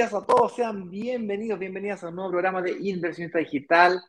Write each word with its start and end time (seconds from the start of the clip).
Días 0.00 0.14
a 0.14 0.24
todos, 0.24 0.54
sean 0.56 0.88
bienvenidos, 0.88 1.58
bienvenidas 1.58 2.02
a 2.02 2.08
un 2.08 2.14
nuevo 2.14 2.30
programa 2.30 2.62
de 2.62 2.74
Inversionista 2.80 3.38
Digital 3.38 4.00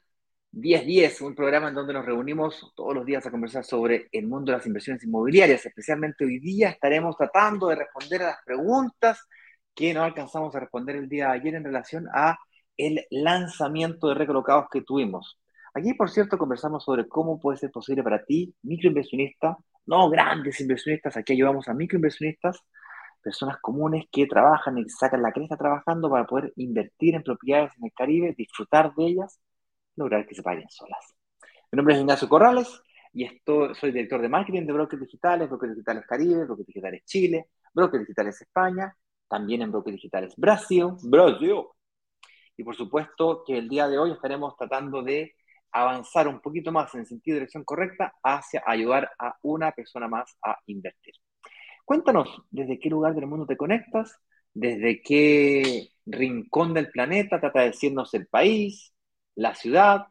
1010, 0.54 1.20
un 1.20 1.36
programa 1.36 1.68
en 1.68 1.76
donde 1.76 1.92
nos 1.92 2.06
reunimos 2.06 2.72
todos 2.78 2.96
los 2.96 3.06
días 3.06 3.26
a 3.26 3.30
conversar 3.30 3.66
sobre 3.66 4.08
el 4.14 4.26
mundo 4.26 4.54
de 4.54 4.60
las 4.60 4.66
inversiones 4.66 5.04
inmobiliarias. 5.04 5.66
Especialmente 5.66 6.24
hoy 6.24 6.40
día 6.40 6.70
estaremos 6.70 7.18
tratando 7.18 7.68
de 7.68 7.76
responder 7.76 8.22
a 8.22 8.28
las 8.28 8.38
preguntas 8.46 9.20
que 9.76 9.94
no 9.94 10.04
alcanzamos 10.04 10.56
a 10.56 10.62
responder 10.62 10.96
el 10.96 11.10
día 11.10 11.26
de 11.26 11.32
ayer 11.34 11.56
en 11.56 11.66
relación 11.66 12.08
a 12.14 12.40
el 12.78 13.06
lanzamiento 13.10 14.08
de 14.08 14.16
recolocados 14.16 14.68
que 14.72 14.84
tuvimos. 14.84 15.42
Aquí, 15.74 15.94
por 15.96 16.10
cierto, 16.10 16.38
conversamos 16.38 16.86
sobre 16.86 17.06
cómo 17.10 17.38
puede 17.38 17.58
ser 17.58 17.70
posible 17.70 18.02
para 18.02 18.24
ti, 18.24 18.56
microinversionista, 18.62 19.58
no 19.88 20.10
grandes 20.10 20.58
inversionistas, 20.62 21.18
aquí 21.18 21.34
ayudamos 21.34 21.68
a 21.68 21.74
microinversionistas, 21.74 22.64
personas 23.22 23.58
comunes 23.62 24.06
que 24.12 24.28
trabajan 24.28 24.78
y 24.78 24.90
sacan 24.90 25.22
la 25.22 25.32
cresta 25.32 25.58
trabajando 25.58 26.10
para 26.10 26.26
poder 26.26 26.54
invertir 26.56 27.16
en 27.16 27.24
propiedades 27.24 27.72
en 27.78 27.86
el 27.86 27.94
Caribe, 27.94 28.36
disfrutar 28.38 28.94
de 28.96 29.06
ellas, 29.06 29.40
lograr 29.96 30.26
que 30.26 30.36
se 30.36 30.44
paguen 30.44 30.70
solas. 30.70 31.16
Mi 31.72 31.78
nombre 31.78 31.96
es 31.96 32.02
Ignacio 32.02 32.28
Corrales 32.28 32.82
y 33.14 33.26
esto, 33.26 33.74
soy 33.76 33.92
director 33.92 34.22
de 34.22 34.30
marketing 34.30 34.66
de 34.66 34.74
Brokers 34.74 35.02
Digitales, 35.02 35.50
Brokers 35.50 35.74
Digitales 35.74 36.06
Caribe, 36.08 36.46
Brokers 36.46 36.68
Digitales 36.68 37.04
Chile, 37.06 37.50
Brokers 37.74 38.04
Digitales 38.04 38.42
España, 38.42 38.96
también 39.28 39.62
en 39.62 39.72
Brokers 39.72 39.96
Digitales 39.96 40.34
Brasil, 40.38 40.88
Brasil. 41.04 41.64
Y 42.58 42.64
por 42.64 42.76
supuesto 42.76 43.44
que 43.46 43.58
el 43.58 43.70
día 43.70 43.88
de 43.88 43.98
hoy 43.98 44.12
estaremos 44.12 44.56
tratando 44.58 45.02
de 45.02 45.34
avanzar 45.72 46.28
un 46.28 46.42
poquito 46.42 46.72
más 46.72 46.94
en 46.94 47.02
el 47.02 47.08
sentido 47.08 47.36
de 47.36 47.40
dirección 47.42 47.64
correcta 47.64 48.14
hacia 48.24 48.64
ayudar 48.66 49.10
a 49.18 49.36
una 49.42 49.72
persona 49.72 50.08
más 50.08 50.36
a 50.44 50.58
invertir. 50.66 51.16
Cuéntanos, 51.86 52.30
¿desde 52.52 52.80
qué 52.80 52.90
lugar 52.90 53.14
del 53.16 53.28
mundo 53.28 53.46
te 53.46 53.58
conectas? 53.58 54.20
¿Desde 54.54 55.02
qué 55.02 55.90
rincón 56.06 56.74
del 56.74 56.90
planeta 56.92 57.40
trata 57.40 57.62
de 57.62 57.68
decirnos 57.68 58.14
el 58.14 58.28
país, 58.28 58.94
la 59.36 59.56
ciudad, 59.56 60.08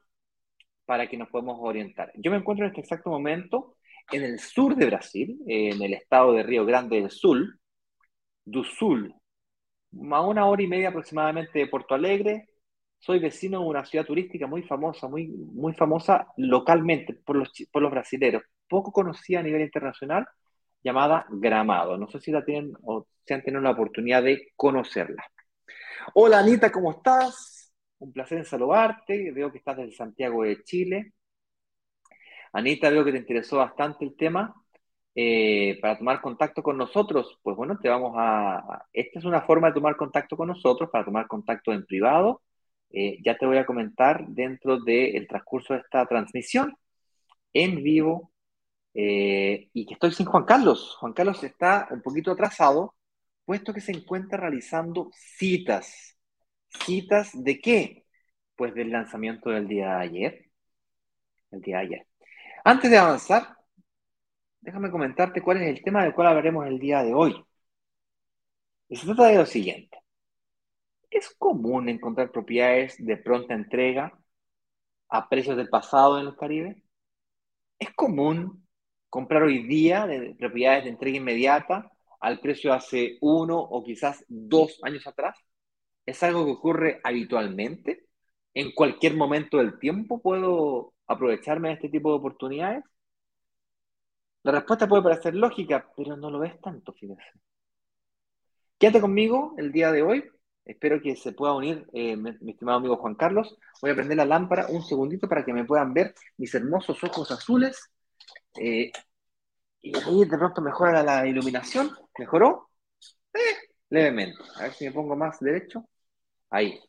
para 0.84 1.08
que 1.08 1.16
nos 1.16 1.28
podamos 1.28 1.58
orientar? 1.60 2.12
Yo 2.16 2.30
me 2.30 2.38
encuentro 2.38 2.64
en 2.64 2.70
este 2.70 2.82
exacto 2.82 3.10
momento 3.10 3.76
en 4.12 4.22
el 4.24 4.38
sur 4.40 4.74
de 4.76 4.86
Brasil, 4.86 5.38
en 5.46 5.80
el 5.82 5.94
estado 5.94 6.32
de 6.32 6.42
Río 6.42 6.64
Grande 6.66 7.00
del 7.00 7.10
Sul, 7.10 7.60
do 8.44 8.64
Sul, 8.64 9.14
a 10.10 10.20
una 10.22 10.46
hora 10.46 10.62
y 10.62 10.66
media 10.66 10.88
aproximadamente 10.88 11.58
de 11.58 11.66
Porto 11.68 11.94
Alegre. 11.94 12.48
Soy 12.98 13.18
vecino 13.18 13.60
de 13.60 13.66
una 13.66 13.84
ciudad 13.84 14.04
turística 14.04 14.46
muy 14.46 14.62
famosa, 14.62 15.08
muy, 15.08 15.28
muy 15.28 15.72
famosa 15.74 16.26
localmente 16.36 17.14
por 17.14 17.36
los, 17.36 17.50
por 17.72 17.82
los 17.82 17.90
brasileños, 17.90 18.42
poco 18.68 18.92
conocida 18.92 19.40
a 19.40 19.42
nivel 19.42 19.62
internacional, 19.62 20.26
llamada 20.82 21.26
Gramado. 21.30 21.96
No 21.96 22.08
sé 22.08 22.20
si 22.20 22.30
la 22.30 22.44
tienen 22.44 22.72
o 22.82 23.06
si 23.24 23.34
han 23.34 23.42
tenido 23.42 23.62
la 23.62 23.70
oportunidad 23.70 24.22
de 24.22 24.52
conocerla. 24.56 25.24
Hola 26.14 26.38
Anita, 26.40 26.72
¿cómo 26.72 26.90
estás? 26.92 27.72
Un 27.98 28.12
placer 28.12 28.38
en 28.38 28.44
saludarte. 28.44 29.30
Veo 29.32 29.52
que 29.52 29.58
estás 29.58 29.76
desde 29.76 29.92
Santiago 29.92 30.42
de 30.42 30.62
Chile. 30.64 31.12
Anita, 32.52 32.90
veo 32.90 33.04
que 33.04 33.12
te 33.12 33.18
interesó 33.18 33.58
bastante 33.58 34.04
el 34.04 34.16
tema. 34.16 34.54
Eh, 35.14 35.78
para 35.82 35.98
tomar 35.98 36.20
contacto 36.20 36.62
con 36.62 36.78
nosotros, 36.78 37.38
pues 37.42 37.56
bueno, 37.56 37.78
te 37.78 37.88
vamos 37.88 38.14
a... 38.16 38.86
Esta 38.92 39.18
es 39.18 39.24
una 39.24 39.42
forma 39.42 39.68
de 39.68 39.74
tomar 39.74 39.96
contacto 39.96 40.36
con 40.36 40.48
nosotros, 40.48 40.88
para 40.90 41.04
tomar 41.04 41.26
contacto 41.26 41.72
en 41.72 41.84
privado. 41.84 42.42
Eh, 42.90 43.18
ya 43.22 43.36
te 43.36 43.46
voy 43.46 43.58
a 43.58 43.66
comentar 43.66 44.26
dentro 44.26 44.80
del 44.80 45.26
transcurso 45.28 45.74
de 45.74 45.80
esta 45.80 46.06
transmisión 46.06 46.74
en 47.52 47.82
vivo 47.82 48.29
eh, 48.94 49.70
y 49.72 49.86
que 49.86 49.94
estoy 49.94 50.12
sin 50.12 50.26
Juan 50.26 50.44
Carlos. 50.44 50.96
Juan 51.00 51.12
Carlos 51.12 51.42
está 51.44 51.88
un 51.90 52.02
poquito 52.02 52.32
atrasado, 52.32 52.94
puesto 53.44 53.72
que 53.72 53.80
se 53.80 53.92
encuentra 53.92 54.38
realizando 54.38 55.10
citas. 55.14 56.16
¿Citas 56.68 57.30
de 57.34 57.60
qué? 57.60 58.06
Pues 58.56 58.74
del 58.74 58.90
lanzamiento 58.90 59.50
del 59.50 59.68
día 59.68 59.96
de 59.96 60.02
ayer. 60.02 60.50
El 61.50 61.60
día 61.60 61.78
de 61.78 61.82
ayer. 61.82 62.06
Antes 62.64 62.90
de 62.90 62.98
avanzar, 62.98 63.56
déjame 64.60 64.90
comentarte 64.90 65.42
cuál 65.42 65.62
es 65.62 65.68
el 65.68 65.82
tema 65.82 66.02
del 66.02 66.14
cual 66.14 66.28
hablaremos 66.28 66.66
el 66.66 66.78
día 66.78 67.02
de 67.02 67.14
hoy. 67.14 67.44
Y 68.88 68.96
se 68.96 69.06
trata 69.06 69.26
de 69.26 69.36
lo 69.36 69.46
siguiente. 69.46 69.98
¿Es 71.10 71.30
común 71.38 71.88
encontrar 71.88 72.30
propiedades 72.30 72.96
de 73.04 73.16
pronta 73.16 73.54
entrega 73.54 74.18
a 75.08 75.28
precios 75.28 75.56
del 75.56 75.68
pasado 75.68 76.20
en 76.20 76.26
el 76.28 76.36
Caribe? 76.36 76.82
¿Es 77.78 77.92
común 77.94 78.59
comprar 79.10 79.42
hoy 79.42 79.64
día 79.66 80.06
de 80.06 80.34
propiedades 80.38 80.84
de 80.84 80.90
entrega 80.90 81.18
inmediata 81.18 81.90
al 82.20 82.40
precio 82.40 82.70
de 82.70 82.76
hace 82.76 83.18
uno 83.20 83.58
o 83.58 83.84
quizás 83.84 84.24
dos 84.28 84.78
años 84.82 85.06
atrás? 85.06 85.36
¿Es 86.06 86.22
algo 86.22 86.46
que 86.46 86.52
ocurre 86.52 87.00
habitualmente? 87.04 88.06
¿En 88.54 88.72
cualquier 88.72 89.16
momento 89.16 89.58
del 89.58 89.78
tiempo 89.78 90.20
puedo 90.22 90.94
aprovecharme 91.06 91.68
de 91.68 91.74
este 91.74 91.88
tipo 91.88 92.10
de 92.10 92.16
oportunidades? 92.18 92.84
La 94.42 94.52
respuesta 94.52 94.88
puede 94.88 95.02
parecer 95.02 95.34
lógica, 95.34 95.90
pero 95.96 96.16
no 96.16 96.30
lo 96.30 96.42
es 96.44 96.58
tanto, 96.60 96.92
fíjese. 96.94 97.22
Quédate 98.78 99.00
conmigo 99.00 99.54
el 99.58 99.72
día 99.72 99.92
de 99.92 100.02
hoy. 100.02 100.24
Espero 100.64 101.00
que 101.02 101.16
se 101.16 101.32
pueda 101.32 101.52
unir 101.52 101.86
eh, 101.92 102.16
mi, 102.16 102.30
estimado 102.50 102.78
amigo 102.78 102.96
Juan 102.96 103.14
Carlos. 103.14 103.58
Voy 103.82 103.90
a 103.90 103.94
prender 103.94 104.16
la 104.16 104.24
lámpara 104.24 104.66
un 104.68 104.82
segundito 104.82 105.28
para 105.28 105.44
que 105.44 105.52
me 105.52 105.64
puedan 105.64 105.92
ver 105.92 106.14
mis 106.38 106.54
hermosos 106.54 107.02
ojos 107.04 107.30
azules 107.30 107.90
eh, 108.56 108.92
y 109.82 109.96
ahí 109.96 110.24
de 110.24 110.38
pronto 110.38 110.60
mejora 110.60 111.02
la, 111.02 111.26
iluminación. 111.26 111.90
¿Mejoró? 112.18 112.70
Eh, 113.32 113.56
levemente. 113.88 114.38
A 114.56 114.64
ver 114.64 114.72
si 114.72 114.86
me 114.86 114.92
pongo 114.92 115.16
más 115.16 115.40
derecho. 115.40 115.88
Ahí. 116.50 116.80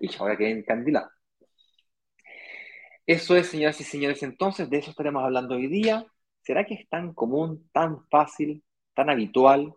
Y 0.00 0.14
ahora 0.16 0.36
quedé 0.36 0.50
encandilado. 0.50 1.10
Eso 3.06 3.36
es, 3.36 3.48
señoras 3.48 3.80
y 3.80 3.84
señores, 3.84 4.22
entonces, 4.22 4.68
de 4.68 4.78
eso 4.78 4.90
estaremos 4.90 5.24
hablando 5.24 5.54
hoy 5.54 5.66
día. 5.66 6.06
¿Será 6.42 6.64
que 6.66 6.74
es 6.74 6.88
tan 6.88 7.14
común, 7.14 7.68
tan 7.72 8.06
fácil, 8.08 8.62
tan 8.94 9.10
habitual 9.10 9.74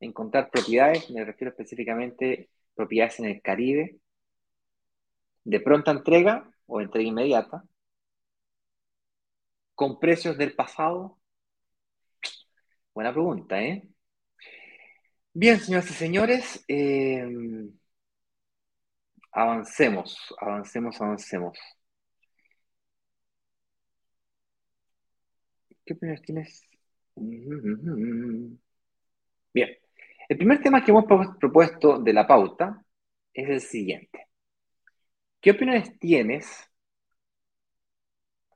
encontrar 0.00 0.50
propiedades? 0.50 1.10
Me 1.10 1.24
refiero 1.24 1.50
específicamente 1.50 2.50
propiedades 2.74 3.20
en 3.20 3.26
el 3.26 3.42
Caribe, 3.42 4.00
de 5.44 5.60
pronta 5.60 5.92
entrega 5.92 6.50
o 6.66 6.80
entrega 6.80 7.08
inmediata, 7.08 7.64
con 9.74 9.98
precios 9.98 10.36
del 10.38 10.54
pasado? 10.54 11.18
Buena 12.94 13.12
pregunta, 13.12 13.60
¿eh? 13.62 13.88
Bien, 15.34 15.58
señoras 15.58 15.90
y 15.90 15.94
señores, 15.94 16.64
eh, 16.68 17.26
avancemos, 19.32 20.34
avancemos, 20.38 21.00
avancemos. 21.00 21.58
¿Qué 25.84 25.94
opiniones 25.94 26.22
tienes? 26.22 26.62
Bien, 27.14 28.58
el 30.28 30.36
primer 30.36 30.62
tema 30.62 30.84
que 30.84 30.90
hemos 30.90 31.04
propuesto 31.38 31.98
de 31.98 32.12
la 32.12 32.26
pauta 32.26 32.84
es 33.32 33.48
el 33.48 33.60
siguiente. 33.60 34.28
¿Qué 35.40 35.50
opiniones 35.50 35.98
tienes 35.98 36.70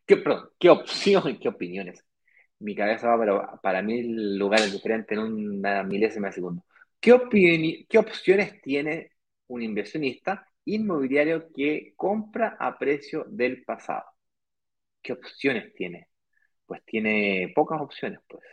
¿Qué, 0.06 0.17
perdón, 0.19 0.50
¿qué 0.59 0.71
opciones, 0.71 1.39
qué 1.41 1.49
opiniones? 1.49 2.05
Mi 2.61 2.75
cabeza 2.75 3.09
va 3.09 3.19
para, 3.19 3.56
para 3.62 3.83
mil 3.83 4.39
lugares 4.39 4.72
diferentes 4.72 5.16
en 5.19 5.25
una 5.25 5.83
milésima 5.83 6.28
de 6.28 6.34
segundo. 6.34 6.65
¿Qué, 7.01 7.86
¿Qué 7.89 7.98
opciones 7.98 8.60
tiene 8.63 9.13
un 9.48 9.63
inversionista 9.63 10.48
inmobiliario 10.65 11.48
que 11.54 11.95
compra 11.97 12.57
a 12.59 12.78
precio 12.78 13.25
del 13.28 13.65
pasado? 13.65 14.04
¿Qué 15.03 15.13
opciones 15.13 15.72
tiene? 15.75 16.09
Pues 16.66 16.83
tiene 16.84 17.53
pocas 17.54 17.80
opciones, 17.80 18.21
pues. 18.28 18.45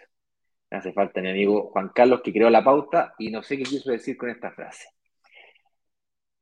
Me 0.71 0.77
hace 0.77 0.93
falta 0.93 1.21
mi 1.21 1.29
amigo 1.29 1.69
Juan 1.71 1.89
Carlos 1.95 2.21
que 2.23 2.33
creó 2.33 2.49
la 2.49 2.63
pauta 2.63 3.15
y 3.19 3.31
no 3.31 3.43
sé 3.43 3.57
qué 3.57 3.63
quiso 3.63 3.91
decir 3.91 4.17
con 4.17 4.29
esta 4.29 4.51
frase. 4.51 4.87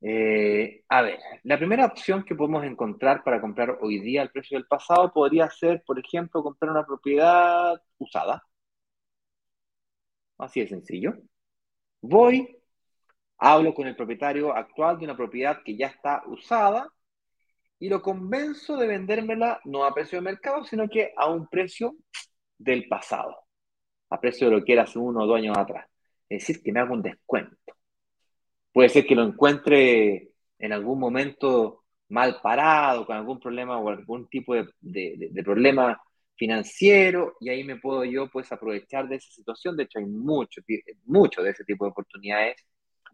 Eh, 0.03 0.83
a 0.89 1.01
ver, 1.03 1.19
la 1.44 1.57
primera 1.57 1.86
opción 1.86 2.24
que 2.24 2.36
podemos 2.36 2.63
encontrar 2.65 3.24
para 3.24 3.39
comprar 3.39 3.77
hoy 3.81 4.00
día 4.00 4.21
al 4.24 4.31
precio 4.31 4.57
del 4.57 4.68
pasado 4.68 5.13
podría 5.13 5.50
ser, 5.50 5.83
por 5.86 6.00
ejemplo, 6.00 6.44
comprar 6.44 6.71
una 6.71 6.86
propiedad 6.86 7.80
usada. 8.00 8.44
Así 10.38 10.62
de 10.62 10.68
sencillo. 10.68 11.13
Voy, 12.01 12.57
hablo 13.38 13.74
con 13.74 13.88
el 13.88 13.95
propietario 13.95 14.53
actual 14.56 15.00
de 15.00 15.06
una 15.06 15.18
propiedad 15.18 15.63
que 15.63 15.77
ya 15.77 15.88
está 15.88 16.24
usada 16.27 16.92
y 17.80 17.89
lo 17.89 18.01
convenzo 18.01 18.77
de 18.77 18.88
vendérmela 18.88 19.62
no 19.65 19.86
a 19.86 19.94
precio 19.94 20.19
de 20.19 20.24
mercado, 20.24 20.63
sino 20.65 20.89
que 20.89 21.13
a 21.18 21.30
un 21.30 21.47
precio 21.47 21.95
del 22.57 22.88
pasado, 22.88 23.38
a 24.09 24.19
precio 24.21 24.50
de 24.50 24.57
lo 24.57 24.65
que 24.65 24.74
era 24.74 24.83
hace 24.83 25.00
uno 25.00 25.24
o 25.24 25.27
dos 25.27 25.38
años 25.38 25.57
atrás. 25.57 25.88
Es 26.30 26.42
decir, 26.42 26.63
que 26.63 26.71
me 26.71 26.80
haga 26.80 26.94
un 26.94 27.01
descuento. 27.04 27.57
Puede 28.71 28.89
ser 28.89 29.06
que 29.06 29.15
lo 29.15 29.23
encuentre 29.23 30.31
en 30.59 30.73
algún 30.73 31.00
momento 31.00 31.83
mal 32.09 32.39
parado, 32.41 33.06
con 33.06 33.15
algún 33.18 33.39
problema 33.39 33.77
o 33.79 33.89
algún 33.89 34.27
tipo 34.27 34.53
de, 34.56 35.44
problema 35.44 36.00
financiero 36.35 37.35
y 37.39 37.50
ahí 37.50 37.63
me 37.63 37.77
puedo 37.77 38.03
yo 38.03 38.27
pues 38.29 38.51
aprovechar 38.51 39.07
de 39.07 39.15
esa 39.18 39.31
situación. 39.31 39.77
De 39.77 39.83
hecho, 39.83 40.00
hay 40.00 40.06
mucho, 40.06 40.62
mucho 41.06 41.44
de 41.44 41.51
ese 41.51 41.63
tipo 41.63 41.85
de 41.85 41.91
oportunidades 41.91 42.65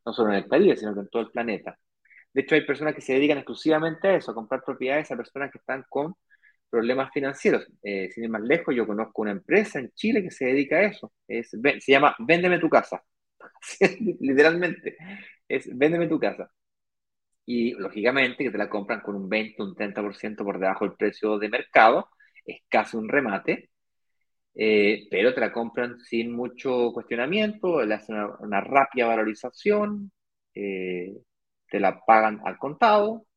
no 0.05 0.13
solo 0.13 0.29
en 0.31 0.37
el 0.37 0.47
Caribe, 0.47 0.77
sino 0.77 0.93
que 0.93 1.01
en 1.01 1.09
todo 1.09 1.23
el 1.23 1.31
planeta. 1.31 1.77
De 2.33 2.41
hecho, 2.41 2.55
hay 2.55 2.65
personas 2.65 2.95
que 2.95 3.01
se 3.01 3.13
dedican 3.13 3.39
exclusivamente 3.39 4.07
a 4.07 4.15
eso, 4.15 4.31
a 4.31 4.35
comprar 4.35 4.63
propiedades 4.63 5.11
a 5.11 5.17
personas 5.17 5.51
que 5.51 5.57
están 5.59 5.85
con 5.89 6.15
problemas 6.69 7.11
financieros. 7.13 7.67
Eh, 7.83 8.09
sin 8.11 8.25
ir 8.25 8.29
más 8.29 8.41
lejos, 8.41 8.75
yo 8.75 8.87
conozco 8.87 9.21
una 9.21 9.31
empresa 9.31 9.79
en 9.79 9.91
Chile 9.91 10.23
que 10.23 10.31
se 10.31 10.45
dedica 10.45 10.77
a 10.77 10.83
eso. 10.83 11.11
Es, 11.27 11.49
se 11.49 11.91
llama 11.91 12.15
Véndeme 12.19 12.59
tu 12.59 12.69
casa. 12.69 13.03
Literalmente, 14.19 14.97
es 15.47 15.75
Véndeme 15.77 16.07
tu 16.07 16.19
casa. 16.19 16.49
Y 17.45 17.71
lógicamente 17.73 18.43
que 18.43 18.51
te 18.51 18.57
la 18.57 18.69
compran 18.69 19.01
con 19.01 19.15
un 19.15 19.29
20, 19.29 19.63
un 19.63 19.75
30% 19.75 20.43
por 20.43 20.59
debajo 20.59 20.85
del 20.85 20.95
precio 20.97 21.37
de 21.39 21.49
mercado. 21.49 22.09
Es 22.45 22.61
casi 22.69 22.97
un 22.97 23.09
remate. 23.09 23.69
Eh, 24.55 25.07
pero 25.11 25.33
te 25.33 25.41
la 25.41 25.53
compran 25.53 25.99
sin 25.99 26.31
mucho 26.31 26.91
cuestionamiento, 26.93 27.83
le 27.85 27.93
hacen 27.95 28.15
una, 28.39 28.61
rápida 28.61 29.05
valorización, 29.07 30.11
eh, 30.55 31.15
te 31.69 31.79
la 31.79 32.03
pagan 32.05 32.41
al 32.45 32.57
contado 32.57 33.27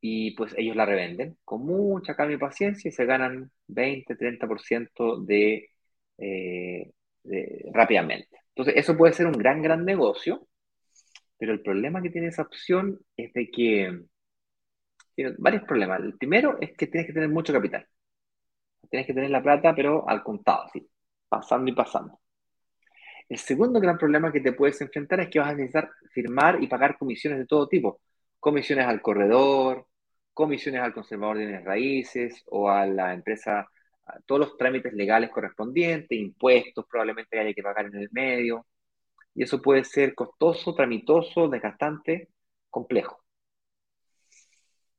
y 0.00 0.32
pues 0.36 0.54
ellos 0.58 0.76
la 0.76 0.84
revenden 0.86 1.38
con 1.44 1.64
mucha 1.64 2.16
calma 2.16 2.34
y 2.34 2.38
paciencia 2.38 2.88
y 2.88 2.92
se 2.92 3.06
ganan 3.06 3.50
20, 3.68 4.16
30% 4.16 5.24
de, 5.24 5.70
eh, 6.18 6.92
de, 7.22 7.70
rápidamente. 7.72 8.28
Entonces, 8.48 8.74
eso 8.76 8.96
puede 8.96 9.12
ser 9.14 9.26
un 9.26 9.32
gran, 9.32 9.62
gran 9.62 9.84
negocio, 9.84 10.46
pero 11.42 11.54
el 11.54 11.60
problema 11.60 12.00
que 12.00 12.10
tiene 12.10 12.28
esa 12.28 12.42
opción 12.42 13.00
es 13.16 13.32
de 13.32 13.50
que 13.50 14.00
tiene 15.12 15.34
varios 15.38 15.64
problemas. 15.64 16.00
El 16.00 16.16
primero 16.16 16.56
es 16.60 16.70
que 16.76 16.86
tienes 16.86 17.08
que 17.08 17.12
tener 17.12 17.30
mucho 17.30 17.52
capital. 17.52 17.84
Tienes 18.88 19.08
que 19.08 19.12
tener 19.12 19.28
la 19.28 19.42
plata, 19.42 19.74
pero 19.74 20.08
al 20.08 20.22
contado, 20.22 20.66
así, 20.66 20.88
pasando 21.28 21.68
y 21.68 21.74
pasando. 21.74 22.20
El 23.28 23.38
segundo 23.38 23.80
gran 23.80 23.98
problema 23.98 24.30
que 24.30 24.40
te 24.40 24.52
puedes 24.52 24.80
enfrentar 24.82 25.18
es 25.18 25.30
que 25.30 25.40
vas 25.40 25.48
a 25.48 25.54
necesitar 25.54 25.90
firmar 26.12 26.62
y 26.62 26.68
pagar 26.68 26.96
comisiones 26.96 27.40
de 27.40 27.46
todo 27.46 27.66
tipo. 27.66 28.00
Comisiones 28.38 28.86
al 28.86 29.02
corredor, 29.02 29.88
comisiones 30.32 30.80
al 30.80 30.94
conservador 30.94 31.38
de 31.38 31.46
bienes 31.46 31.64
raíces 31.64 32.44
o 32.46 32.70
a 32.70 32.86
la 32.86 33.14
empresa, 33.14 33.66
todos 34.26 34.42
los 34.42 34.56
trámites 34.56 34.92
legales 34.92 35.30
correspondientes, 35.30 36.16
impuestos 36.16 36.86
probablemente 36.88 37.30
que 37.32 37.40
haya 37.40 37.52
que 37.52 37.64
pagar 37.64 37.86
en 37.86 37.96
el 37.96 38.08
medio. 38.12 38.64
Y 39.34 39.44
eso 39.44 39.60
puede 39.62 39.84
ser 39.84 40.14
costoso, 40.14 40.74
tramitoso, 40.74 41.48
desgastante, 41.48 42.28
complejo. 42.70 43.22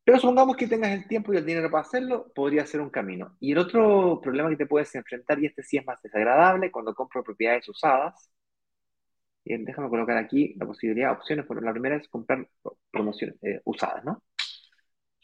Pero 0.03 0.19
supongamos 0.19 0.57
que 0.57 0.67
tengas 0.67 0.91
el 0.91 1.07
tiempo 1.07 1.33
y 1.33 1.37
el 1.37 1.45
dinero 1.45 1.71
para 1.71 1.81
hacerlo, 1.83 2.31
podría 2.35 2.65
ser 2.65 2.81
un 2.81 2.89
camino. 2.89 3.37
Y 3.39 3.53
el 3.53 3.57
otro 3.57 4.19
problema 4.21 4.49
que 4.49 4.57
te 4.57 4.65
puedes 4.65 4.93
enfrentar, 4.95 5.39
y 5.39 5.45
este 5.45 5.63
sí 5.63 5.77
es 5.77 5.85
más 5.85 6.01
desagradable, 6.01 6.71
cuando 6.71 6.93
compro 6.93 7.23
propiedades 7.23 7.69
usadas, 7.69 8.29
y 9.45 9.57
déjame 9.57 9.89
colocar 9.89 10.17
aquí 10.17 10.55
la 10.57 10.65
posibilidad, 10.65 11.11
opciones, 11.11 11.45
la 11.49 11.71
primera 11.71 11.97
es 11.97 12.07
comprar 12.07 12.47
promociones 12.91 13.37
eh, 13.43 13.61
usadas, 13.65 14.03
¿no? 14.05 14.23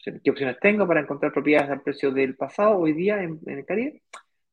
¿Qué 0.02 0.30
opciones 0.30 0.58
tengo 0.60 0.86
para 0.86 1.00
encontrar 1.00 1.32
propiedades 1.32 1.70
al 1.70 1.82
precio 1.82 2.10
del 2.10 2.34
pasado 2.36 2.78
hoy 2.78 2.94
día 2.94 3.22
en, 3.22 3.38
el 3.46 3.66
Caribe? 3.66 4.02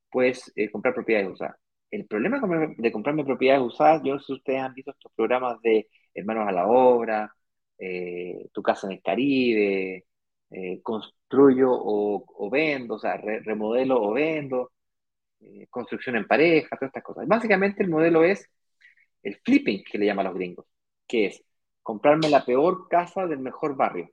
Pues 0.09 0.51
eh, 0.55 0.69
comprar 0.69 0.93
propiedades 0.93 1.29
usadas. 1.31 1.57
El 1.91 2.05
problema 2.07 2.41
de 2.77 2.91
comprarme 2.91 3.23
propiedades 3.25 3.65
usadas, 3.65 4.01
yo 4.03 4.13
no 4.13 4.19
sé 4.19 4.27
si 4.27 4.33
ustedes 4.33 4.61
han 4.61 4.73
visto 4.73 4.91
estos 4.91 5.11
programas 5.15 5.61
de 5.61 5.87
Hermanos 6.13 6.47
a 6.47 6.51
la 6.51 6.67
Obra, 6.67 7.33
eh, 7.77 8.47
Tu 8.53 8.61
Casa 8.61 8.87
en 8.87 8.93
el 8.93 9.01
Caribe, 9.01 10.05
eh, 10.51 10.81
Construyo 10.83 11.69
o, 11.71 12.49
Vendo, 12.49 12.95
o 12.95 12.99
sea, 12.99 13.17
remodelo 13.17 14.01
o 14.01 14.13
vendo, 14.13 14.71
construcción 15.69 16.15
en 16.15 16.27
pareja, 16.27 16.75
todas 16.77 16.89
estas 16.89 17.03
cosas. 17.03 17.27
Básicamente 17.27 17.83
el 17.83 17.89
modelo 17.89 18.23
es 18.23 18.49
el 19.23 19.35
flipping, 19.43 19.83
que 19.83 19.97
le 19.97 20.05
llaman 20.05 20.25
los 20.27 20.35
gringos, 20.35 20.65
que 21.07 21.27
es 21.27 21.43
comprarme 21.83 22.29
la 22.29 22.45
peor 22.45 22.87
casa 22.89 23.27
del 23.27 23.39
mejor 23.39 23.75
barrio 23.75 24.09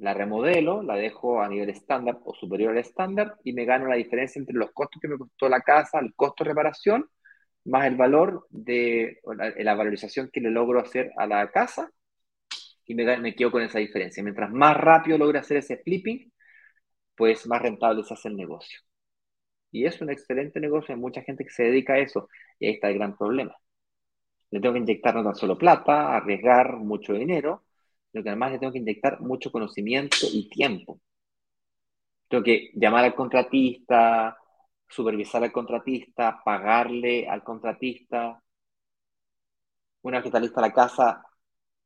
la 0.00 0.14
remodelo, 0.14 0.82
la 0.82 0.96
dejo 0.96 1.40
a 1.42 1.48
nivel 1.48 1.70
estándar 1.70 2.18
o 2.24 2.34
superior 2.34 2.72
al 2.72 2.78
estándar 2.78 3.36
y 3.44 3.52
me 3.52 3.64
gano 3.66 3.86
la 3.86 3.96
diferencia 3.96 4.40
entre 4.40 4.56
los 4.56 4.72
costos 4.72 5.00
que 5.00 5.08
me 5.08 5.18
costó 5.18 5.48
la 5.48 5.60
casa, 5.60 5.98
el 6.00 6.14
costo 6.14 6.44
de 6.44 6.50
reparación, 6.50 7.06
más 7.64 7.86
el 7.86 7.96
valor 7.96 8.46
de 8.50 9.20
la, 9.58 9.74
valorización 9.74 10.30
que 10.32 10.40
le 10.40 10.50
logro 10.50 10.80
hacer 10.80 11.12
a 11.18 11.26
la 11.26 11.50
casa 11.50 11.90
y 12.86 12.94
me, 12.94 13.18
me 13.18 13.34
quedo 13.34 13.50
con 13.52 13.62
esa 13.62 13.78
diferencia. 13.78 14.22
Mientras 14.22 14.50
más 14.50 14.76
rápido 14.76 15.18
logre 15.18 15.38
hacer 15.38 15.58
ese 15.58 15.78
flipping, 15.78 16.32
pues 17.16 17.46
más 17.46 17.62
rentable 17.62 18.02
se 18.04 18.14
hace 18.14 18.28
el 18.28 18.36
negocio. 18.36 18.80
Y 19.72 19.86
es 19.86 20.00
un 20.00 20.10
excelente 20.10 20.60
negocio, 20.60 20.94
hay 20.94 21.00
mucha 21.00 21.22
gente 21.22 21.44
que 21.44 21.50
se 21.50 21.64
dedica 21.64 21.94
a 21.94 21.98
eso 21.98 22.28
y 22.58 22.66
ahí 22.66 22.74
está 22.74 22.88
el 22.88 22.94
gran 22.96 23.16
problema. 23.16 23.54
Le 24.50 24.60
tengo 24.60 24.74
que 24.74 24.80
inyectar 24.80 25.14
no 25.14 25.24
tan 25.24 25.34
solo 25.36 25.58
plata, 25.58 26.16
arriesgar 26.16 26.76
mucho 26.76 27.12
dinero, 27.14 27.64
lo 28.12 28.22
que 28.22 28.28
además 28.30 28.52
le 28.52 28.58
tengo 28.58 28.72
que 28.72 28.78
inyectar 28.78 29.20
mucho 29.20 29.50
conocimiento 29.52 30.26
y 30.32 30.48
tiempo. 30.48 31.00
Tengo 32.28 32.44
que 32.44 32.70
llamar 32.74 33.04
al 33.04 33.14
contratista, 33.14 34.36
supervisar 34.88 35.42
al 35.44 35.52
contratista, 35.52 36.40
pagarle 36.44 37.28
al 37.28 37.42
contratista. 37.42 38.40
Una 40.02 40.18
vez 40.18 40.22
que 40.24 40.28
está 40.28 40.40
lista 40.40 40.60
la 40.60 40.72
casa 40.72 41.22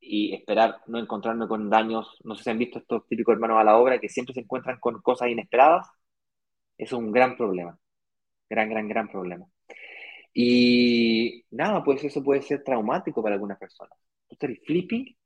y 0.00 0.34
esperar 0.34 0.80
no 0.86 0.98
encontrarme 0.98 1.48
con 1.48 1.70
daños, 1.70 2.16
no 2.24 2.34
sé 2.36 2.44
si 2.44 2.50
han 2.50 2.58
visto 2.58 2.78
estos 2.78 3.06
típicos 3.08 3.34
hermanos 3.34 3.58
a 3.60 3.64
la 3.64 3.78
obra 3.78 3.98
que 4.00 4.08
siempre 4.08 4.34
se 4.34 4.40
encuentran 4.40 4.78
con 4.80 5.00
cosas 5.02 5.28
inesperadas, 5.30 5.88
es 6.78 6.92
un 6.92 7.12
gran 7.12 7.36
problema. 7.36 7.78
Gran, 8.48 8.70
gran, 8.70 8.88
gran 8.88 9.08
problema. 9.08 9.46
Y 10.34 11.44
nada, 11.50 11.82
pues 11.84 12.02
eso 12.04 12.22
puede 12.22 12.42
ser 12.42 12.62
traumático 12.64 13.22
para 13.22 13.34
algunas 13.36 13.58
personas. 13.58 13.98
Entonces 14.28 14.50
el 14.58 14.66
flipping 14.66 15.16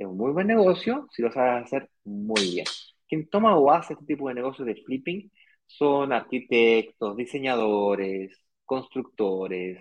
es 0.00 0.06
un 0.06 0.16
muy 0.16 0.32
buen 0.32 0.46
negocio 0.46 1.06
si 1.12 1.22
lo 1.22 1.30
sabes 1.32 1.64
hacer 1.66 1.90
muy 2.04 2.42
bien. 2.52 2.66
Quien 3.08 3.28
toma 3.28 3.56
o 3.56 3.70
hace 3.70 3.94
este 3.94 4.06
tipo 4.06 4.28
de 4.28 4.34
negocios 4.34 4.66
de 4.66 4.76
flipping 4.76 5.30
son 5.66 6.12
arquitectos, 6.12 7.16
diseñadores, 7.16 8.32
constructores, 8.64 9.78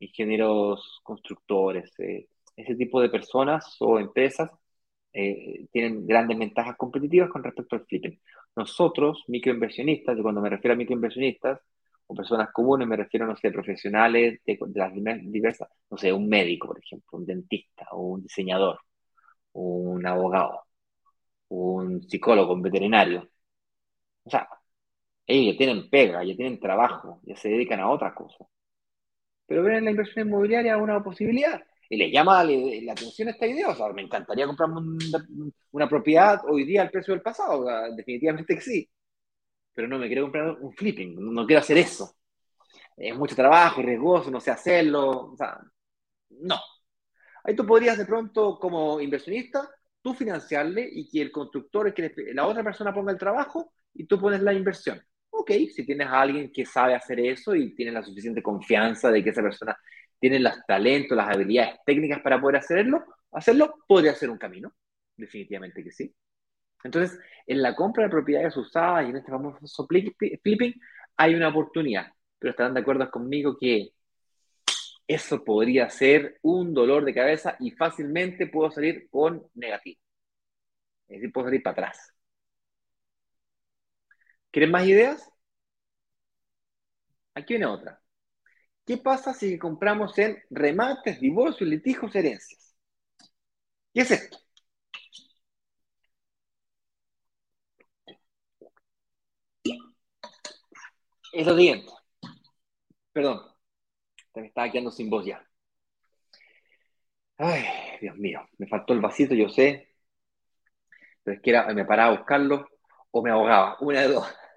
ingenieros 0.00 1.00
constructores. 1.04 1.92
Eh, 2.00 2.28
ese 2.56 2.74
tipo 2.76 3.00
de 3.00 3.10
personas 3.10 3.76
o 3.80 3.98
empresas 4.00 4.50
eh, 5.12 5.66
tienen 5.72 6.06
grandes 6.06 6.38
ventajas 6.38 6.76
competitivas 6.76 7.30
con 7.30 7.44
respecto 7.44 7.76
al 7.76 7.86
flipping. 7.86 8.20
Nosotros, 8.56 9.24
microinversionistas, 9.28 10.18
y 10.18 10.22
cuando 10.22 10.40
me 10.40 10.50
refiero 10.50 10.74
a 10.74 10.76
microinversionistas, 10.76 11.60
o 12.08 12.14
personas 12.14 12.50
comunes, 12.52 12.88
me 12.88 12.96
refiero, 12.96 13.26
no 13.26 13.36
sé, 13.36 13.52
profesionales 13.52 14.40
de, 14.44 14.58
de 14.60 14.80
las 14.80 14.92
diversas, 15.32 15.68
no 15.90 15.96
sé, 15.96 16.12
un 16.12 16.28
médico, 16.28 16.68
por 16.68 16.78
ejemplo, 16.80 17.18
un 17.18 17.26
dentista 17.26 17.86
o 17.92 18.02
un 18.02 18.22
diseñador 18.22 18.80
un 19.52 20.06
abogado, 20.06 20.64
un 21.48 22.02
psicólogo, 22.08 22.54
un 22.54 22.62
veterinario. 22.62 23.28
O 24.24 24.30
sea, 24.30 24.48
ellos 25.26 25.54
ya 25.54 25.58
tienen 25.58 25.90
pega, 25.90 26.24
ya 26.24 26.36
tienen 26.36 26.60
trabajo, 26.60 27.20
ya 27.24 27.36
se 27.36 27.48
dedican 27.50 27.80
a 27.80 27.90
otra 27.90 28.14
cosa. 28.14 28.46
Pero 29.46 29.62
ven 29.64 29.76
en 29.76 29.84
la 29.86 29.90
inversión 29.92 30.28
inmobiliaria 30.28 30.76
una 30.76 31.02
posibilidad 31.02 31.60
y 31.90 31.96
les 31.96 32.12
llama 32.12 32.44
la, 32.44 32.92
atención 32.92 33.28
esta 33.28 33.46
idea. 33.46 33.68
O 33.68 33.74
sea, 33.74 33.92
me 33.92 34.02
encantaría 34.02 34.46
comprarme 34.46 34.80
una, 35.72 35.88
propiedad 35.88 36.40
hoy 36.48 36.64
día 36.64 36.82
al 36.82 36.90
precio 36.90 37.12
del 37.14 37.22
pasado, 37.22 37.66
definitivamente 37.96 38.54
que 38.54 38.60
sí. 38.60 38.90
Pero 39.74 39.88
no 39.88 39.98
me 39.98 40.06
quiero 40.06 40.22
comprar 40.24 40.50
un 40.60 40.72
flipping, 40.72 41.16
no 41.34 41.46
quiero 41.46 41.60
hacer 41.60 41.78
eso. 41.78 42.14
Es 42.96 43.16
mucho 43.16 43.34
trabajo, 43.36 43.82
riesgoso, 43.82 44.30
no 44.30 44.40
sé 44.40 44.50
hacerlo. 44.52 45.32
O 45.32 45.36
sea, 45.36 45.58
no, 46.30 46.56
Ahí 47.44 47.54
tú 47.54 47.66
podrías 47.66 47.98
de 47.98 48.06
pronto, 48.06 48.58
como 48.58 49.00
inversionista, 49.00 49.68
tú 50.02 50.14
financiarle 50.14 50.88
y 50.90 51.08
que 51.08 51.22
el 51.22 51.30
constructor, 51.30 51.92
que 51.94 52.12
la 52.34 52.46
otra 52.46 52.62
persona 52.62 52.92
ponga 52.92 53.12
el 53.12 53.18
trabajo 53.18 53.72
y 53.94 54.06
tú 54.06 54.18
pones 54.20 54.42
la 54.42 54.52
inversión. 54.52 55.00
Ok, 55.30 55.50
si 55.74 55.84
tienes 55.86 56.08
a 56.08 56.20
alguien 56.20 56.50
que 56.52 56.66
sabe 56.66 56.94
hacer 56.94 57.20
eso 57.20 57.54
y 57.54 57.74
tiene 57.74 57.92
la 57.92 58.02
suficiente 58.02 58.42
confianza 58.42 59.10
de 59.10 59.22
que 59.22 59.30
esa 59.30 59.42
persona 59.42 59.76
tiene 60.18 60.38
los 60.38 60.54
talentos, 60.66 61.16
las 61.16 61.34
habilidades 61.34 61.78
técnicas 61.84 62.20
para 62.20 62.40
poder 62.40 62.56
hacerlo, 62.56 63.04
hacerlo 63.32 63.74
podría 63.86 64.14
ser 64.14 64.30
un 64.30 64.38
camino. 64.38 64.72
Definitivamente 65.16 65.82
que 65.84 65.92
sí. 65.92 66.14
Entonces, 66.82 67.18
en 67.46 67.62
la 67.62 67.74
compra 67.74 68.04
de 68.04 68.10
propiedades 68.10 68.56
usadas 68.56 69.06
y 69.06 69.10
en 69.10 69.16
este 69.16 69.30
famoso 69.30 69.86
flipping, 69.86 70.74
hay 71.16 71.34
una 71.34 71.48
oportunidad. 71.48 72.06
Pero 72.38 72.50
estarán 72.52 72.74
de 72.74 72.80
acuerdo 72.80 73.10
conmigo 73.10 73.56
que 73.58 73.90
eso 75.14 75.44
podría 75.44 75.90
ser 75.90 76.38
un 76.42 76.74
dolor 76.74 77.04
de 77.04 77.14
cabeza 77.14 77.56
y 77.60 77.72
fácilmente 77.72 78.46
puedo 78.46 78.70
salir 78.70 79.08
con 79.10 79.46
negativo. 79.54 80.00
Es 81.08 81.16
decir, 81.18 81.30
puedo 81.32 81.48
salir 81.48 81.62
para 81.62 81.72
atrás. 81.88 82.14
¿Quieren 84.50 84.70
más 84.70 84.86
ideas? 84.86 85.30
Aquí 87.34 87.54
viene 87.54 87.66
otra. 87.66 88.00
¿Qué 88.86 88.98
pasa 88.98 89.34
si 89.34 89.58
compramos 89.58 90.18
en 90.18 90.38
remates, 90.50 91.20
divorcios, 91.20 91.68
litigios, 91.70 92.14
herencias? 92.16 92.74
¿Qué 93.94 94.00
es 94.02 94.10
esto? 94.10 94.38
Es 101.32 101.44
lo 101.46 101.56
siguiente. 101.56 101.90
Perdón, 103.12 103.49
me 104.40 104.46
estaba 104.48 104.70
quedando 104.70 104.90
sin 104.90 105.10
voz 105.10 105.24
ya. 105.26 105.44
Ay, 107.38 107.64
Dios 108.00 108.16
mío, 108.16 108.40
me 108.58 108.66
faltó 108.66 108.92
el 108.92 109.00
vasito, 109.00 109.34
yo 109.34 109.48
sé. 109.48 109.88
Pero 111.22 111.36
es 111.36 111.42
que 111.42 111.50
era, 111.50 111.72
me 111.74 111.84
paraba 111.84 112.14
a 112.14 112.18
buscarlo 112.18 112.68
o 113.10 113.22
me 113.22 113.30
ahogaba, 113.30 113.76
una 113.80 114.00
de 114.02 114.08
dos. 114.08 114.26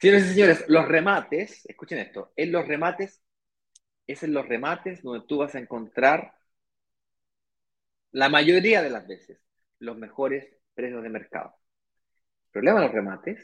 Señores 0.00 0.26
y 0.26 0.28
señores, 0.30 0.64
los 0.68 0.88
remates, 0.88 1.64
escuchen 1.66 1.98
esto, 1.98 2.32
en 2.36 2.52
los 2.52 2.66
remates, 2.66 3.20
es 4.06 4.22
en 4.22 4.32
los 4.34 4.46
remates 4.48 5.02
donde 5.02 5.26
tú 5.26 5.38
vas 5.38 5.54
a 5.54 5.58
encontrar 5.58 6.32
la 8.12 8.28
mayoría 8.28 8.82
de 8.82 8.90
las 8.90 9.06
veces 9.06 9.40
los 9.78 9.96
mejores 9.96 10.46
precios 10.74 11.02
de 11.02 11.08
mercado. 11.10 11.54
El 12.46 12.52
problema 12.52 12.80
de 12.80 12.86
los 12.86 12.94
remates 12.94 13.40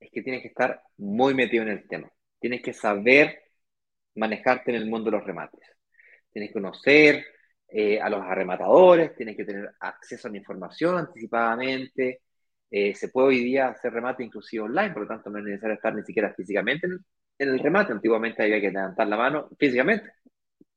es 0.00 0.10
que 0.10 0.22
tienes 0.22 0.42
que 0.42 0.48
estar 0.48 0.82
muy 0.96 1.34
metido 1.34 1.62
en 1.62 1.70
el 1.70 1.88
tema. 1.88 2.10
Tienes 2.40 2.62
que 2.62 2.72
saber 2.72 3.41
manejarte 4.16 4.70
en 4.70 4.76
el 4.76 4.88
mundo 4.88 5.10
de 5.10 5.18
los 5.18 5.26
remates. 5.26 5.60
Tienes 6.32 6.50
que 6.50 6.54
conocer 6.54 7.24
eh, 7.68 8.00
a 8.00 8.10
los 8.10 8.20
arrematadores, 8.22 9.14
tienes 9.16 9.36
que 9.36 9.44
tener 9.44 9.74
acceso 9.80 10.28
a 10.28 10.30
la 10.30 10.38
información 10.38 10.98
anticipadamente. 10.98 12.22
Eh, 12.70 12.94
se 12.94 13.08
puede 13.08 13.28
hoy 13.28 13.44
día 13.44 13.68
hacer 13.68 13.92
remate 13.92 14.24
inclusive 14.24 14.64
online, 14.64 14.92
por 14.92 15.02
lo 15.02 15.08
tanto 15.08 15.30
no 15.30 15.38
es 15.38 15.44
necesario 15.44 15.76
estar 15.76 15.94
ni 15.94 16.02
siquiera 16.02 16.34
físicamente 16.34 16.86
en, 16.86 16.98
el 17.38 17.58
remate. 17.58 17.92
Antiguamente 17.92 18.42
había 18.42 18.60
que 18.60 18.70
levantar 18.70 19.06
la 19.08 19.16
mano 19.16 19.48
físicamente. 19.58 20.12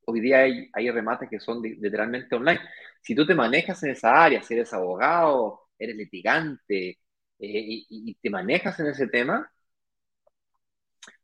Hoy 0.06 0.20
día 0.22 0.40
hay, 0.40 0.92
remates 0.92 1.30
que 1.30 1.40
son 1.40 1.62
literalmente 1.62 2.36
online. 2.36 2.62
Si 3.02 3.16
tú 3.16 3.26
te 3.26 3.36
manejas 3.36 3.84
en 3.84 3.92
esa 3.92 4.24
área, 4.24 4.42
si 4.44 4.54
eres 4.54 4.74
abogado, 4.74 5.70
eres 5.80 5.96
litigante 5.96 6.90
eh, 6.90 6.98
y, 7.40 7.88
y 7.90 8.16
te 8.16 8.30
manejas 8.30 8.80
en 8.80 8.88
ese 8.88 9.08
tema, 9.08 9.50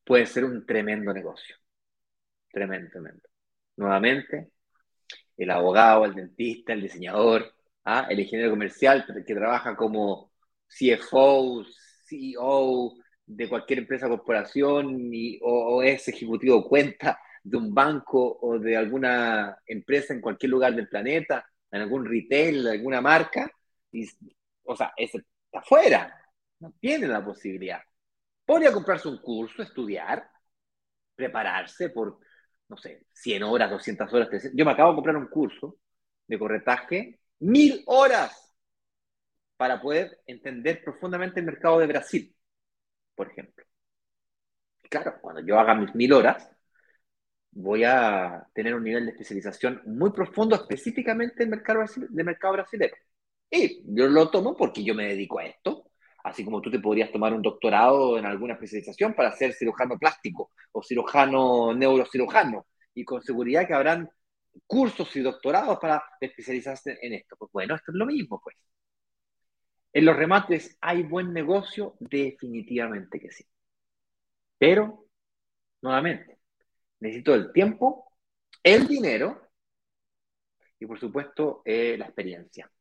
puede 0.03 0.25
ser 0.25 0.45
un 0.45 0.65
tremendo 0.65 1.13
negocio. 1.13 1.60
Tremendo, 2.51 2.89
tremendo. 2.91 3.21
Nuevamente, 3.77 4.51
el 5.37 5.51
abogado, 5.51 6.05
el 6.05 6.13
dentista, 6.13 6.73
el 6.73 6.81
diseñador, 6.81 7.53
¿ah? 7.85 8.07
el 8.09 8.19
ingeniero 8.19 8.51
comercial 8.51 9.05
que 9.25 9.33
trabaja 9.35 9.75
como 9.75 10.31
CFO, 10.67 11.63
CEO 12.07 12.93
de 13.25 13.49
cualquier 13.49 13.79
empresa 13.79 14.09
corporación 14.09 15.09
o, 15.41 15.81
es 15.81 16.07
ejecutivo 16.07 16.61
de 16.61 16.67
cuenta 16.67 17.19
de 17.43 17.57
un 17.57 17.73
banco 17.73 18.39
o 18.41 18.59
de 18.59 18.75
alguna 18.75 19.57
empresa 19.65 20.13
en 20.13 20.21
cualquier 20.21 20.51
lugar 20.51 20.75
del 20.75 20.89
planeta, 20.89 21.45
en 21.71 21.81
algún 21.81 22.05
retail, 22.05 22.67
alguna 22.67 23.01
marca, 23.01 23.49
o 24.63 24.75
sea, 24.75 24.93
está 24.97 25.19
afuera, 25.53 26.13
no 26.59 26.73
tiene 26.79 27.07
la 27.07 27.23
posibilidad. 27.23 27.81
Podría 28.45 28.71
comprarse 28.71 29.07
un 29.07 29.17
curso, 29.19 29.63
estudiar, 29.63 30.29
prepararse 31.15 31.89
por 31.89 32.19
no 32.71 32.77
sé, 32.77 33.05
100 33.11 33.43
horas, 33.43 33.69
200 33.69 34.13
horas. 34.13 34.29
Yo 34.53 34.63
me 34.63 34.71
acabo 34.71 34.91
de 34.91 34.95
comprar 34.95 35.17
un 35.17 35.27
curso 35.27 35.77
de 36.25 36.39
corretaje, 36.39 37.19
mil 37.39 37.83
horas 37.85 38.55
para 39.57 39.81
poder 39.81 40.21
entender 40.25 40.81
profundamente 40.81 41.41
el 41.41 41.45
mercado 41.45 41.79
de 41.79 41.87
Brasil, 41.87 42.33
por 43.13 43.29
ejemplo. 43.29 43.65
claro, 44.89 45.15
cuando 45.21 45.41
yo 45.41 45.59
haga 45.59 45.75
mis 45.75 45.93
mil 45.95 46.13
horas, 46.13 46.49
voy 47.51 47.83
a 47.83 48.47
tener 48.53 48.73
un 48.73 48.83
nivel 48.85 49.05
de 49.05 49.11
especialización 49.11 49.81
muy 49.85 50.11
profundo 50.11 50.55
específicamente 50.55 51.43
en 51.43 51.49
el 51.51 51.57
mercado, 51.57 51.83
mercado 52.11 52.53
brasileño. 52.53 52.93
Y 53.49 53.83
yo 53.93 54.07
lo 54.07 54.29
tomo 54.31 54.55
porque 54.55 54.81
yo 54.83 54.95
me 54.95 55.07
dedico 55.07 55.39
a 55.39 55.45
esto, 55.45 55.90
así 56.23 56.43
como 56.45 56.61
tú 56.61 56.71
te 56.71 56.79
podrías 56.79 57.11
tomar 57.11 57.33
un 57.33 57.41
doctorado 57.41 58.17
en 58.17 58.25
alguna 58.25 58.53
especialización 58.53 59.13
para 59.13 59.31
ser 59.31 59.53
cirujano 59.53 59.97
plástico 59.97 60.51
o 60.71 60.83
cirujano 60.83 61.73
neurocirujano, 61.73 62.65
y 62.93 63.05
con 63.05 63.21
seguridad 63.21 63.67
que 63.67 63.73
habrán 63.73 64.09
cursos 64.67 65.15
y 65.15 65.21
doctorados 65.21 65.79
para 65.79 66.03
especializarse 66.19 66.97
en 67.01 67.13
esto. 67.13 67.35
Pues 67.37 67.51
bueno, 67.51 67.75
esto 67.75 67.91
es 67.91 67.97
lo 67.97 68.05
mismo, 68.05 68.41
pues. 68.43 68.55
En 69.93 70.05
los 70.05 70.15
remates 70.15 70.77
hay 70.81 71.03
buen 71.03 71.33
negocio, 71.33 71.95
definitivamente 71.99 73.19
que 73.19 73.31
sí. 73.31 73.45
Pero, 74.57 75.05
nuevamente, 75.81 76.39
necesito 76.99 77.33
el 77.33 77.51
tiempo, 77.51 78.13
el 78.63 78.87
dinero 78.87 79.49
y, 80.79 80.85
por 80.85 80.99
supuesto, 80.99 81.61
eh, 81.65 81.97
la 81.97 82.05
experiencia, 82.05 82.71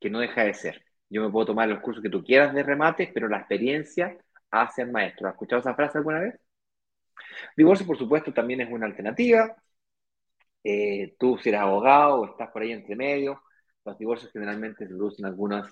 que 0.00 0.10
no 0.10 0.20
deja 0.20 0.44
de 0.44 0.54
ser. 0.54 0.89
Yo 1.10 1.22
me 1.22 1.30
puedo 1.30 1.46
tomar 1.46 1.68
los 1.68 1.80
cursos 1.80 2.02
que 2.02 2.08
tú 2.08 2.24
quieras 2.24 2.54
de 2.54 2.62
remates, 2.62 3.10
pero 3.12 3.28
la 3.28 3.38
experiencia 3.38 4.16
hace 4.50 4.82
al 4.82 4.92
maestro. 4.92 5.28
¿Has 5.28 5.34
escuchado 5.34 5.60
esa 5.60 5.74
frase 5.74 5.98
alguna 5.98 6.20
vez? 6.20 6.40
Divorcio, 7.56 7.86
por 7.86 7.98
supuesto, 7.98 8.32
también 8.32 8.60
es 8.60 8.70
una 8.70 8.86
alternativa. 8.86 9.54
Eh, 10.62 11.14
tú, 11.18 11.38
si 11.38 11.48
eres 11.48 11.60
abogado 11.60 12.20
o 12.20 12.26
estás 12.26 12.50
por 12.50 12.62
ahí 12.62 12.72
entre 12.72 12.94
medio, 12.96 13.42
los 13.84 13.98
divorcios 13.98 14.32
generalmente 14.32 14.86
se 14.86 14.94
producen 14.94 15.26
algunos 15.26 15.66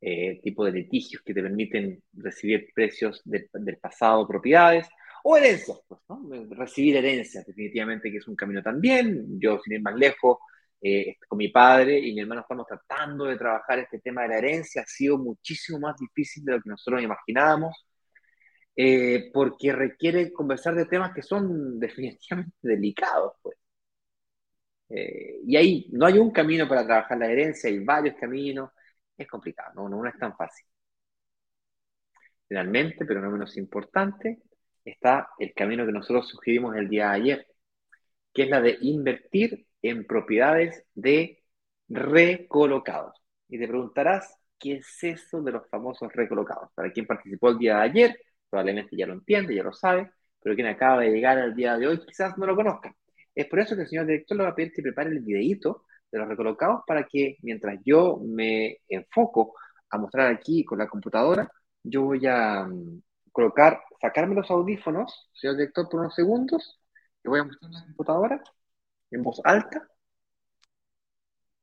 eh, 0.00 0.40
tipos 0.42 0.66
de 0.66 0.72
litigios 0.72 1.22
que 1.22 1.34
te 1.34 1.42
permiten 1.42 2.02
recibir 2.12 2.68
precios 2.74 3.22
del 3.24 3.78
pasado, 3.78 4.26
propiedades, 4.28 4.88
o 5.24 5.36
herencias, 5.36 5.80
pues, 5.88 6.00
¿no? 6.08 6.22
Recibir 6.50 6.96
herencias, 6.96 7.44
definitivamente, 7.44 8.10
que 8.10 8.18
es 8.18 8.28
un 8.28 8.36
camino 8.36 8.62
también. 8.62 9.40
Yo, 9.40 9.58
sin 9.58 9.74
ir 9.74 9.82
más 9.82 9.96
lejos, 9.96 10.38
eh, 10.80 11.16
con 11.28 11.38
mi 11.38 11.48
padre 11.48 11.98
y 11.98 12.14
mi 12.14 12.20
hermano 12.20 12.42
estamos 12.42 12.66
tratando 12.66 13.24
de 13.24 13.36
trabajar 13.36 13.78
este 13.80 13.98
tema 14.00 14.22
de 14.22 14.28
la 14.28 14.38
herencia. 14.38 14.82
Ha 14.82 14.86
sido 14.86 15.18
muchísimo 15.18 15.78
más 15.80 15.96
difícil 15.98 16.44
de 16.44 16.52
lo 16.52 16.62
que 16.62 16.70
nosotros 16.70 17.02
imaginábamos, 17.02 17.86
eh, 18.76 19.30
porque 19.32 19.72
requiere 19.72 20.32
conversar 20.32 20.74
de 20.74 20.86
temas 20.86 21.14
que 21.14 21.22
son 21.22 21.78
definitivamente 21.80 22.56
delicados. 22.62 23.34
Pues. 23.42 23.56
Eh, 24.88 25.40
y 25.46 25.56
ahí 25.56 25.88
no 25.92 26.06
hay 26.06 26.18
un 26.18 26.30
camino 26.32 26.68
para 26.68 26.84
trabajar 26.86 27.18
la 27.18 27.30
herencia, 27.30 27.70
hay 27.70 27.78
varios 27.84 28.16
caminos. 28.16 28.70
Es 29.16 29.26
complicado, 29.28 29.72
no, 29.74 29.88
no 29.88 30.06
es 30.06 30.18
tan 30.18 30.36
fácil. 30.36 30.66
Finalmente, 32.48 33.04
pero 33.04 33.20
no 33.20 33.30
menos 33.30 33.56
importante, 33.56 34.42
está 34.84 35.30
el 35.38 35.52
camino 35.54 35.84
que 35.86 35.92
nosotros 35.92 36.28
sugerimos 36.28 36.76
el 36.76 36.88
día 36.88 37.08
de 37.10 37.14
ayer, 37.16 37.46
que 38.32 38.44
es 38.44 38.50
la 38.50 38.60
de 38.60 38.78
invertir 38.82 39.66
en 39.88 40.06
propiedades 40.06 40.84
de 40.94 41.42
recolocados. 41.88 43.14
Y 43.48 43.58
te 43.58 43.68
preguntarás, 43.68 44.36
¿qué 44.58 44.76
es 44.76 45.04
eso 45.04 45.42
de 45.42 45.52
los 45.52 45.68
famosos 45.68 46.12
recolocados? 46.12 46.70
Para 46.74 46.92
quien 46.92 47.06
participó 47.06 47.50
el 47.50 47.58
día 47.58 47.76
de 47.76 47.82
ayer, 47.82 48.20
probablemente 48.50 48.96
ya 48.96 49.06
lo 49.06 49.14
entiende, 49.14 49.54
ya 49.54 49.62
lo 49.62 49.72
sabe, 49.72 50.10
pero 50.42 50.54
quien 50.54 50.66
acaba 50.68 51.02
de 51.02 51.10
llegar 51.10 51.38
al 51.38 51.54
día 51.54 51.76
de 51.76 51.86
hoy 51.88 52.04
quizás 52.04 52.36
no 52.38 52.46
lo 52.46 52.56
conozca. 52.56 52.94
Es 53.34 53.46
por 53.46 53.60
eso 53.60 53.76
que 53.76 53.82
el 53.82 53.88
señor 53.88 54.06
director 54.06 54.36
le 54.36 54.44
va 54.44 54.50
a 54.50 54.54
pedir 54.54 54.72
que 54.72 54.82
prepare 54.82 55.10
el 55.10 55.20
videíto 55.20 55.84
de 56.10 56.18
los 56.18 56.28
recolocados 56.28 56.82
para 56.86 57.04
que 57.06 57.36
mientras 57.42 57.80
yo 57.84 58.20
me 58.24 58.78
enfoco 58.88 59.54
a 59.90 59.98
mostrar 59.98 60.32
aquí 60.32 60.64
con 60.64 60.78
la 60.78 60.88
computadora, 60.88 61.50
yo 61.82 62.02
voy 62.02 62.26
a 62.26 62.64
mm, 62.66 63.02
colocar, 63.32 63.80
sacarme 64.00 64.34
los 64.34 64.50
audífonos, 64.50 65.30
señor 65.34 65.56
director, 65.56 65.88
por 65.88 66.00
unos 66.00 66.14
segundos, 66.14 66.80
y 67.24 67.28
voy 67.28 67.40
a 67.40 67.44
mostrar 67.44 67.70
la 67.70 67.84
computadora 67.84 68.42
en 69.10 69.22
voz 69.22 69.40
alta. 69.44 69.88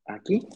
Aquí. 0.06 0.48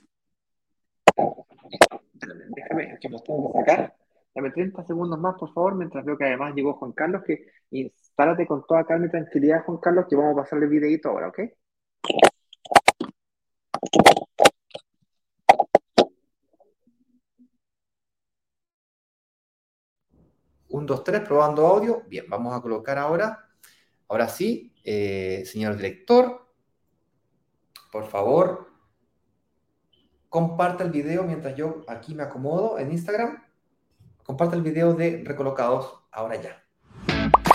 Déjame, 2.14 2.98
que 3.00 3.10
me 3.10 3.20
tengo 3.20 3.52
que 3.54 3.60
sacar. 3.60 3.96
Dame 4.36 4.52
30 4.52 4.84
segundos 4.86 5.20
más, 5.20 5.36
por 5.40 5.52
favor, 5.54 5.76
mientras 5.76 6.06
veo 6.06 6.18
que 6.18 6.26
además 6.26 6.54
llegó 6.54 6.76
Juan 6.76 6.92
Carlos, 6.92 7.24
que 7.26 7.48
instálate 7.72 8.46
con 8.46 8.66
toda 8.68 8.86
calma 8.86 9.08
y 9.08 9.10
tranquilidad, 9.10 9.64
Juan 9.66 9.80
Carlos, 9.80 10.06
que 10.08 10.16
vamos 10.16 10.34
a 10.34 10.44
pasarle 10.44 10.66
el 10.66 10.72
videito 10.72 11.10
ahora, 11.10 11.30
¿ok? 11.30 11.40
Un, 20.70 20.86
dos, 20.86 21.04
tres, 21.04 21.22
probando 21.22 21.66
audio. 21.66 22.04
Bien, 22.08 22.26
vamos 22.30 22.54
a 22.56 22.62
colocar 22.62 22.98
ahora, 23.00 23.50
ahora 24.08 24.28
sí, 24.28 24.74
eh, 24.84 25.44
señor 25.46 25.76
director, 25.78 26.47
por 27.98 28.08
favor, 28.12 28.70
comparte 30.30 30.84
el 30.84 30.92
video 30.92 31.24
mientras 31.24 31.56
yo 31.56 31.84
aquí 31.88 32.14
me 32.14 32.22
acomodo 32.22 32.78
en 32.78 32.92
Instagram. 32.92 33.42
Comparte 34.22 34.56
el 34.56 34.62
video 34.62 34.94
de 34.94 35.24
Recolocados 35.26 36.04
ahora 36.12 36.36
ya. 36.36 36.64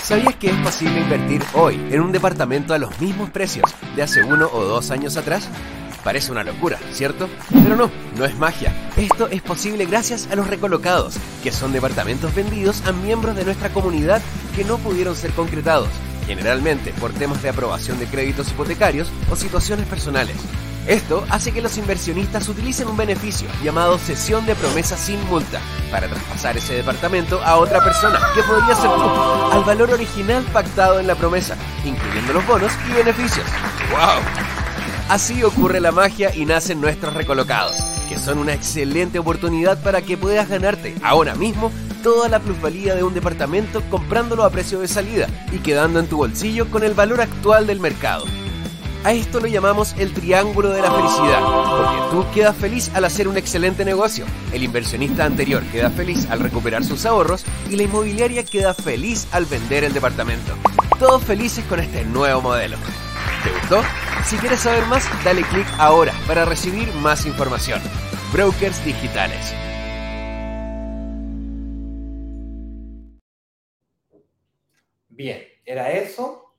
¿Sabías 0.01 0.35
que 0.35 0.49
es 0.49 0.57
posible 0.57 0.99
invertir 0.99 1.41
hoy 1.53 1.75
en 1.91 2.01
un 2.01 2.11
departamento 2.11 2.73
a 2.73 2.77
los 2.77 2.99
mismos 2.99 3.29
precios 3.29 3.73
de 3.95 4.03
hace 4.03 4.21
uno 4.21 4.49
o 4.51 4.65
dos 4.65 4.91
años 4.91 5.15
atrás? 5.15 5.47
Parece 6.03 6.33
una 6.33 6.43
locura, 6.43 6.77
¿cierto? 6.91 7.29
Pero 7.49 7.77
no, 7.77 7.89
no 8.17 8.25
es 8.25 8.37
magia. 8.37 8.73
Esto 8.97 9.29
es 9.29 9.41
posible 9.41 9.85
gracias 9.85 10.29
a 10.29 10.35
los 10.35 10.49
recolocados, 10.49 11.15
que 11.41 11.53
son 11.53 11.71
departamentos 11.71 12.35
vendidos 12.35 12.85
a 12.85 12.91
miembros 12.91 13.37
de 13.37 13.45
nuestra 13.45 13.69
comunidad 13.69 14.21
que 14.57 14.65
no 14.65 14.77
pudieron 14.77 15.15
ser 15.15 15.31
concretados, 15.31 15.87
generalmente 16.25 16.93
por 16.93 17.11
temas 17.13 17.41
de 17.41 17.49
aprobación 17.49 17.99
de 17.99 18.07
créditos 18.07 18.49
hipotecarios 18.51 19.11
o 19.29 19.35
situaciones 19.35 19.87
personales. 19.87 20.35
Esto 20.87 21.25
hace 21.29 21.53
que 21.53 21.61
los 21.61 21.77
inversionistas 21.77 22.49
utilicen 22.49 22.89
un 22.89 22.97
beneficio 22.97 23.47
llamado 23.63 23.97
cesión 23.97 24.45
de 24.45 24.53
promesa 24.53 24.97
sin 24.97 25.23
multa 25.27 25.61
para 25.89 26.09
traspasar 26.09 26.57
ese 26.57 26.73
departamento 26.73 27.41
a 27.41 27.55
otra 27.55 27.81
persona, 27.81 28.19
que 28.35 28.43
podría 28.43 28.75
ser 28.75 28.89
tú, 28.89 29.09
al 29.51 29.63
valor 29.63 29.91
original 29.91 30.43
pactado 30.51 30.99
en 30.99 31.07
la 31.07 31.15
promesa, 31.15 31.55
incluyendo 31.85 32.33
los 32.33 32.45
bonos 32.45 32.71
y 32.89 32.93
beneficios. 32.95 33.45
¡Wow! 33.91 34.21
Así 35.07 35.43
ocurre 35.43 35.79
la 35.79 35.93
magia 35.93 36.35
y 36.35 36.45
nacen 36.45 36.81
nuestros 36.81 37.13
recolocados, 37.13 37.77
que 38.09 38.17
son 38.17 38.39
una 38.39 38.53
excelente 38.53 39.19
oportunidad 39.19 39.81
para 39.81 40.01
que 40.01 40.17
puedas 40.17 40.49
ganarte 40.49 40.95
ahora 41.01 41.35
mismo 41.35 41.71
toda 42.03 42.27
la 42.27 42.39
plusvalía 42.39 42.95
de 42.95 43.03
un 43.03 43.13
departamento 43.13 43.81
comprándolo 43.89 44.43
a 44.43 44.49
precio 44.49 44.81
de 44.81 44.87
salida 44.87 45.27
y 45.51 45.59
quedando 45.59 45.99
en 45.99 46.07
tu 46.07 46.17
bolsillo 46.17 46.69
con 46.69 46.83
el 46.83 46.93
valor 46.93 47.21
actual 47.21 47.65
del 47.65 47.79
mercado. 47.79 48.25
A 49.05 49.13
esto 49.13 49.39
lo 49.39 49.47
llamamos 49.47 49.95
el 49.97 50.13
triángulo 50.13 50.69
de 50.69 50.81
la 50.81 50.91
felicidad, 50.91 51.41
porque 51.41 52.01
tú 52.11 52.25
quedas 52.33 52.55
feliz 52.55 52.91
al 52.93 53.05
hacer 53.05 53.27
un 53.27 53.37
excelente 53.37 53.83
negocio, 53.83 54.25
el 54.53 54.63
inversionista 54.63 55.25
anterior 55.25 55.63
queda 55.71 55.89
feliz 55.89 56.27
al 56.29 56.39
recuperar 56.39 56.83
sus 56.83 57.05
ahorros 57.05 57.43
y 57.69 57.75
la 57.75 57.83
inmobiliaria 57.83 58.43
queda 58.43 58.73
feliz 58.73 59.27
al 59.31 59.45
vender 59.45 59.83
el 59.83 59.93
departamento. 59.93 60.53
Todos 60.99 61.23
felices 61.23 61.65
con 61.65 61.79
este 61.79 62.05
nuevo 62.05 62.41
modelo. 62.41 62.77
¿Te 63.43 63.51
gustó? 63.51 63.81
Si 64.25 64.37
quieres 64.37 64.61
saber 64.61 64.85
más, 64.85 65.05
dale 65.23 65.41
clic 65.43 65.67
ahora 65.77 66.13
para 66.27 66.45
recibir 66.45 66.93
más 66.95 67.25
información. 67.25 67.81
Brokers 68.31 68.83
Digitales. 68.85 69.53
Bien, 75.15 75.43
era 75.63 75.91
eso. 75.91 76.55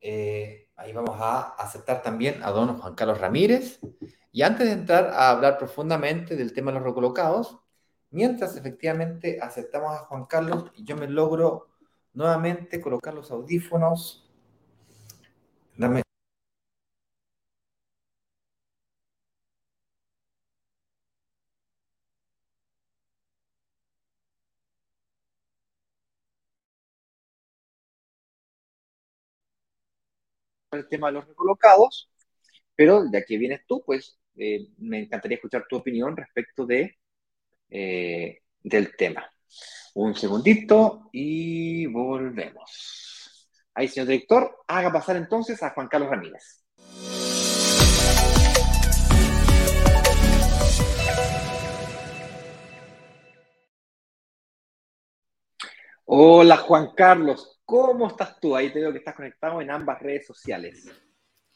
Eh, 0.00 0.70
ahí 0.76 0.92
vamos 0.92 1.16
a 1.20 1.54
aceptar 1.56 2.02
también 2.02 2.42
a 2.42 2.50
don 2.50 2.78
Juan 2.78 2.94
Carlos 2.94 3.20
Ramírez. 3.20 3.78
Y 4.32 4.42
antes 4.42 4.66
de 4.66 4.72
entrar 4.72 5.08
a 5.08 5.30
hablar 5.30 5.58
profundamente 5.58 6.34
del 6.34 6.54
tema 6.54 6.70
de 6.70 6.78
los 6.78 6.86
recolocados, 6.86 7.58
mientras 8.10 8.56
efectivamente 8.56 9.38
aceptamos 9.40 9.92
a 9.92 10.04
Juan 10.04 10.24
Carlos 10.24 10.70
y 10.74 10.84
yo 10.84 10.96
me 10.96 11.08
logro 11.08 11.68
nuevamente 12.14 12.80
colocar 12.80 13.12
los 13.12 13.30
audífonos. 13.30 14.30
Dame 15.76 16.02
el 30.80 30.88
tema 30.88 31.08
de 31.08 31.14
los 31.14 31.26
recolocados, 31.26 32.10
pero 32.74 33.04
de 33.04 33.18
aquí 33.18 33.36
vienes 33.36 33.62
tú, 33.66 33.82
pues 33.84 34.18
eh, 34.36 34.68
me 34.78 35.00
encantaría 35.00 35.36
escuchar 35.36 35.66
tu 35.68 35.76
opinión 35.76 36.16
respecto 36.16 36.66
de, 36.66 36.98
eh, 37.68 38.40
del 38.62 38.96
tema. 38.96 39.30
Un 39.94 40.14
segundito 40.14 41.08
y 41.12 41.86
volvemos. 41.86 43.48
Ahí, 43.74 43.88
señor 43.88 44.08
director, 44.08 44.56
haga 44.66 44.92
pasar 44.92 45.16
entonces 45.16 45.62
a 45.62 45.70
Juan 45.70 45.88
Carlos 45.88 46.10
Ramírez. 46.10 46.64
Hola 56.12 56.56
Juan 56.56 56.90
Carlos, 56.96 57.59
¿cómo 57.70 58.08
estás 58.08 58.40
tú? 58.40 58.56
Ahí 58.56 58.72
te 58.72 58.80
veo 58.80 58.90
que 58.90 58.98
estás 58.98 59.14
conectado 59.14 59.60
en 59.62 59.70
ambas 59.70 60.02
redes 60.02 60.26
sociales. 60.26 60.88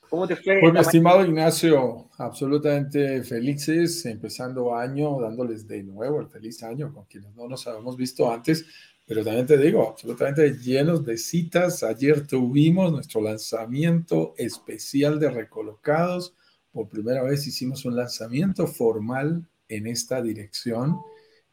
¿Cómo 0.09 0.29
te 0.29 0.37
fue? 0.37 0.61
Pues 0.61 0.73
mi 0.73 0.79
estimado 0.79 1.25
Ignacio, 1.25 2.09
absolutamente 2.19 3.25
felices, 3.25 4.07
empezando 4.07 4.77
año, 4.77 5.21
dándoles 5.21 5.67
de 5.67 5.83
nuevo 5.83 6.21
el 6.21 6.29
feliz 6.29 6.63
año 6.63 6.93
con 6.95 7.07
quienes 7.07 7.35
no 7.35 7.49
nos 7.49 7.67
habíamos 7.67 7.97
visto 7.97 8.31
antes, 8.31 8.65
pero 9.05 9.25
también 9.25 9.47
te 9.47 9.59
digo, 9.59 9.89
absolutamente 9.89 10.57
llenos 10.57 11.05
de 11.05 11.19
citas. 11.19 11.83
Ayer 11.83 12.25
tuvimos 12.29 12.93
nuestro 12.93 13.21
lanzamiento 13.21 14.35
especial 14.39 15.19
de 15.19 15.31
Recolocados. 15.31 16.37
Por 16.71 16.89
primera 16.89 17.25
vez 17.25 17.45
hicimos 17.45 17.85
un 17.85 17.97
lanzamiento 17.97 18.69
formal 18.69 19.49
en 19.69 19.89
esta 19.89 20.23
dirección 20.23 21.01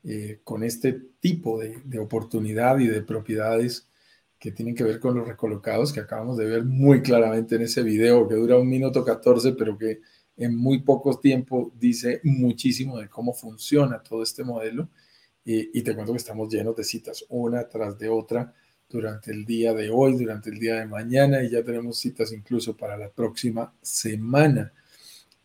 eh, 0.04 0.40
con 0.44 0.64
este 0.64 0.94
tipo 1.20 1.60
de, 1.60 1.78
de, 1.84 2.00
oportunidad 2.00 2.78
y 2.80 2.88
de 2.88 3.02
propiedades 3.02 3.91
que 4.42 4.52
tienen 4.52 4.74
que 4.74 4.84
ver 4.84 5.00
con 5.00 5.16
los 5.16 5.28
recolocados 5.28 5.94
que 5.94 6.00
acabamos 6.00 6.36
de 6.36 6.46
ver 6.46 6.66
muy 6.66 7.04
claramente 7.04 7.58
en 7.58 7.62
ese 7.62 7.84
video 7.84 8.28
que 8.28 8.34
dura 8.34 8.58
un 8.58 8.68
minuto 8.68 9.06
14, 9.06 9.52
pero 9.54 9.78
que 9.78 10.02
en 10.36 10.58
muy 10.58 10.82
poco 10.82 11.20
tiempo 11.20 11.72
dice 11.80 12.22
muchísimo 12.24 12.98
de 12.98 13.08
cómo 13.08 13.36
funciona 13.36 14.02
todo 14.02 14.24
este 14.24 14.44
modelo. 14.44 14.90
Y, 15.46 15.78
y 15.78 15.84
te 15.84 15.94
cuento 15.94 16.14
que 16.14 16.18
estamos 16.18 16.52
llenos 16.52 16.76
de 16.76 16.84
citas, 16.84 17.24
una 17.30 17.70
tras 17.70 18.00
de 18.00 18.10
otra, 18.10 18.52
durante 18.90 19.30
el 19.30 19.46
día 19.46 19.76
de 19.76 19.92
hoy, 19.92 20.18
durante 20.18 20.50
el 20.50 20.58
día 20.58 20.80
de 20.80 20.88
mañana, 20.88 21.44
y 21.44 21.52
ya 21.52 21.64
tenemos 21.64 22.00
citas 22.00 22.32
incluso 22.32 22.76
para 22.76 22.98
la 22.98 23.12
próxima 23.12 23.72
semana. 23.80 24.74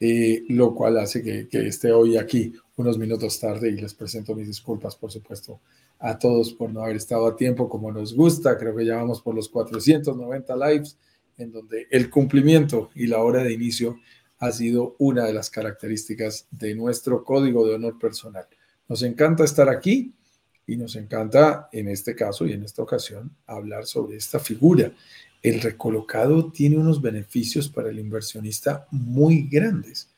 Eh, 0.00 0.44
lo 0.48 0.74
cual 0.74 0.98
hace 0.98 1.22
que, 1.22 1.48
que, 1.48 1.66
esté 1.68 1.92
hoy 1.92 2.16
aquí 2.16 2.54
unos 2.76 2.98
minutos 2.98 3.40
tarde 3.40 3.68
y 3.68 3.72
les 3.72 3.92
presento 3.92 4.34
mis 4.34 4.46
disculpas, 4.46 4.96
por 4.96 5.10
supuesto, 5.10 5.60
a 5.98 6.18
todos 6.18 6.52
por 6.52 6.72
no 6.72 6.82
haber 6.82 6.96
estado 6.96 7.26
a 7.26 7.36
tiempo 7.36 7.68
como 7.68 7.90
nos 7.92 8.14
gusta. 8.14 8.56
Creo 8.58 8.74
que 8.74 8.84
ya 8.84 8.96
vamos 8.96 9.20
por 9.22 9.34
los 9.34 9.48
490 9.48 10.56
lives, 10.56 10.98
en 11.38 11.52
donde 11.52 11.86
el 11.90 12.10
cumplimiento 12.10 12.90
y 12.94 13.06
la 13.06 13.18
hora 13.18 13.42
de 13.42 13.52
inicio 13.52 13.98
ha 14.38 14.52
sido 14.52 14.96
una 14.98 15.24
de 15.24 15.32
las 15.32 15.50
características 15.50 16.46
de 16.50 16.74
nuestro 16.74 17.24
código 17.24 17.66
de 17.66 17.74
honor 17.74 17.98
personal. 17.98 18.46
Nos 18.88 19.02
encanta 19.02 19.44
estar 19.44 19.68
aquí 19.68 20.12
y 20.66 20.76
nos 20.76 20.96
encanta, 20.96 21.68
en 21.72 21.88
este 21.88 22.14
caso 22.14 22.46
y 22.46 22.52
en 22.52 22.64
esta 22.64 22.82
ocasión, 22.82 23.34
hablar 23.46 23.86
sobre 23.86 24.16
esta 24.16 24.38
figura 24.38 24.92
el 25.46 25.60
recolocado 25.60 26.50
tiene 26.50 26.76
unos 26.76 27.00
beneficios 27.00 27.68
para 27.68 27.90
el 27.90 28.00
inversionista 28.00 28.88
muy 28.90 29.48
grandes 29.48 30.10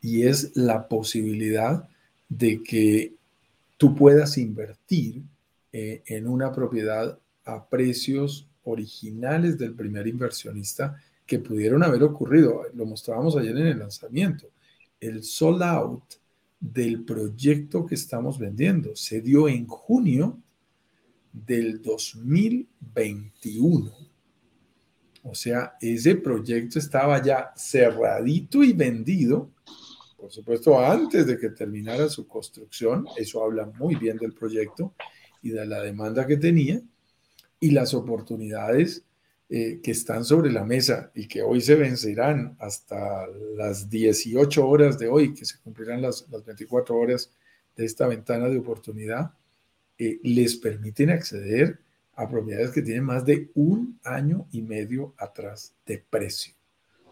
y 0.00 0.22
es 0.26 0.56
la 0.56 0.88
posibilidad 0.88 1.86
de 2.30 2.62
que 2.62 3.14
tú 3.80 3.94
puedas 3.94 4.36
invertir 4.36 5.22
eh, 5.72 6.02
en 6.04 6.28
una 6.28 6.52
propiedad 6.52 7.18
a 7.46 7.66
precios 7.66 8.46
originales 8.64 9.56
del 9.56 9.74
primer 9.74 10.06
inversionista 10.06 10.94
que 11.24 11.38
pudieron 11.38 11.82
haber 11.82 12.02
ocurrido. 12.02 12.64
Lo 12.74 12.84
mostrábamos 12.84 13.38
ayer 13.38 13.56
en 13.56 13.68
el 13.68 13.78
lanzamiento. 13.78 14.50
El 15.00 15.24
sold 15.24 15.62
out 15.62 16.02
del 16.60 17.06
proyecto 17.06 17.86
que 17.86 17.94
estamos 17.94 18.38
vendiendo 18.38 18.94
se 18.94 19.22
dio 19.22 19.48
en 19.48 19.66
junio 19.66 20.38
del 21.32 21.80
2021 21.80 24.10
o 25.22 25.34
sea, 25.34 25.76
ese 25.80 26.16
proyecto 26.16 26.78
estaba 26.78 27.22
ya 27.22 27.52
cerradito 27.56 28.62
y 28.62 28.72
vendido, 28.72 29.50
por 30.20 30.30
supuesto, 30.30 30.78
antes 30.78 31.26
de 31.26 31.38
que 31.38 31.50
terminara 31.50 32.08
su 32.08 32.28
construcción. 32.28 33.06
Eso 33.16 33.42
habla 33.42 33.66
muy 33.78 33.94
bien 33.94 34.18
del 34.18 34.34
proyecto 34.34 34.94
y 35.42 35.50
de 35.50 35.64
la 35.64 35.80
demanda 35.80 36.26
que 36.26 36.36
tenía 36.36 36.80
y 37.58 37.70
las 37.70 37.94
oportunidades 37.94 39.04
eh, 39.48 39.80
que 39.82 39.90
están 39.90 40.24
sobre 40.24 40.52
la 40.52 40.64
mesa 40.64 41.10
y 41.14 41.26
que 41.26 41.42
hoy 41.42 41.60
se 41.60 41.74
vencerán 41.74 42.56
hasta 42.60 43.26
las 43.56 43.88
18 43.88 44.66
horas 44.68 44.98
de 44.98 45.08
hoy, 45.08 45.34
que 45.34 45.44
se 45.44 45.58
cumplirán 45.58 46.02
las, 46.02 46.26
las 46.30 46.44
24 46.44 46.96
horas 46.96 47.32
de 47.76 47.84
esta 47.84 48.06
ventana 48.06 48.48
de 48.48 48.58
oportunidad, 48.58 49.32
eh, 49.98 50.20
les 50.22 50.56
permiten 50.56 51.10
acceder 51.10 51.80
a 52.14 52.28
propiedades 52.28 52.70
que 52.70 52.82
tienen 52.82 53.04
más 53.04 53.24
de 53.24 53.50
un 53.54 53.98
año 54.04 54.46
y 54.52 54.60
medio 54.60 55.14
atrás 55.16 55.74
de 55.86 55.98
precio, 55.98 56.54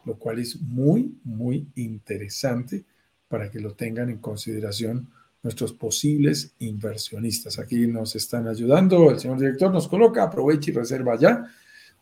lo 0.05 0.19
cual 0.19 0.39
es 0.39 0.61
muy, 0.61 1.19
muy 1.25 1.67
interesante 1.75 2.85
para 3.29 3.51
que 3.51 3.61
lo 3.61 3.75
tengan 3.75 4.11
en 4.11 4.19
consideración 4.19 5.09
nuestros 5.43 5.73
posibles 5.73 6.55
inversionistas. 6.59 7.59
Aquí 7.59 7.87
nos 7.87 8.15
están 8.17 8.49
ayudando, 8.49 9.11
el 9.11 9.21
señor 9.21 9.39
director 9.39 9.73
nos 9.73 9.87
coloca, 9.87 10.25
aprovecha 10.25 10.71
y 10.71 10.75
reserva 10.75 11.17
ya. 11.17 11.47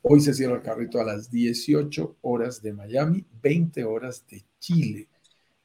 Hoy 0.03 0.21
se 0.21 0.35
cierra 0.35 0.57
el 0.57 0.63
carrito 0.63 1.01
a 1.01 1.05
las 1.05 1.31
18 1.31 2.17
horas 2.23 2.61
de 2.63 2.73
Miami, 2.73 3.25
20 3.43 3.85
horas 3.85 4.25
de 4.29 4.45
Chile. 4.59 5.09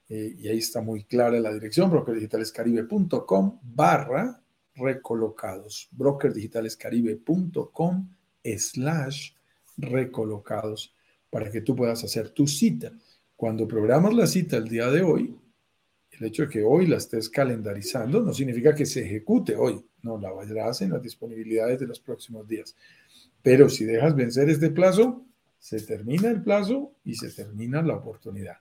Eh, 0.09 0.35
y 0.39 0.49
ahí 0.49 0.57
está 0.57 0.81
muy 0.81 1.05
clara 1.05 1.39
la 1.39 1.53
dirección, 1.53 1.89
brokerdigitalescaribe.com 1.89 3.59
barra 3.63 4.41
recolocados. 4.75 5.87
brokerdigitalescaribe.com 5.91 8.09
slash 8.57 9.31
recolocados 9.77 10.93
para 11.29 11.49
que 11.49 11.61
tú 11.61 11.73
puedas 11.75 12.03
hacer 12.03 12.29
tu 12.29 12.47
cita. 12.47 12.91
Cuando 13.35 13.67
programas 13.67 14.13
la 14.13 14.27
cita 14.27 14.57
el 14.57 14.67
día 14.67 14.89
de 14.89 15.01
hoy, 15.01 15.35
el 16.11 16.27
hecho 16.27 16.43
de 16.43 16.49
que 16.49 16.63
hoy 16.63 16.87
la 16.87 16.97
estés 16.97 17.29
calendarizando 17.29 18.21
no 18.21 18.33
significa 18.33 18.75
que 18.75 18.85
se 18.85 19.05
ejecute 19.05 19.55
hoy, 19.55 19.83
no, 20.03 20.17
la 20.17 20.31
vayas 20.31 20.81
en 20.81 20.91
las 20.91 21.01
disponibilidades 21.01 21.79
de 21.79 21.87
los 21.87 21.99
próximos 21.99 22.47
días. 22.47 22.75
Pero 23.41 23.69
si 23.69 23.85
dejas 23.85 24.15
vencer 24.15 24.49
este 24.49 24.69
plazo, 24.69 25.25
se 25.57 25.79
termina 25.79 26.29
el 26.29 26.41
plazo 26.41 26.93
y 27.03 27.15
se 27.15 27.31
termina 27.31 27.81
la 27.81 27.95
oportunidad. 27.95 28.57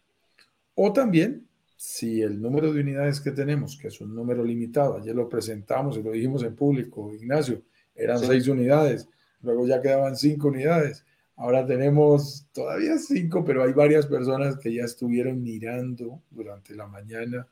O 0.75 0.93
también 0.93 1.47
si 1.77 2.21
el 2.21 2.41
número 2.43 2.73
de 2.73 2.81
unidades 2.83 3.21
que 3.21 3.31
tenemos, 3.31 3.79
que 3.79 3.89
es 3.89 4.01
un 4.03 4.15
número 4.15 4.45
limitado, 4.45 4.99
ayer 4.99 5.15
lo 5.15 5.31
presentamos 5.31 5.97
y 5.97 6.03
lo 6.03 6.13
dijimos 6.13 6.43
en 6.43 6.55
público, 6.55 7.11
Ignacio, 7.15 7.63
eran 7.95 8.19
seis 8.19 8.49
unidades, 8.49 9.09
luego 9.41 9.67
ya 9.67 9.81
quedaban 9.81 10.15
cinco 10.15 10.49
unidades, 10.49 11.05
Ahora 11.41 11.65
tenemos 11.65 12.47
todavía 12.53 12.99
cinco, 12.99 13.43
pero 13.43 13.65
hay 13.65 13.73
varias 13.73 14.07
personas 14.07 14.59
que 14.59 14.75
ya 14.75 14.85
estuvieron 14.85 15.43
mirando 15.43 16.21
durante 16.31 16.75
la 16.75 16.87
mañana 16.87 17.49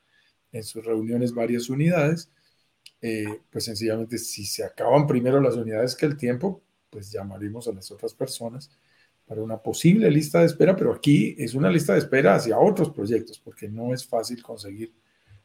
en 0.52 0.62
sus 0.62 0.84
reuniones 0.84 1.32
varias 1.32 1.70
unidades. 1.70 2.30
Eh, 3.00 3.40
pues 3.50 3.64
sencillamente, 3.64 4.18
si 4.18 4.44
se 4.44 4.62
acaban 4.62 5.06
primero 5.06 5.40
las 5.40 5.56
unidades 5.56 5.96
que 5.96 6.04
el 6.04 6.18
tiempo, 6.18 6.60
pues 6.90 7.10
llamaremos 7.10 7.66
a 7.66 7.72
las 7.72 7.90
otras 7.90 8.12
personas 8.12 8.70
para 9.26 9.40
una 9.40 9.56
posible 9.56 10.10
lista 10.10 10.40
de 10.40 10.46
espera, 10.46 10.76
pero 10.76 10.92
aquí 10.92 11.34
es 11.38 11.54
una 11.54 11.70
lista 11.70 11.94
de 11.94 12.00
espera 12.00 12.34
hacia 12.34 12.58
otros 12.58 12.90
proyectos, 12.90 13.38
porque 13.38 13.70
no 13.70 13.94
es 13.94 14.06
fácil 14.06 14.42
conseguir 14.42 14.92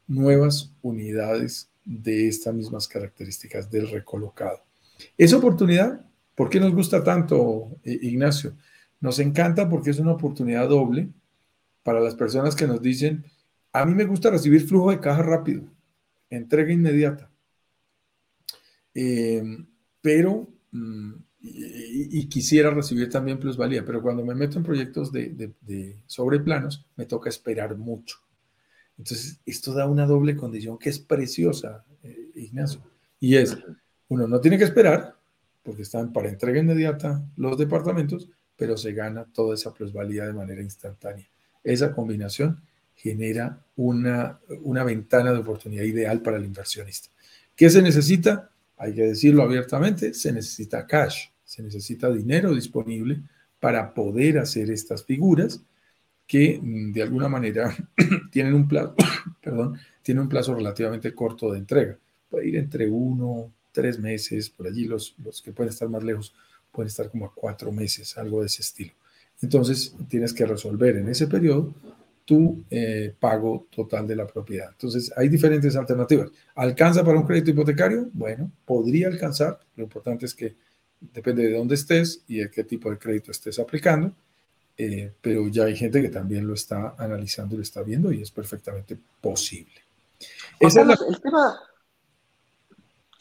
nuevas 0.05 0.69
unidades 0.81 1.71
de 1.85 2.27
estas 2.27 2.53
mismas 2.53 2.89
características 2.89 3.71
del 3.71 3.89
recolocado. 3.89 4.65
Esa 5.17 5.37
oportunidad 5.37 6.05
¿Por 6.35 6.49
qué 6.49 6.59
nos 6.59 6.73
gusta 6.73 7.03
tanto, 7.03 7.77
Ignacio? 7.83 8.53
Nos 8.99 9.19
encanta 9.19 9.69
porque 9.69 9.91
es 9.91 9.99
una 9.99 10.13
oportunidad 10.13 10.69
doble 10.69 11.09
para 11.83 11.99
las 11.99 12.15
personas 12.15 12.55
que 12.55 12.67
nos 12.67 12.81
dicen, 12.81 13.25
a 13.73 13.85
mí 13.85 13.93
me 13.93 14.05
gusta 14.05 14.29
recibir 14.29 14.65
flujo 14.65 14.91
de 14.91 14.99
caja 14.99 15.21
rápido, 15.21 15.63
entrega 16.29 16.71
inmediata, 16.71 17.29
em, 18.93 19.65
pero, 20.01 20.47
mm, 20.71 21.13
y, 21.41 22.29
quisiera 22.29 22.69
recibir 22.69 23.09
también 23.09 23.39
plusvalía, 23.39 23.83
pero 23.83 24.01
cuando 24.01 24.23
me 24.23 24.33
meto 24.33 24.57
en 24.57 24.63
proyectos 24.63 25.11
de, 25.11 25.53
de, 25.59 26.01
sobre 26.07 26.39
planos, 26.39 26.85
me 26.95 27.05
toca 27.05 27.29
esperar 27.29 27.77
mucho. 27.77 28.19
Entonces, 28.97 29.41
esto 29.45 29.73
da 29.73 29.85
una 29.87 30.05
doble 30.05 30.37
condición 30.37 30.77
que 30.77 30.89
es 30.89 30.99
preciosa, 30.99 31.83
eh, 32.03 32.31
Ignacio, 32.35 32.81
y 33.19 33.35
es, 33.35 33.57
uno 34.07 34.27
no 34.27 34.39
tiene 34.39 34.57
que 34.57 34.63
esperar, 34.63 35.17
porque 35.63 35.83
están 35.83 36.11
para 36.13 36.29
entrega 36.29 36.59
inmediata 36.59 37.23
los 37.37 37.57
departamentos, 37.57 38.29
pero 38.55 38.77
se 38.77 38.93
gana 38.93 39.25
toda 39.33 39.55
esa 39.55 39.73
plusvalía 39.73 40.25
de 40.25 40.33
manera 40.33 40.61
instantánea. 40.61 41.25
Esa 41.63 41.93
combinación 41.93 42.61
genera 42.95 43.65
una, 43.75 44.39
una 44.61 44.83
ventana 44.83 45.31
de 45.31 45.39
oportunidad 45.39 45.83
ideal 45.83 46.21
para 46.21 46.37
el 46.37 46.45
inversionista. 46.45 47.09
¿Qué 47.55 47.69
se 47.69 47.81
necesita? 47.81 48.49
Hay 48.77 48.93
que 48.93 49.03
decirlo 49.03 49.43
abiertamente, 49.43 50.13
se 50.13 50.31
necesita 50.31 50.85
cash, 50.85 51.29
se 51.43 51.63
necesita 51.63 52.11
dinero 52.11 52.53
disponible 52.53 53.21
para 53.59 53.93
poder 53.93 54.39
hacer 54.39 54.69
estas 54.71 55.05
figuras 55.05 55.63
que 56.27 56.59
mm, 56.61 56.91
de 56.91 57.01
alguna 57.01 57.29
manera 57.29 57.75
tienen 58.31 58.53
un 58.53 58.67
plazo, 58.67 58.95
perdón, 59.41 59.79
tienen 60.01 60.23
un 60.23 60.29
plazo 60.29 60.55
relativamente 60.55 61.13
corto 61.13 61.51
de 61.51 61.59
entrega. 61.59 61.97
Puede 62.29 62.47
ir 62.47 62.57
entre 62.57 62.89
uno, 62.89 63.53
tres 63.73 63.99
meses, 63.99 64.49
por 64.49 64.67
allí 64.67 64.85
los, 64.85 65.15
los 65.23 65.41
que 65.41 65.51
pueden 65.51 65.71
estar 65.73 65.89
más 65.89 66.03
lejos 66.03 66.33
pueden 66.71 66.87
estar 66.87 67.09
como 67.09 67.25
a 67.25 67.33
cuatro 67.33 67.71
meses, 67.71 68.17
algo 68.17 68.41
de 68.41 68.47
ese 68.47 68.61
estilo. 68.61 68.93
Entonces 69.41 69.95
tienes 70.09 70.33
que 70.33 70.45
resolver 70.45 70.97
en 70.97 71.07
ese 71.07 71.27
periodo 71.27 71.73
tu 72.25 72.63
eh, 72.69 73.13
pago 73.19 73.67
total 73.73 74.07
de 74.07 74.15
la 74.15 74.25
propiedad. 74.25 74.69
Entonces 74.71 75.11
hay 75.15 75.29
diferentes 75.29 75.75
alternativas. 75.75 76.31
¿Alcanza 76.55 77.03
para 77.03 77.19
un 77.19 77.27
crédito 77.27 77.51
hipotecario? 77.51 78.09
Bueno, 78.13 78.49
podría 78.65 79.07
alcanzar. 79.07 79.59
Lo 79.75 79.83
importante 79.83 80.25
es 80.25 80.33
que 80.33 80.55
depende 81.13 81.43
de 81.43 81.57
dónde 81.57 81.75
estés 81.75 82.21
y 82.27 82.37
de 82.37 82.49
qué 82.49 82.63
tipo 82.63 82.89
de 82.89 82.97
crédito 82.97 83.31
estés 83.31 83.59
aplicando. 83.59 84.13
Eh, 84.77 85.11
pero 85.21 85.47
ya 85.49 85.65
hay 85.65 85.75
gente 85.75 86.01
que 86.01 86.09
también 86.09 86.47
lo 86.47 86.55
está 86.55 86.95
analizando 86.97 87.53
y 87.53 87.57
lo 87.57 87.63
está 87.63 87.83
viendo 87.83 88.11
y 88.11 88.21
es 88.21 88.31
perfectamente 88.31 88.97
posible. 89.21 89.83
Es 90.59 90.75
El 90.75 90.87
tema, 91.21 91.59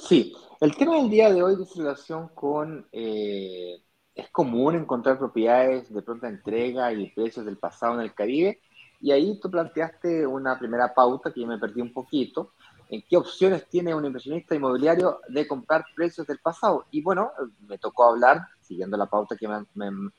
Sí, 0.09 0.33
el 0.63 0.77
tema 0.77 0.95
del 0.95 1.11
día 1.11 1.33
de 1.33 1.43
hoy 1.43 1.57
dice 1.57 1.81
relación 1.81 2.29
con, 2.29 2.87
eh, 2.93 3.83
es 4.15 4.31
común 4.31 4.77
encontrar 4.77 5.19
propiedades 5.19 5.93
de 5.93 6.03
pronta 6.03 6.29
entrega 6.29 6.93
y 6.93 7.11
precios 7.11 7.45
del 7.45 7.59
pasado 7.59 7.95
en 7.95 8.03
el 8.03 8.15
Caribe, 8.15 8.61
y 9.01 9.11
ahí 9.11 9.41
tú 9.41 9.51
planteaste 9.51 10.25
una 10.25 10.57
primera 10.57 10.95
pauta 10.95 11.33
que 11.33 11.41
yo 11.41 11.49
me 11.49 11.59
perdí 11.59 11.81
un 11.81 11.93
poquito, 11.93 12.53
en 12.89 13.03
qué 13.03 13.17
opciones 13.17 13.67
tiene 13.69 13.93
un 13.93 14.05
inversionista 14.05 14.55
inmobiliario 14.55 15.19
de 15.27 15.49
comprar 15.49 15.85
precios 15.97 16.29
del 16.29 16.39
pasado. 16.39 16.85
Y 16.93 17.03
bueno, 17.03 17.33
me 17.67 17.79
tocó 17.79 18.05
hablar, 18.05 18.43
siguiendo 18.61 18.97
la 18.97 19.07
pauta 19.07 19.35
que 19.37 19.49
me, 19.49 19.65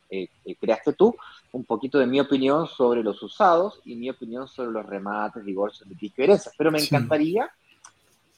eh, 0.10 0.27
eh, 0.43 0.56
creaste 0.60 0.91
tú, 0.91 1.15
un 1.53 1.63
poquito 1.63 1.99
de 1.99 2.08
mi 2.08 2.19
opinión 2.19 2.67
sobre 2.67 3.01
los 3.01 3.23
usados 3.23 3.79
y 3.86 3.95
mi 3.95 4.10
opinión 4.10 4.49
sobre 4.49 4.71
los 4.71 4.86
remates, 4.86 5.45
divorcios, 5.45 5.88
litigios 5.88 6.27
y. 6.27 6.51
Pero 6.58 6.69
me 6.69 6.82
encantaría 6.82 7.49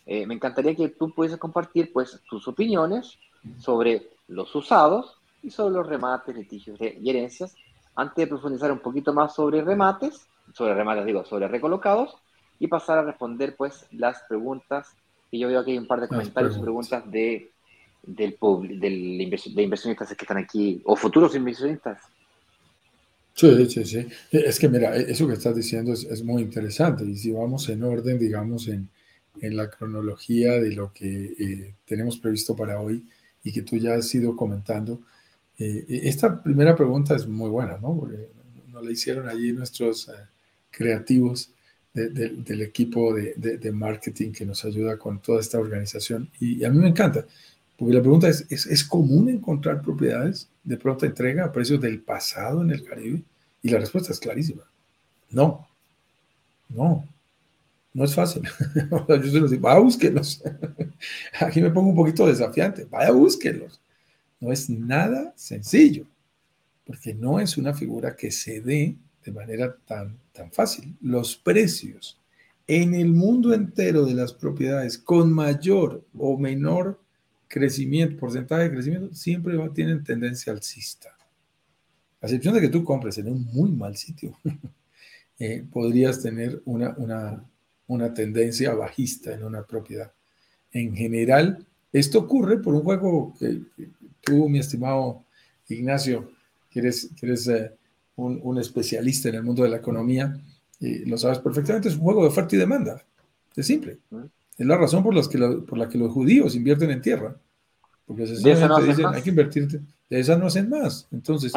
eh, 0.05 0.25
me 0.27 0.35
encantaría 0.35 0.75
que 0.75 0.89
tú 0.89 1.13
pudieses 1.13 1.39
compartir 1.39 1.91
pues 1.91 2.19
tus 2.29 2.47
opiniones 2.47 3.17
sobre 3.57 4.09
los 4.27 4.53
usados 4.55 5.17
y 5.41 5.49
sobre 5.49 5.75
los 5.75 5.87
remates, 5.87 6.35
litigios 6.35 6.79
y 6.79 7.09
herencias, 7.09 7.55
antes 7.95 8.15
de 8.15 8.27
profundizar 8.27 8.71
un 8.71 8.79
poquito 8.79 9.13
más 9.13 9.33
sobre 9.33 9.61
remates, 9.63 10.27
sobre 10.53 10.75
remates 10.75 11.05
digo, 11.05 11.25
sobre 11.25 11.47
recolocados, 11.47 12.15
y 12.59 12.67
pasar 12.67 12.99
a 12.99 13.03
responder 13.03 13.55
pues 13.55 13.85
las 13.91 14.21
preguntas, 14.27 14.95
que 15.29 15.39
yo 15.39 15.47
veo 15.47 15.63
que 15.63 15.71
hay 15.71 15.77
un 15.77 15.87
par 15.87 16.01
de 16.01 16.07
comentarios 16.07 16.57
y 16.57 16.61
preguntas 16.61 17.09
de, 17.11 17.51
del, 18.03 18.37
del 18.79 19.29
de 19.55 19.63
inversionistas 19.63 20.09
que 20.09 20.23
están 20.23 20.37
aquí, 20.37 20.81
o 20.85 20.95
futuros 20.95 21.35
inversionistas. 21.35 22.01
Sí, 23.33 23.65
sí, 23.69 23.83
sí. 23.83 24.07
Es 24.31 24.57
que 24.59 24.69
mira, 24.69 24.95
eso 24.95 25.27
que 25.27 25.33
estás 25.33 25.55
diciendo 25.55 25.91
es, 25.91 26.05
es 26.05 26.23
muy 26.23 26.41
interesante, 26.41 27.03
y 27.03 27.17
si 27.17 27.31
vamos 27.31 27.67
en 27.69 27.83
orden, 27.83 28.17
digamos, 28.17 28.67
en, 28.67 28.89
en 29.41 29.55
la 29.55 29.69
cronología 29.69 30.53
de 30.53 30.71
lo 30.71 30.91
que 30.93 31.35
eh, 31.37 31.75
tenemos 31.85 32.17
previsto 32.17 32.55
para 32.55 32.79
hoy 32.79 33.05
y 33.43 33.51
que 33.51 33.61
tú 33.61 33.77
ya 33.77 33.95
has 33.95 34.13
ido 34.13 34.35
comentando. 34.35 35.01
Eh, 35.57 35.85
esta 36.03 36.41
primera 36.41 36.75
pregunta 36.75 37.15
es 37.15 37.27
muy 37.27 37.49
buena, 37.49 37.77
¿no? 37.77 37.95
Porque 37.95 38.29
nos 38.71 38.83
la 38.83 38.91
hicieron 38.91 39.29
allí 39.29 39.51
nuestros 39.53 40.09
eh, 40.09 40.13
creativos 40.71 41.51
del 41.93 42.61
equipo 42.61 43.13
de, 43.13 43.71
marketing 43.71 44.33
que 44.33 44.45
nos 44.45 44.65
ayuda 44.65 44.97
con 44.97 45.21
toda 45.21 45.39
esta 45.39 45.57
organización. 45.57 46.29
Y, 46.41 46.65
a 46.65 46.69
mí 46.69 46.77
me 46.77 46.89
encanta, 46.89 47.25
porque 47.77 47.93
la 47.93 48.01
pregunta 48.01 48.27
es, 48.27 48.45
es, 48.49 48.65
¿es 48.65 48.83
común 48.83 49.29
encontrar 49.29 49.81
propiedades 49.81 50.49
de 50.65 50.75
pronta 50.75 51.05
entrega 51.05 51.45
a 51.45 51.53
precios 51.53 51.79
del 51.79 52.01
pasado 52.01 52.63
en 52.63 52.71
el 52.71 52.83
Caribe? 52.83 53.23
Y 53.63 53.69
la 53.69 53.79
respuesta 53.79 54.11
es 54.11 54.19
clarísima. 54.19 54.63
No, 55.29 55.65
no, 56.67 57.07
no 57.95 58.03
es 58.03 58.13
fácil. 58.13 58.43
Yo 59.07 59.23
se 59.23 59.39
los 59.39 59.49
digo, 59.49 59.63
vaya, 59.63 59.79
búsquenlos. 59.79 60.43
Aquí 61.39 61.61
me 61.61 61.71
pongo 61.71 61.89
un 61.89 61.95
poquito 61.95 62.27
desafiante, 62.27 62.83
vaya, 62.83 63.11
búsquenlos. 63.11 63.79
No 64.41 64.51
es 64.51 64.69
nada 64.69 65.33
sencillo, 65.37 66.05
porque 66.85 67.13
no 67.13 67.39
es 67.39 67.57
una 67.57 67.73
figura 67.73 68.13
que 68.13 68.31
se 68.31 68.59
dé 68.59 68.97
de 69.23 69.31
manera 69.31 69.73
tan, 69.87 70.17
tan 70.33 70.51
fácil. 70.51 70.93
Los 71.01 71.37
precios 71.37 72.19
en 72.67 72.95
el 72.95 73.13
mundo 73.13 73.53
entero 73.53 74.05
de 74.05 74.13
las 74.13 74.33
propiedades 74.33 74.97
con 74.97 75.31
mayor 75.31 76.03
o 76.17 76.37
menor 76.37 76.99
crecimiento, 77.47 78.19
porcentaje 78.19 78.63
de 78.63 78.71
crecimiento, 78.71 79.15
siempre 79.15 79.57
tienen 79.73 80.03
tendencia 80.03 80.51
alcista. 80.51 81.15
A 82.21 82.25
excepción 82.25 82.55
de 82.55 82.59
que 82.59 82.69
tú 82.69 82.83
compres 82.83 83.17
en 83.19 83.29
un 83.29 83.45
muy 83.53 83.71
mal 83.71 83.95
sitio, 83.95 84.37
eh, 85.39 85.63
podrías 85.71 86.21
tener 86.21 86.61
una, 86.65 86.93
una, 86.97 87.45
una 87.87 88.13
tendencia 88.13 88.73
bajista 88.73 89.33
en 89.33 89.43
una 89.43 89.63
propiedad. 89.63 90.11
En 90.71 90.95
general, 90.95 91.65
esto 91.91 92.19
ocurre 92.19 92.57
por 92.57 92.73
un 92.73 92.81
juego 92.81 93.33
que, 93.39 93.61
tú, 94.21 94.49
mi 94.49 94.59
estimado 94.59 95.23
Ignacio, 95.69 96.31
que 96.69 96.79
eres, 96.79 97.09
eh, 97.47 97.71
un, 98.17 98.57
especialista 98.57 99.29
en 99.29 99.35
el 99.35 99.43
mundo 99.43 99.63
de 99.63 99.69
la 99.69 99.77
economía, 99.77 100.39
y 100.79 101.05
lo 101.05 101.17
sabes 101.17 101.39
perfectamente, 101.39 101.87
es 101.87 101.95
un 101.95 102.01
juego 102.01 102.21
de 102.21 102.27
oferta 102.27 102.55
y 102.55 102.59
demanda. 102.59 103.01
Es 103.55 103.67
simple. 103.67 103.99
Es 104.57 104.65
la 104.65 104.77
razón 104.77 105.03
por, 105.03 105.13
las 105.13 105.27
que 105.27 105.37
por 105.37 105.77
la 105.77 105.87
que 105.87 105.97
los 105.97 106.11
judíos 106.11 106.55
invierten 106.55 106.91
en 106.91 107.01
tierra. 107.01 107.35
Porque 108.05 108.27
se 108.27 108.33
dicen, 108.35 108.69
hay 109.07 109.21
que 109.21 109.29
invertir, 109.29 109.67
de 109.67 110.19
esas 110.19 110.37
no 110.37 110.47
hacen 110.47 110.69
más. 110.69 111.07
Entonces, 111.11 111.53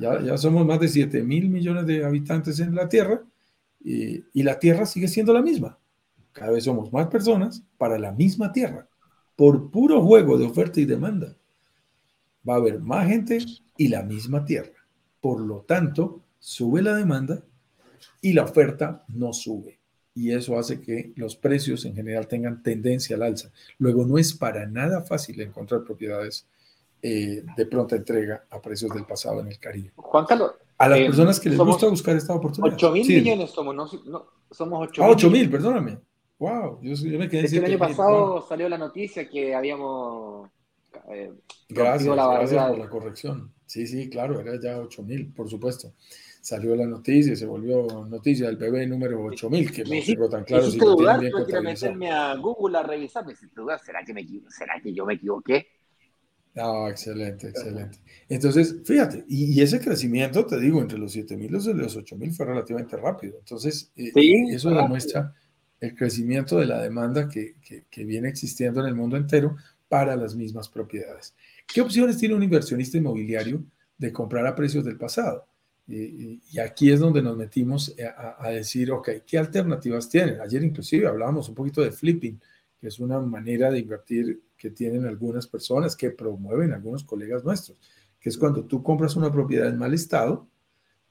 ya, 0.00 0.20
ya 0.20 0.36
somos 0.36 0.66
más 0.66 0.80
de 0.80 0.88
7 0.88 1.22
mil 1.22 1.48
millones 1.48 1.86
de 1.86 2.04
habitantes 2.04 2.58
en 2.60 2.74
la 2.74 2.88
tierra 2.88 3.22
y, 3.84 4.42
la 4.42 4.58
tierra 4.58 4.86
sigue 4.86 5.08
siendo 5.08 5.32
la 5.32 5.42
misma. 5.42 5.78
Cada 6.32 6.52
vez 6.52 6.64
somos 6.64 6.92
más 6.92 7.08
personas 7.08 7.62
para 7.78 7.98
la 7.98 8.12
misma 8.12 8.52
tierra. 8.52 8.88
Por 9.36 9.70
puro 9.70 10.02
juego 10.02 10.38
de 10.38 10.46
oferta 10.46 10.80
y 10.80 10.84
demanda, 10.84 11.36
va 12.48 12.54
a 12.54 12.58
haber 12.58 12.80
más 12.80 13.08
gente 13.08 13.38
y 13.76 13.88
la 13.88 14.02
misma 14.02 14.44
tierra. 14.44 14.86
Por 15.20 15.40
lo 15.40 15.60
tanto, 15.60 16.22
sube 16.38 16.82
la 16.82 16.94
demanda 16.94 17.42
y 18.20 18.32
la 18.32 18.44
oferta 18.44 19.04
no 19.08 19.32
sube. 19.32 19.78
Y 20.14 20.32
eso 20.32 20.58
hace 20.58 20.80
que 20.80 21.12
los 21.16 21.36
precios 21.36 21.84
en 21.84 21.94
general 21.94 22.28
tengan 22.28 22.62
tendencia 22.62 23.16
al 23.16 23.22
alza. 23.22 23.50
Luego, 23.78 24.04
no 24.04 24.18
es 24.18 24.34
para 24.34 24.66
nada 24.66 25.02
fácil 25.02 25.40
encontrar 25.40 25.84
propiedades 25.84 26.46
eh, 27.00 27.44
de 27.56 27.66
pronta 27.66 27.96
entrega 27.96 28.44
a 28.50 28.60
precios 28.60 28.94
del 28.94 29.04
pasado 29.04 29.40
en 29.40 29.48
el 29.48 29.58
Caribe. 29.58 29.92
Juan 29.96 30.26
Carlos, 30.26 30.52
a 30.82 30.88
las 30.88 30.98
eh, 30.98 31.04
personas 31.06 31.38
que 31.38 31.48
les 31.48 31.58
gusta 31.58 31.86
buscar 31.86 32.16
esta 32.16 32.34
oportunidad. 32.34 32.74
8 32.74 32.90
mil 32.90 33.06
millones 33.06 33.50
somos, 33.50 33.74
no, 34.04 34.26
somos 34.50 34.88
8 34.88 35.04
ah, 35.04 35.10
8 35.10 35.30
mil, 35.30 35.48
perdóname. 35.48 35.98
Wow, 36.38 36.80
yo, 36.82 37.18
me 37.18 37.28
quedé 37.28 37.56
El 37.56 37.64
año 37.66 37.78
pasado 37.78 38.44
salió 38.48 38.68
la 38.68 38.78
noticia 38.78 39.28
que 39.28 39.54
habíamos 39.54 40.50
Eh, 41.08 41.32
gracias, 41.68 42.14
gracias 42.14 42.68
por 42.68 42.78
la 42.78 42.88
corrección. 42.88 43.52
Sí, 43.64 43.86
sí, 43.86 44.10
claro, 44.10 44.40
era 44.40 44.60
ya 44.60 44.80
8000, 44.80 45.32
por 45.32 45.48
supuesto. 45.48 45.92
Salió 46.40 46.74
la 46.74 46.86
noticia, 46.86 47.36
se 47.36 47.46
volvió 47.46 48.04
noticia 48.08 48.46
del 48.48 48.56
bebé 48.56 48.84
número 48.84 49.22
8000, 49.24 49.70
que 49.70 49.84
no 49.84 49.90
tengo 50.04 50.28
tan 50.28 50.42
claro 50.42 50.68
si 50.68 50.78
lo 50.78 50.96
tienen 50.96 51.20
bien 51.20 51.32
que 51.46 51.60
meterme 51.60 52.10
a 52.10 52.34
Google 52.34 52.78
a 52.78 52.82
revisar, 52.82 53.24
me 53.24 53.34
dudar, 53.54 53.78
¿será 53.78 54.04
que, 54.04 54.12
me, 54.12 54.26
¿será 54.48 54.80
que 54.82 54.92
yo 54.92 55.06
me 55.06 55.14
equivoqué? 55.14 55.68
Ah, 56.56 56.88
excelente, 56.90 57.48
excelente. 57.48 57.98
Entonces, 58.28 58.76
fíjate, 58.84 59.24
y, 59.26 59.60
ese 59.62 59.80
crecimiento, 59.80 60.44
te 60.44 60.60
digo, 60.60 60.80
entre 60.80 60.98
los 60.98 61.16
7.000 61.16 61.44
y 61.44 61.48
los 61.48 61.66
8.000 61.96 62.32
fue 62.32 62.46
relativamente 62.46 62.96
rápido. 62.96 63.38
Entonces, 63.38 63.90
eh, 63.96 64.12
eso 64.50 64.70
demuestra 64.70 65.34
el 65.80 65.94
crecimiento 65.94 66.58
de 66.58 66.66
la 66.66 66.82
demanda 66.82 67.28
que, 67.28 67.56
que, 67.90 68.04
viene 68.04 68.28
existiendo 68.28 68.80
en 68.80 68.86
el 68.86 68.94
mundo 68.94 69.16
entero 69.16 69.56
para 69.88 70.14
las 70.14 70.34
mismas 70.34 70.68
propiedades. 70.68 71.34
¿Qué 71.66 71.80
opciones 71.80 72.18
tiene 72.18 72.34
un 72.34 72.42
inversionista 72.42 72.98
inmobiliario 72.98 73.64
de 73.96 74.12
comprar 74.12 74.46
a 74.46 74.54
precios 74.54 74.84
del 74.84 74.98
pasado? 74.98 75.46
Y, 75.88 76.40
aquí 76.58 76.90
es 76.90 77.00
donde 77.00 77.22
nos 77.22 77.36
metimos 77.36 77.94
a, 78.16 78.46
a, 78.46 78.50
decir, 78.50 78.90
ok, 78.92 79.08
¿qué 79.26 79.38
alternativas 79.38 80.08
tienen? 80.08 80.40
Ayer 80.40 80.62
inclusive 80.62 81.08
hablábamos 81.08 81.48
un 81.48 81.54
poquito 81.54 81.80
de 81.80 81.90
flipping, 81.90 82.38
que 82.82 82.88
es 82.88 82.98
una 82.98 83.20
manera 83.20 83.70
de 83.70 83.78
invertir 83.78 84.42
que 84.56 84.68
tienen 84.68 85.06
algunas 85.06 85.46
personas, 85.46 85.94
que 85.94 86.10
promueven 86.10 86.72
algunos 86.72 87.04
colegas 87.04 87.44
nuestros, 87.44 87.78
que 88.18 88.28
es 88.28 88.36
cuando 88.36 88.64
tú 88.64 88.82
compras 88.82 89.14
una 89.14 89.30
propiedad 89.30 89.68
en 89.68 89.78
mal 89.78 89.94
estado 89.94 90.48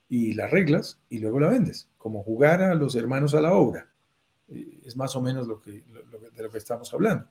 y 0.10 0.34
la 0.34 0.48
arreglas 0.48 1.00
y 1.08 1.20
luego 1.20 1.40
la 1.40 1.48
vendes, 1.48 1.90
como 1.98 2.24
jugar 2.24 2.62
a 2.62 2.76
los 2.76 2.94
hermanos 2.96 3.36
a 3.36 3.40
la 3.40 3.54
obra. 3.54 3.90
Eh, 4.50 4.82
es 4.84 4.98
más 4.98 5.16
o 5.16 5.22
menos 5.22 5.48
lo 5.48 5.62
que, 5.62 5.72
de 6.36 6.44
lo 6.44 6.52
que 6.52 6.58
estamos 6.58 6.94
hablando. 6.94 7.30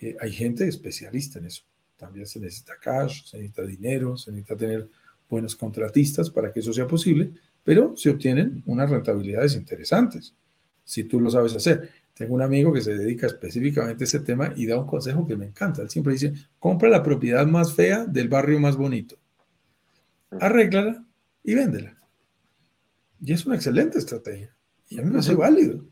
Eh, 0.00 0.16
hay 0.20 0.32
gente 0.32 0.66
especialista 0.66 1.38
en 1.38 1.46
eso. 1.46 1.62
También 1.96 2.26
se 2.26 2.40
necesita 2.40 2.72
cash, 2.82 3.22
se 3.26 3.36
necesita 3.36 3.62
dinero, 3.62 4.16
se 4.16 4.32
necesita 4.32 4.56
tener 4.56 4.90
buenos 5.30 5.54
contratistas 5.54 6.28
para 6.28 6.52
que 6.52 6.58
eso 6.58 6.72
sea 6.72 6.88
posible, 6.88 7.34
pero 7.62 7.96
se 7.96 8.10
obtienen 8.10 8.64
unas 8.66 8.90
rentabilidades 8.90 9.54
interesantes 9.54 10.34
si 10.82 11.04
tú 11.04 11.20
lo 11.20 11.30
sabes 11.30 11.54
hacer. 11.54 11.88
Tengo 12.16 12.34
un 12.34 12.40
amigo 12.40 12.72
que 12.72 12.80
se 12.80 12.96
dedica 12.96 13.26
específicamente 13.26 14.04
a 14.04 14.06
ese 14.06 14.20
tema 14.20 14.50
y 14.56 14.64
da 14.64 14.78
un 14.78 14.86
consejo 14.86 15.26
que 15.26 15.36
me 15.36 15.44
encanta. 15.44 15.82
Él 15.82 15.90
siempre 15.90 16.14
dice, 16.14 16.32
compra 16.58 16.88
la 16.88 17.02
propiedad 17.02 17.46
más 17.46 17.74
fea 17.74 18.06
del 18.06 18.30
barrio 18.30 18.58
más 18.58 18.74
bonito, 18.74 19.18
arréglala 20.40 21.04
y 21.44 21.54
véndela. 21.54 21.94
Y 23.20 23.34
es 23.34 23.44
una 23.44 23.56
excelente 23.56 23.98
estrategia. 23.98 24.56
Y 24.88 24.98
a 24.98 25.02
mí 25.02 25.10
me 25.10 25.18
hace 25.18 25.34
válido. 25.34 25.84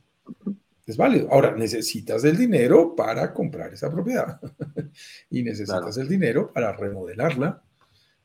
Es 0.87 0.97
válido. 0.97 1.29
Ahora, 1.31 1.55
necesitas 1.55 2.25
el 2.25 2.39
dinero 2.39 2.95
para 2.97 3.35
comprar 3.35 3.75
esa 3.75 3.91
propiedad. 3.91 4.41
y 5.31 5.43
necesitas 5.43 5.99
el 5.99 6.09
dinero 6.09 6.51
para 6.51 6.73
remodelarla, 6.73 7.63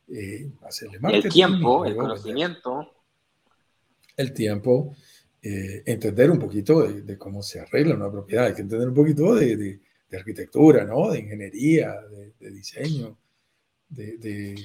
eh, 0.08 0.50
hacerle 0.66 1.00
marketing. 1.00 1.28
El 1.28 1.34
tiempo, 1.34 1.86
el 1.86 1.98
conocimiento. 1.98 2.94
El 4.16 4.34
tiempo 4.34 4.96
eh, 5.42 5.84
entender 5.86 6.30
un 6.30 6.40
poquito 6.40 6.86
de, 6.86 7.18
cómo 7.18 7.42
se 7.42 7.62
arregla 7.62 7.96
una 7.96 8.12
propiedad, 8.12 8.48
hay 8.48 8.54
que 8.54 8.62
entender 8.62 8.90
un 8.90 8.94
poquito 8.94 9.36
de, 9.36 9.80
arquitectura, 10.12 10.84
¿no? 10.84 11.12
De 11.12 11.20
ingeniería, 11.20 11.96
de, 12.40 12.52
diseño, 12.52 13.18
de, 13.88 14.56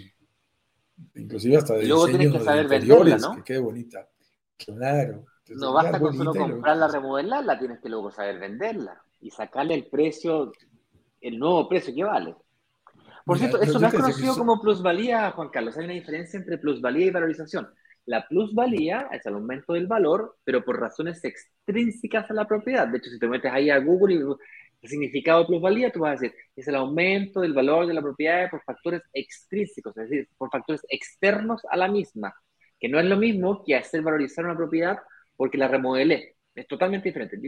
inclusive 1.15 1.59
hasta 1.59 1.75
de 1.75 1.85
y 1.85 1.87
luego 1.87 2.09
tienes 2.09 2.33
que 2.33 2.41
saber 2.41 2.67
venderla, 2.67 3.19
¿no? 3.19 3.37
que 3.37 3.43
quede 3.43 3.59
bonita. 3.59 4.09
Claro. 4.57 5.25
no 5.49 5.73
basta 5.73 6.01
con 6.01 6.17
solo 6.17 6.35
comprarla, 6.35 6.89
remodelarla, 6.89 7.59
tienes 7.59 7.81
que 7.81 7.89
luego 7.89 8.11
saber 8.11 8.41
venderla 8.41 9.01
y 9.21 9.31
sacarle 9.31 9.75
el 9.75 9.87
precio, 9.87 10.53
el 11.21 11.39
nuevo 11.39 11.69
precio 11.69 11.95
que 11.95 12.05
vale. 12.05 12.35
Por 13.25 13.39
cierto, 13.39 13.61
eso 13.61 13.79
no 13.79 13.87
es 13.87 13.95
conocido 13.95 14.37
como 14.37 14.61
plusvalía, 14.61 15.31
Juan 15.31 15.49
Carlos. 15.49 15.77
Hay 15.79 15.85
una 15.85 15.95
diferencia 15.95 16.39
entre 16.39 16.59
plusvalía 16.59 17.07
y 17.07 17.11
valorización. 17.11 17.69
La 18.07 18.27
plusvalía 18.29 19.09
es 19.13 19.25
el 19.25 19.35
aumento 19.35 19.73
del 19.73 19.87
valor, 19.87 20.37
pero 20.45 20.65
por 20.65 20.79
razones 20.79 21.25
extrínsecas 21.25 22.31
a 22.31 22.35
la 22.35 22.47
propiedad. 22.47 22.87
De 22.87 22.99
hecho, 22.99 23.11
si 23.11 23.19
te 23.19 23.27
metes 23.27 23.51
ahí 23.51 23.71
a 23.71 23.79
Google 23.79 24.15
y 24.15 24.19
el 24.19 24.91
significado 24.91 25.41
de 25.41 25.47
plusvalía, 25.47 25.91
tú 25.91 26.01
vas 26.01 26.11
a 26.11 26.21
decir, 26.21 26.35
es 26.55 26.69
el 26.69 26.75
aumento 26.75 27.41
del 27.41 27.55
valor 27.55 27.87
de 27.87 27.95
la 27.95 28.03
propiedad 28.03 28.51
por 28.51 28.63
factores 28.63 29.03
extrínsecos, 29.15 29.97
es 29.97 30.11
decir, 30.11 30.29
por 30.37 30.51
factores 30.51 30.85
externos 30.91 31.63
a 31.71 31.77
la 31.79 31.89
misma, 31.89 32.35
que 32.79 32.89
no 32.89 33.01
es 33.01 33.07
lo 33.07 33.17
mismo 33.17 33.65
que 33.65 33.75
hacer 33.75 34.03
valorizar 34.03 34.45
una 34.45 34.57
propiedad 34.57 34.99
porque 35.37 35.57
la 35.57 35.69
remodelé. 35.69 36.37
Es 36.55 36.69
totalmente 36.69 37.09
diferente. 37.09 37.39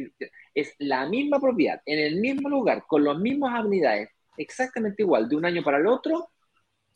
Es 0.55 0.75
la 0.79 1.07
misma 1.09 1.39
propiedad, 1.39 1.81
en 1.85 1.99
el 1.99 2.17
mismo 2.21 2.49
lugar, 2.49 2.85
con 2.89 3.05
las 3.05 3.19
mismas 3.19 3.61
amenidades, 3.61 4.09
exactamente 4.39 5.03
igual, 5.03 5.29
de 5.29 5.37
un 5.37 5.45
año 5.45 5.63
para 5.63 5.79
el 5.79 5.87
otro, 5.87 6.31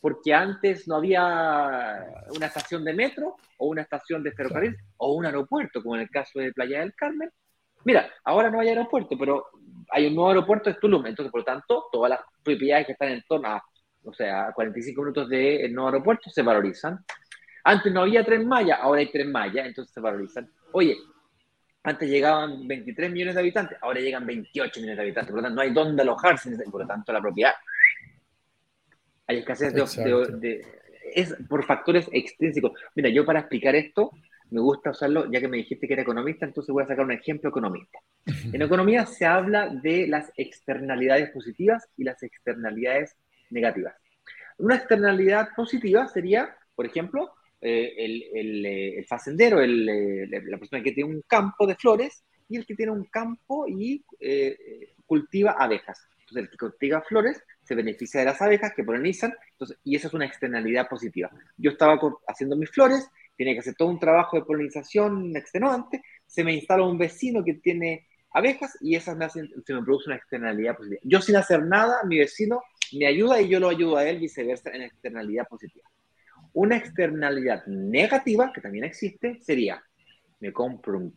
porque 0.01 0.33
antes 0.33 0.89
no 0.89 0.97
había 0.97 2.07
una 2.35 2.47
estación 2.47 2.85
de 2.85 2.95
metro 2.95 3.37
o 3.59 3.69
una 3.69 3.83
estación 3.83 4.23
de 4.23 4.33
ferrocarril 4.33 4.77
o 4.97 5.13
un 5.13 5.27
aeropuerto, 5.27 5.83
como 5.83 5.97
en 5.97 6.03
el 6.03 6.11
caso 6.11 6.39
de 6.39 6.53
Playa 6.53 6.81
del 6.81 6.95
Carmen. 6.95 7.31
Mira, 7.85 8.11
ahora 8.25 8.51
no 8.51 8.61
hay 8.61 8.69
aeropuerto, 8.69 9.17
pero 9.19 9.47
hay 9.91 10.07
un 10.07 10.15
nuevo 10.15 10.31
aeropuerto 10.31 10.71
de 10.71 10.77
Tulum, 10.77 11.07
entonces 11.07 11.31
por 11.31 11.41
lo 11.41 11.45
tanto 11.45 11.87
todas 11.93 12.11
las 12.11 12.21
propiedades 12.43 12.87
que 12.87 12.93
están 12.93 13.09
en 13.09 13.23
torno 13.29 13.49
a, 13.49 13.63
o 14.05 14.13
sea, 14.13 14.53
45 14.55 15.03
minutos 15.03 15.29
del 15.29 15.73
nuevo 15.75 15.89
aeropuerto 15.89 16.31
se 16.31 16.43
valorizan. 16.43 17.05
Antes 17.65 17.93
no 17.93 18.03
había 18.03 18.25
tren 18.25 18.49
Maya, 18.49 18.77
ahora 18.77 19.01
hay 19.01 19.11
tren 19.11 19.31
Maya, 19.31 19.67
entonces 19.67 19.93
se 19.93 20.01
valorizan. 20.01 20.51
Oye, 20.73 20.97
antes 21.83 22.09
llegaban 22.09 22.67
23 22.67 23.11
millones 23.11 23.35
de 23.35 23.41
habitantes, 23.41 23.79
ahora 23.83 24.01
llegan 24.01 24.27
28 24.27 24.81
millones 24.81 24.97
de 24.97 25.03
habitantes, 25.03 25.31
por 25.31 25.41
lo 25.41 25.43
tanto 25.43 25.57
no 25.57 25.63
hay 25.63 25.73
dónde 25.73 26.03
alojarse, 26.03 26.51
por 26.71 26.83
lo 26.83 26.87
tanto 26.87 27.13
la 27.13 27.21
propiedad 27.21 27.53
hay 29.31 29.39
escasez 29.39 29.73
de, 29.73 30.65
Es 31.15 31.35
por 31.49 31.65
factores 31.65 32.09
extrínsecos. 32.13 32.73
Mira, 32.95 33.09
yo 33.09 33.25
para 33.25 33.41
explicar 33.41 33.75
esto, 33.77 34.11
me 34.51 34.61
gusta 34.61 34.91
usarlo, 34.91 35.31
ya 35.31 35.41
que 35.41 35.49
me 35.49 35.59
dijiste 35.59 35.87
que 35.87 35.93
era 35.93 36.03
economista, 36.03 36.45
entonces 36.45 36.73
voy 36.73 36.83
a 36.83 36.89
sacar 36.89 37.05
un 37.05 37.13
ejemplo 37.13 37.51
economista. 37.51 38.01
En 38.53 38.61
economía 38.61 39.07
se 39.07 39.25
habla 39.25 39.69
de 39.69 40.09
las 40.09 40.33
externalidades 40.37 41.31
positivas 41.31 41.89
y 41.97 42.05
las 42.05 42.23
externalidades 42.23 43.17
negativas. 43.51 43.95
Una 44.59 44.77
externalidad 44.77 45.51
positiva 45.57 46.09
sería, 46.09 46.57
por 46.75 46.87
ejemplo, 46.87 47.33
eh, 47.61 47.95
el, 47.99 48.25
el, 48.35 48.67
eh, 48.67 48.99
el, 48.99 49.07
facendero, 49.07 49.61
el, 49.61 49.89
eh, 49.89 50.43
la 50.47 50.59
persona 50.59 50.83
que 50.83 50.93
tiene 50.93 51.11
un 51.11 51.23
campo 51.27 51.67
de 51.67 51.77
flores 51.77 52.25
y 52.49 52.57
el 52.57 52.67
que 52.67 52.75
tiene 52.75 52.91
un 52.91 53.05
campo 53.05 53.67
y 53.69 54.05
cultiva 55.07 55.53
abejas. 55.59 56.05
Entonces, 56.21 56.45
el 56.45 56.51
que 56.51 56.57
cultiva 56.57 57.03
flores 57.03 57.43
se 57.71 57.77
beneficia 57.77 58.19
de 58.19 58.27
las 58.27 58.43
abejas 58.43 58.73
que 58.75 58.83
polinizan, 58.83 59.33
entonces, 59.53 59.79
y 59.85 59.95
esa 59.95 60.09
es 60.09 60.15
una 60.15 60.27
externalidad 60.27 60.89
positiva. 60.89 61.31
Yo 61.57 61.71
estaba 61.71 62.01
haciendo 62.27 62.57
mis 62.57 62.69
flores, 62.69 63.09
tenía 63.37 63.55
que 63.55 63.61
hacer 63.61 63.77
todo 63.77 63.87
un 63.87 64.01
trabajo 64.01 64.37
de 64.37 64.43
polinización 64.43 65.37
extenuante, 65.37 66.03
se 66.27 66.43
me 66.43 66.53
instala 66.53 66.83
un 66.83 66.99
vecino 66.99 67.45
que 67.45 67.55
tiene 67.55 68.09
abejas 68.33 68.77
y 68.81 68.97
esas 68.97 69.17
me 69.17 69.25
hacen, 69.25 69.49
se 69.65 69.73
me 69.73 69.85
produce 69.85 70.09
una 70.09 70.17
externalidad 70.17 70.77
positiva. 70.77 71.01
Yo 71.05 71.21
sin 71.21 71.37
hacer 71.37 71.65
nada, 71.65 72.03
mi 72.09 72.19
vecino 72.19 72.61
me 72.99 73.07
ayuda 73.07 73.41
y 73.41 73.49
yo 73.49 73.61
lo 73.61 73.69
ayudo 73.69 73.99
a 73.99 74.05
él, 74.09 74.19
viceversa, 74.19 74.71
en 74.71 74.83
externalidad 74.83 75.47
positiva. 75.47 75.89
Una 76.55 76.77
externalidad 76.77 77.65
negativa, 77.67 78.53
que 78.53 78.61
también 78.61 78.83
existe, 78.83 79.39
sería, 79.43 79.81
me 80.41 80.53
compro 80.53 80.99
un, 80.99 81.17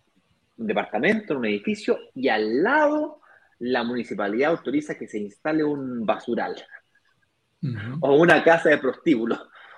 un 0.58 0.68
departamento, 0.68 1.36
un 1.36 1.48
edificio, 1.48 1.98
y 2.14 2.28
al 2.28 2.62
lado 2.62 3.23
la 3.64 3.84
municipalidad 3.84 4.52
autoriza 4.52 4.96
que 4.96 5.08
se 5.08 5.20
instale 5.20 5.64
un 5.64 6.06
basural 6.06 6.56
o 8.02 8.16
una 8.18 8.44
casa 8.44 8.70
de 8.70 8.78
prostíbulo. 8.78 9.38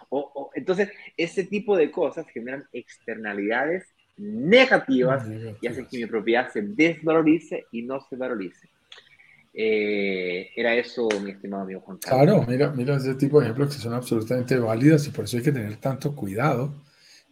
O, 0.09 0.49
entonces, 0.55 0.89
ese 1.17 1.43
tipo 1.43 1.75
de 1.77 1.91
cosas 1.91 2.25
generan 2.29 2.65
externalidades 2.71 3.93
negativas, 4.17 5.27
y 5.61 5.67
hacen 5.67 5.85
que 5.87 5.97
mi 5.97 6.05
propiedad 6.05 6.49
se 6.51 6.61
desvalorice 6.61 7.65
y 7.71 7.83
no 7.83 7.99
se 7.99 8.15
valorice. 8.15 8.69
Eh, 9.53 10.49
era 10.55 10.73
eso, 10.73 11.07
mi 11.21 11.31
estimado 11.31 11.63
amigo 11.63 11.81
Juan 11.81 11.97
Carlos. 11.97 12.23
Claro, 12.23 12.45
mira, 12.47 12.71
mira 12.71 12.95
ese 12.95 13.15
tipo 13.15 13.39
de 13.39 13.45
ejemplos 13.45 13.75
que 13.75 13.81
son 13.81 13.93
absolutamente 13.93 14.57
válidas 14.57 15.07
y 15.07 15.11
por 15.11 15.25
eso 15.25 15.37
hay 15.37 15.43
que 15.43 15.51
tener 15.51 15.75
tanto 15.77 16.15
cuidado 16.15 16.73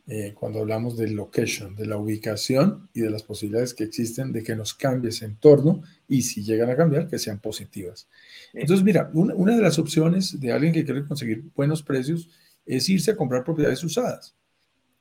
eh, 0.06 0.34
cuando 0.38 0.60
hablamos 0.60 0.98
de 0.98 1.10
location, 1.10 1.76
de 1.78 1.86
la 1.86 1.96
ubicación 1.96 2.89
y 2.94 3.00
de 3.00 3.10
las 3.10 3.24
posibilidades 3.24 3.74
que 3.74 3.86
existen 3.86 4.34
de 4.34 4.44
que 4.44 4.54
nos 4.54 4.74
cambie 4.74 5.12
ese 5.12 5.24
entorno 5.24 5.82
y 6.10 6.24
si 6.24 6.44
llegan 6.44 6.70
a 6.70 6.76
cambiar, 6.76 7.08
que 7.08 7.18
sean 7.18 7.39
positivas. 7.39 8.10
Entonces, 8.54 8.84
mira, 8.84 9.10
una, 9.13 9.56
de 9.56 9.62
las 9.62 9.80
opciones 9.80 10.42
de 10.42 10.52
alguien 10.52 10.74
que 10.74 10.84
quiere 10.84 11.06
conseguir 11.06 11.46
buenos 11.56 11.82
precios 11.84 12.30
es 12.66 12.89
irse 12.89 13.12
a 13.12 13.16
comprar 13.16 13.46
propiedades 13.46 13.82
usadas. 13.82 14.36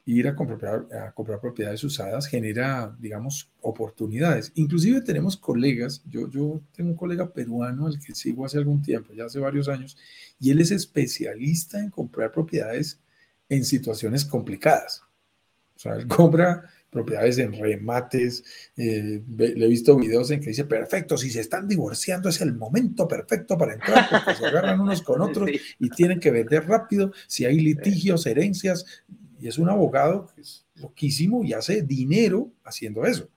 Ir 0.05 0.29
a 0.29 0.37
comprar, 0.37 0.87
a 0.93 1.11
comprar 1.13 1.41
propiedades 1.41 1.83
usadas 1.83 2.29
genera, 2.29 2.97
digamos, 3.01 3.51
oportunidades. 3.61 4.53
Inclusive 4.55 5.01
tenemos 5.01 5.37
colegas, 5.37 6.03
yo, 6.09 6.31
yo 6.31 6.61
tengo 6.77 6.91
un 6.91 6.97
colega 6.97 7.33
peruano 7.33 7.89
al 7.89 7.99
que 7.99 8.15
sigo 8.15 8.47
hace 8.47 8.59
algún 8.59 8.83
tiempo, 8.83 9.13
ya 9.15 9.25
hace 9.25 9.41
varios 9.41 9.69
años, 9.69 9.97
y 10.39 10.51
él 10.51 10.61
es 10.61 10.71
especialista 10.71 11.81
en 11.81 11.91
comprar 11.91 12.31
propiedades 12.31 13.02
en 13.55 13.65
situaciones 13.65 14.25
complicadas. 14.25 15.03
O 15.77 15.79
sea, 15.79 15.95
él 15.95 16.07
compra 16.09 16.69
propiedades 16.91 17.39
en 17.39 17.53
remates. 17.55 18.45
Eh, 18.77 19.23
le 19.37 19.65
he 19.65 19.69
visto 19.69 19.97
videos 19.97 20.31
en 20.31 20.41
que 20.41 20.51
dice, 20.51 20.65
perfecto, 20.65 21.17
si 21.17 21.31
se 21.31 21.41
están 21.41 21.67
divorciando 21.67 22.29
es 22.29 22.41
el 22.43 22.55
momento 22.55 23.09
perfecto 23.09 23.57
para 23.57 23.75
entrar 23.75 24.09
porque 24.11 24.35
se 24.35 24.47
agarran 24.47 24.79
unos 24.79 25.01
con 25.03 25.21
otros 25.23 25.51
y 25.79 25.91
tienen 25.91 26.21
que 26.21 26.31
vender 26.31 26.69
rápido. 26.69 27.13
Si 27.27 27.47
hay 27.47 27.59
litigios, 27.59 28.27
herencias, 28.27 28.85
y 29.41 29.49
es 29.49 29.59
un 29.59 29.71
abogado 29.71 30.29
que 30.35 30.43
es 30.43 30.67
loquísimo 30.77 31.43
y 31.43 31.55
hace 31.55 31.83
dinero 31.83 32.53
haciendo 32.63 33.05
eso. 33.07 33.29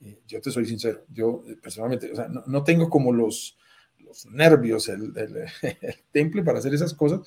Eh, 0.00 0.20
yo 0.26 0.40
te 0.40 0.50
soy 0.50 0.66
sincero, 0.66 1.04
yo 1.12 1.44
eh, 1.46 1.56
personalmente, 1.60 2.10
o 2.10 2.16
sea, 2.16 2.28
no, 2.28 2.64
tengo 2.64 2.88
como 2.88 3.12
los, 3.12 3.56
los 3.98 4.26
nervios, 4.26 4.88
el, 4.88 5.12
el, 5.16 5.36
el 5.80 5.96
temple 6.10 6.42
para 6.42 6.58
hacer 6.58 6.74
esas 6.74 6.94
cosas, 6.94 7.20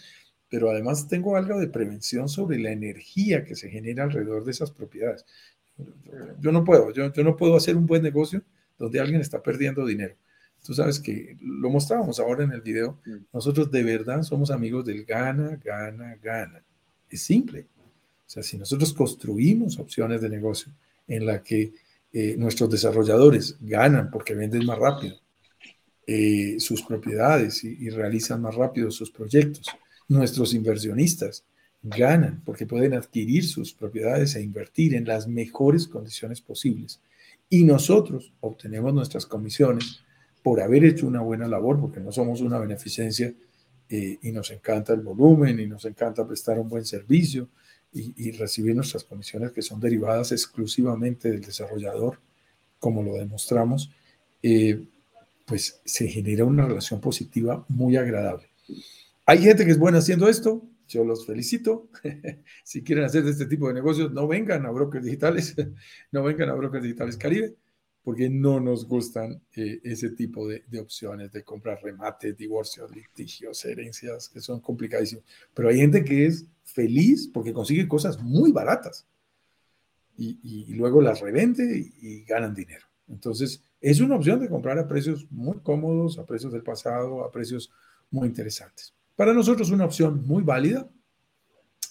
pero 0.56 0.72
además 0.72 1.10
tengo 1.10 1.36
algo 1.36 1.60
de 1.60 1.68
prevención 1.68 2.30
sobre 2.30 2.58
la 2.58 2.72
energía 2.72 3.44
que 3.44 3.58
se 3.58 3.70
genera 3.70 4.06
alrededor 4.06 4.46
de 4.46 4.52
esas 4.52 4.72
propiedades. 4.72 5.26
Yo 6.40 6.54
no 6.54 6.64
puedo, 6.64 6.94
yo, 6.94 7.12
yo 7.12 7.24
no 7.26 7.36
puedo 7.36 7.58
hacer 7.58 7.76
un 7.76 7.86
buen 7.86 8.02
negocio 8.02 8.42
donde 8.80 9.02
alguien 9.02 9.20
está 9.20 9.44
perdiendo 9.44 9.86
dinero. 9.86 10.16
Tú 10.66 10.74
sabes 10.74 11.02
que 11.02 11.36
lo 11.42 11.70
mostrábamos 11.70 12.22
ahora 12.22 12.46
en 12.46 12.54
el 12.54 12.62
video. 12.62 13.02
Mm. 13.06 13.18
Nosotros 13.34 13.70
de 13.70 13.84
verdad 13.84 14.24
somos 14.24 14.50
amigos 14.50 14.86
del 14.86 15.04
gana, 15.04 15.60
gana, 15.62 16.18
gana. 16.24 16.64
Es 17.10 17.22
simple. 17.22 17.68
O 18.26 18.30
sea, 18.30 18.42
si 18.42 18.58
nosotros 18.58 18.94
construimos 18.94 19.78
opciones 19.78 20.22
de 20.22 20.30
negocio 20.30 20.72
en 21.06 21.26
la 21.26 21.44
que 21.44 21.74
eh, 22.14 22.36
nuestros 22.38 22.70
desarrolladores 22.70 23.58
ganan 23.60 24.10
porque 24.10 24.34
venden 24.34 24.66
más 24.66 24.80
rápido 24.80 25.18
eh, 26.08 26.56
sus 26.60 26.82
propiedades 26.82 27.62
y, 27.66 27.90
realizan 27.90 28.42
más 28.42 28.56
rápido 28.56 28.90
sus 28.90 29.12
proyectos, 29.12 29.68
nuestros 30.08 30.54
inversionistas 30.54 31.44
ganan 31.82 32.42
porque 32.44 32.66
pueden 32.66 32.94
adquirir 32.94 33.46
sus 33.46 33.74
propiedades 33.74 34.36
e 34.36 34.42
invertir 34.42 34.96
en 34.96 35.06
las 35.06 35.28
mejores 35.28 35.88
condiciones 35.88 36.42
posibles. 36.42 37.00
Y 37.50 37.64
nosotros 37.64 38.34
obtenemos 38.40 38.94
nuestras 38.94 39.26
comisiones 39.26 40.02
por 40.42 40.62
haber 40.62 40.84
hecho 40.84 41.08
una 41.08 41.22
buena 41.22 41.48
labor, 41.48 41.80
porque 41.80 42.00
no 42.00 42.12
somos 42.12 42.42
una 42.42 42.60
beneficencia 42.60 43.34
eh, 43.90 44.18
y 44.22 44.32
nos 44.32 44.50
encanta 44.52 44.94
el 44.94 45.02
volumen 45.02 45.60
y 45.60 45.68
nos 45.68 45.86
encanta 45.86 46.26
prestar 46.28 46.60
un 46.60 46.68
buen 46.68 46.86
servicio 46.86 47.50
y, 47.94 48.32
recibir 48.32 48.76
nuestras 48.76 49.06
comisiones 49.06 49.54
que 49.54 49.62
son 49.62 49.80
derivadas 49.80 50.34
exclusivamente 50.34 51.32
del 51.32 51.40
desarrollador, 51.40 52.20
como 52.78 53.02
lo 53.02 53.14
demostramos, 53.14 53.90
eh, 54.44 54.84
pues 55.46 55.80
se 55.86 56.10
genera 56.10 56.44
una 56.44 56.66
relación 56.68 57.00
positiva 57.00 57.64
muy 57.70 57.96
agradable. 57.96 58.50
Hay 59.28 59.40
gente 59.40 59.66
que 59.66 59.72
es 59.72 59.80
buena 59.80 59.98
haciendo 59.98 60.30
esto, 60.30 60.70
yo 60.88 61.04
los 61.04 61.26
felicito. 61.26 61.90
si 62.64 62.84
quieren 62.84 63.06
hacer 63.06 63.26
este 63.26 63.48
tipo 63.48 63.68
de 63.68 63.74
negocios, 63.74 64.12
no 64.12 64.28
vengan 64.28 64.66
a 64.68 64.72
Brokers 64.72 65.04
Digitales, 65.04 65.56
no 66.12 66.24
vengan 66.24 66.50
a 66.50 66.54
Brokers 66.54 66.84
Digitales 66.84 67.18
Caribe, 67.18 67.56
porque 68.04 68.30
no 68.30 68.60
nos 68.60 68.88
gustan 68.88 69.42
eh, 69.56 69.80
ese 69.84 70.12
tipo 70.12 70.48
de, 70.48 70.64
opciones 70.80 71.32
de 71.32 71.44
comprar 71.44 71.82
remates, 71.82 72.38
divorcios, 72.38 72.96
litigios, 72.96 73.66
herencias, 73.66 74.30
que 74.30 74.42
son 74.42 74.60
complicadísimos. 74.60 75.26
Pero 75.56 75.70
hay 75.70 75.78
gente 75.78 76.04
que 76.04 76.28
es 76.28 76.46
feliz 76.64 77.28
porque 77.34 77.52
consigue 77.52 77.88
cosas 77.88 78.22
muy 78.22 78.52
baratas 78.52 79.08
y, 80.18 80.72
luego 80.76 81.02
las 81.02 81.20
revende 81.20 81.80
y, 81.80 82.08
y 82.08 82.24
ganan 82.26 82.54
dinero. 82.54 82.86
Entonces, 83.08 83.64
es 83.82 84.00
una 84.02 84.16
opción 84.16 84.40
de 84.40 84.50
comprar 84.50 84.78
a 84.78 84.88
precios 84.88 85.26
muy 85.32 85.58
cómodos, 85.62 86.20
a 86.20 86.26
precios 86.26 86.54
del 86.54 86.64
pasado, 86.64 87.24
a 87.24 87.32
precios 87.32 87.72
muy 88.12 88.28
interesantes. 88.28 88.94
Para 89.16 89.34
nosotros 89.34 89.72
una 89.72 89.86
opción 89.86 90.26
muy 90.26 90.44
válida 90.44 90.90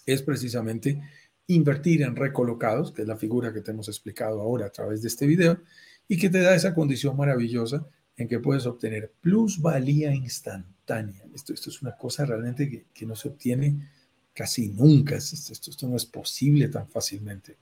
es 0.05 0.23
precisamente 0.23 1.01
invertir 1.47 2.03
en 2.03 2.17
recolocados, 2.17 2.93
que 2.93 3.03
es 3.03 3.09
la 3.09 3.17
figura 3.17 3.53
que 3.53 3.61
te 3.61 3.71
hemos 3.71 3.89
explicado 3.89 4.41
ahora 4.41 4.67
a 4.67 4.71
través 4.71 5.03
de 5.03 5.09
este 5.09 5.27
video, 5.27 5.59
y 6.07 6.19
que 6.19 6.29
te 6.29 6.41
da 6.41 6.55
esa 6.55 6.75
condición 6.75 7.17
maravillosa 7.17 7.87
en 8.17 8.29
que 8.29 8.39
puedes 8.39 8.67
obtener 8.67 9.13
plusvalía 9.21 10.15
instantánea. 10.15 11.25
Esto, 11.35 11.55
esto 11.55 11.71
es 11.71 11.83
una 11.83 11.97
cosa 11.97 12.27
realmente 12.27 12.87
que, 12.93 13.07
no 13.07 13.17
se 13.17 13.29
obtiene 13.29 13.89
casi 14.35 14.69
nunca. 14.69 15.17
Esto, 15.17 15.53
esto, 15.53 15.71
esto 15.71 15.89
no 15.89 15.97
es 15.97 16.07
posible 16.07 16.69
tan 16.69 16.89
fácilmente. 16.89 17.57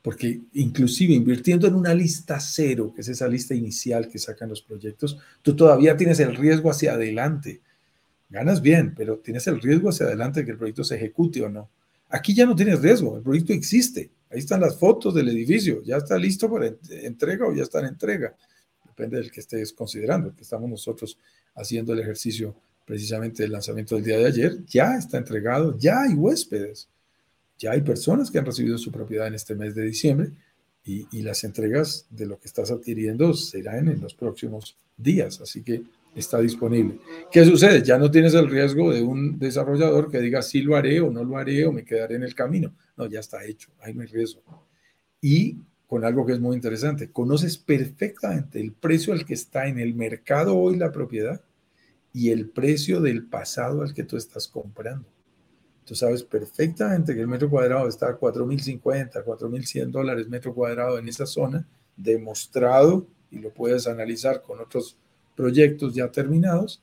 Porque 0.00 0.40
inclusive 0.54 1.14
invirtiendo 1.14 1.66
en 1.66 1.74
una 1.74 1.94
lista 1.94 2.40
cero, 2.40 2.92
que 2.94 3.02
es 3.02 3.08
esa 3.08 3.28
lista 3.28 3.54
inicial 3.54 4.08
que 4.08 4.18
sacan 4.18 4.48
los 4.48 4.62
proyectos, 4.62 5.18
tú 5.42 5.54
todavía 5.54 5.96
tienes 5.96 6.18
el 6.20 6.34
riesgo 6.34 6.70
hacia 6.70 6.94
adelante 6.94 7.60
ganas 8.28 8.60
bien, 8.60 8.94
pero 8.96 9.18
tienes 9.18 9.46
el 9.46 9.60
riesgo 9.60 9.90
hacia 9.90 10.06
adelante 10.06 10.40
de 10.40 10.46
que 10.46 10.52
el 10.52 10.58
proyecto 10.58 10.84
se 10.84 10.96
ejecute 10.96 11.42
o 11.42 11.48
no. 11.48 11.70
Aquí 12.08 12.34
ya 12.34 12.46
no 12.46 12.54
tienes 12.54 12.80
riesgo, 12.80 13.16
el 13.16 13.22
proyecto 13.22 13.52
existe. 13.52 14.10
Ahí 14.30 14.38
están 14.38 14.60
las 14.60 14.76
fotos 14.76 15.14
del 15.14 15.28
edificio, 15.28 15.82
ya 15.82 15.96
está 15.96 16.18
listo 16.18 16.50
para 16.50 16.72
entrega 16.90 17.46
o 17.46 17.54
ya 17.54 17.62
está 17.62 17.80
en 17.80 17.86
entrega. 17.86 18.34
Depende 18.84 19.18
del 19.18 19.30
que 19.30 19.40
estés 19.40 19.72
considerando, 19.72 20.34
que 20.34 20.42
estamos 20.42 20.68
nosotros 20.68 21.18
haciendo 21.54 21.92
el 21.92 22.00
ejercicio 22.00 22.54
precisamente 22.84 23.42
del 23.42 23.52
lanzamiento 23.52 23.94
del 23.94 24.04
día 24.04 24.18
de 24.18 24.26
ayer. 24.26 24.64
Ya 24.66 24.96
está 24.96 25.18
entregado, 25.18 25.76
ya 25.78 26.02
hay 26.02 26.14
huéspedes, 26.14 26.88
ya 27.58 27.72
hay 27.72 27.82
personas 27.82 28.30
que 28.30 28.38
han 28.38 28.46
recibido 28.46 28.78
su 28.78 28.90
propiedad 28.90 29.26
en 29.26 29.34
este 29.34 29.54
mes 29.54 29.74
de 29.74 29.82
diciembre 29.82 30.30
y, 30.84 31.06
y 31.10 31.22
las 31.22 31.44
entregas 31.44 32.06
de 32.10 32.26
lo 32.26 32.38
que 32.38 32.48
estás 32.48 32.70
adquiriendo 32.70 33.34
serán 33.34 33.88
en 33.88 34.00
los 34.00 34.14
próximos 34.14 34.76
días. 34.96 35.40
Así 35.40 35.62
que 35.62 35.82
está 36.16 36.40
disponible. 36.40 36.98
¿Qué 37.30 37.44
sucede? 37.44 37.82
Ya 37.82 37.98
no 37.98 38.10
tienes 38.10 38.34
el 38.34 38.48
riesgo 38.48 38.92
de 38.92 39.02
un 39.02 39.38
desarrollador 39.38 40.10
que 40.10 40.20
diga 40.20 40.42
sí 40.42 40.62
lo 40.62 40.74
haré 40.74 41.00
o 41.00 41.10
no 41.10 41.22
lo 41.22 41.36
haré 41.36 41.66
o 41.66 41.72
me 41.72 41.84
quedaré 41.84 42.16
en 42.16 42.22
el 42.22 42.34
camino. 42.34 42.74
No, 42.96 43.06
ya 43.06 43.20
está 43.20 43.44
hecho, 43.44 43.70
ahí 43.80 43.94
no 43.94 44.00
hay 44.00 44.08
riesgo. 44.08 44.42
Y 45.20 45.58
con 45.86 46.04
algo 46.04 46.26
que 46.26 46.32
es 46.32 46.40
muy 46.40 46.56
interesante, 46.56 47.10
conoces 47.10 47.58
perfectamente 47.58 48.60
el 48.60 48.72
precio 48.72 49.12
al 49.12 49.24
que 49.24 49.34
está 49.34 49.66
en 49.68 49.78
el 49.78 49.94
mercado 49.94 50.56
hoy 50.56 50.76
la 50.76 50.90
propiedad 50.90 51.40
y 52.12 52.30
el 52.30 52.48
precio 52.48 53.00
del 53.00 53.26
pasado 53.26 53.82
al 53.82 53.92
que 53.92 54.02
tú 54.02 54.16
estás 54.16 54.48
comprando. 54.48 55.06
Tú 55.84 55.94
sabes 55.94 56.24
perfectamente 56.24 57.14
que 57.14 57.20
el 57.20 57.28
metro 57.28 57.48
cuadrado 57.48 57.86
está 57.86 58.08
a 58.08 58.18
4.050, 58.18 59.22
4.100 59.22 59.90
dólares 59.90 60.28
metro 60.28 60.52
cuadrado 60.52 60.98
en 60.98 61.08
esa 61.08 61.26
zona, 61.26 61.68
demostrado 61.96 63.06
y 63.30 63.38
lo 63.38 63.52
puedes 63.52 63.86
analizar 63.86 64.42
con 64.42 64.58
otros 64.58 64.98
proyectos 65.36 65.94
ya 65.94 66.10
terminados 66.10 66.82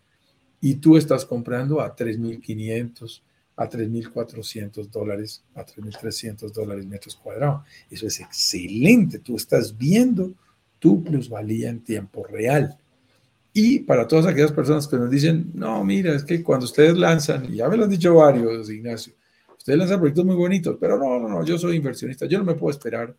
y 0.62 0.76
tú 0.76 0.96
estás 0.96 1.26
comprando 1.26 1.82
a 1.82 1.94
3.500, 1.94 3.22
a 3.58 3.70
3.400 3.70 4.90
dólares, 4.90 5.44
a 5.56 5.66
3.300 5.66 6.52
dólares 6.52 6.86
metros 6.86 7.16
cuadrados. 7.16 7.64
Eso 7.90 8.08
es 8.08 8.22
excelente. 8.22 9.20
Tú 9.20 9.36
estás 9.36 9.78
viendo 9.78 10.34
tu 10.80 11.04
plusvalía 11.04 11.70
en 11.70 11.82
tiempo 11.82 12.26
real. 12.26 12.78
Y 13.52 13.80
para 13.80 14.08
todas 14.08 14.26
aquellas 14.26 14.52
personas 14.52 14.88
que 14.88 14.98
nos 14.98 15.10
dicen, 15.10 15.52
no, 15.54 15.84
mira, 15.84 16.16
es 16.16 16.24
que 16.24 16.42
cuando 16.42 16.66
ustedes 16.66 16.98
lanzan, 16.98 17.46
y 17.54 17.58
ya 17.58 17.70
me 17.70 17.78
lo 17.78 17.84
han 17.84 17.90
dicho 17.90 18.16
varios, 18.16 18.70
Ignacio, 18.70 19.14
ustedes 19.58 19.78
lanzan 19.78 20.00
proyectos 20.00 20.26
muy 20.26 20.36
bonitos, 20.36 20.78
pero 20.80 20.98
no, 20.98 21.20
no, 21.20 21.30
no, 21.30 21.46
yo 21.46 21.58
soy 21.58 21.76
inversionista, 21.76 22.26
yo 22.26 22.40
no 22.40 22.46
me 22.46 22.56
puedo 22.56 22.72
esperar 22.72 23.16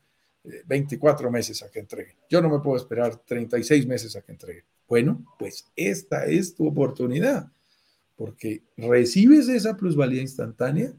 24 0.67 1.31
meses 1.31 1.63
a 1.63 1.71
que 1.71 1.79
entregue. 1.79 2.17
Yo 2.29 2.43
no 2.43 2.51
me 2.51 2.59
puedo 2.59 2.77
esperar 2.77 3.17
36 3.17 3.87
meses 3.87 4.17
a 4.17 4.23
que 4.23 4.33
entregue. 4.33 4.65
Bueno, 4.89 5.25
pues 5.39 5.67
esta 5.77 6.27
es 6.27 6.55
tu 6.55 6.67
oportunidad, 6.67 7.51
porque 8.17 8.63
recibes 8.77 9.49
esa 9.49 9.77
plusvalía 9.77 10.21
instantánea 10.21 10.93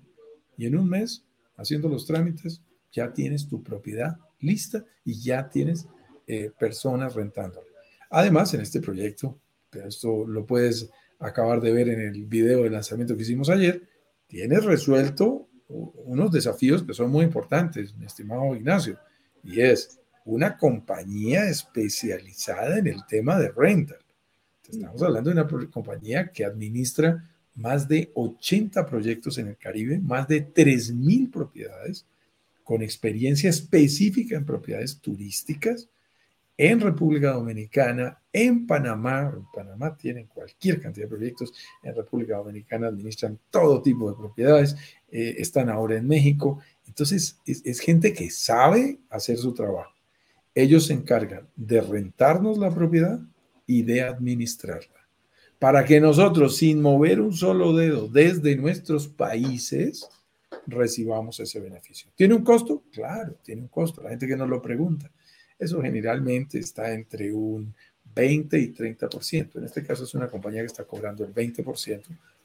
y 0.58 0.66
en 0.66 0.78
un 0.78 0.90
mes, 0.90 1.24
haciendo 1.58 1.88
los 1.90 2.06
trámites, 2.06 2.62
ya 2.92 3.14
tienes 3.14 3.48
tu 3.48 3.62
propiedad 3.62 4.18
lista 4.40 4.84
y 5.04 5.22
ya 5.22 5.50
tienes 5.50 5.88
eh, 6.28 6.52
personas 6.58 7.14
rentando. 7.14 7.62
Además, 8.10 8.54
en 8.54 8.62
este 8.62 8.82
proyecto, 8.82 9.38
esto 9.72 10.26
lo 10.26 10.46
puedes 10.46 10.90
acabar 11.20 11.62
de 11.62 11.74
ver 11.74 11.90
en 11.90 12.02
el 12.02 12.26
video 12.26 12.64
de 12.64 12.70
lanzamiento 12.70 13.16
que 13.16 13.24
hicimos 13.24 13.50
ayer, 13.50 13.84
tienes 14.28 14.64
resuelto 14.64 15.48
unos 15.68 16.32
desafíos 16.32 16.84
que 16.84 16.94
son 16.94 17.12
muy 17.12 17.26
importantes, 17.26 17.96
mi 17.96 18.06
estimado 18.06 18.56
Ignacio 18.56 19.00
y 19.44 19.62
es 19.62 20.00
una 20.26 20.58
compañía 20.58 21.50
especializada 21.50 22.80
en 22.80 22.88
el 22.88 23.06
tema 23.06 23.40
de 23.40 23.50
rental. 23.50 24.00
Estamos 24.68 25.02
hablando 25.02 25.30
de 25.30 25.42
una 25.42 25.70
compañía 25.70 26.32
que 26.32 26.44
administra 26.44 27.24
más 27.56 27.88
de 27.88 28.12
80 28.16 28.86
proyectos 28.86 29.38
en 29.38 29.48
el 29.48 29.58
Caribe, 29.58 30.00
más 30.00 30.28
de 30.28 30.52
3.000 30.52 31.32
propiedades, 31.32 32.06
con 32.64 32.82
experiencia 32.82 33.50
específica 33.50 34.36
en 34.36 34.46
propiedades 34.46 35.00
turísticas, 35.00 35.88
en 36.58 36.80
República 36.80 37.32
Dominicana, 37.32 38.18
en 38.34 38.66
Panamá. 38.66 39.32
En 39.36 39.46
Panamá 39.54 39.96
tienen 39.96 40.26
cualquier 40.26 40.82
cantidad 40.82 41.06
de 41.06 41.16
proyectos, 41.16 41.54
en 41.84 41.96
República 41.96 42.38
Dominicana 42.38 42.88
administran 42.88 43.38
todo 43.52 43.82
tipo 43.82 44.10
de 44.10 44.18
propiedades, 44.18 44.76
eh, 45.12 45.36
están 45.38 45.70
ahora 45.70 45.98
en 45.98 46.08
México 46.08 46.60
entonces, 46.88 47.40
es, 47.46 47.80
gente 47.80 48.14
que 48.14 48.30
sabe 48.30 49.00
hacer 49.10 49.38
su 49.38 49.54
trabajo. 49.54 49.95
Ellos 50.56 50.88
se 50.88 50.94
encargan 50.94 51.48
de 51.56 51.82
rentarnos 51.82 52.58
la 52.58 52.74
propiedad 52.74 53.20
y 53.68 53.84
de 53.84 54.02
administrarla. 54.02 55.08
Para 55.60 55.86
que 55.86 56.00
nosotros, 56.00 56.58
sin 56.58 56.82
mover 56.82 57.20
un 57.20 57.34
solo 57.34 57.74
dedo 57.74 58.08
desde 58.08 58.56
nuestros 58.56 59.08
países, 59.08 60.08
recibamos 60.68 61.40
ese 61.40 61.60
beneficio. 61.60 62.10
¿Tiene 62.16 62.34
un 62.34 62.44
costo? 62.44 62.84
Claro, 62.92 63.36
tiene 63.44 63.62
un 63.62 63.68
costo. 63.68 64.02
La 64.02 64.10
gente 64.10 64.28
que 64.28 64.36
nos 64.36 64.50
lo 64.50 64.62
pregunta. 64.62 65.12
Eso 65.58 65.82
generalmente 65.82 66.60
está 66.60 66.94
entre 66.94 67.34
un 67.34 67.74
20 68.14 68.60
y 68.60 68.74
30%. 68.74 69.58
En 69.58 69.66
este 69.66 69.84
caso 69.84 70.04
es 70.04 70.14
una 70.14 70.28
compañía 70.28 70.62
que 70.62 70.68
está 70.68 70.84
cobrando 70.86 71.24
el 71.24 71.34
20% 71.34 72.04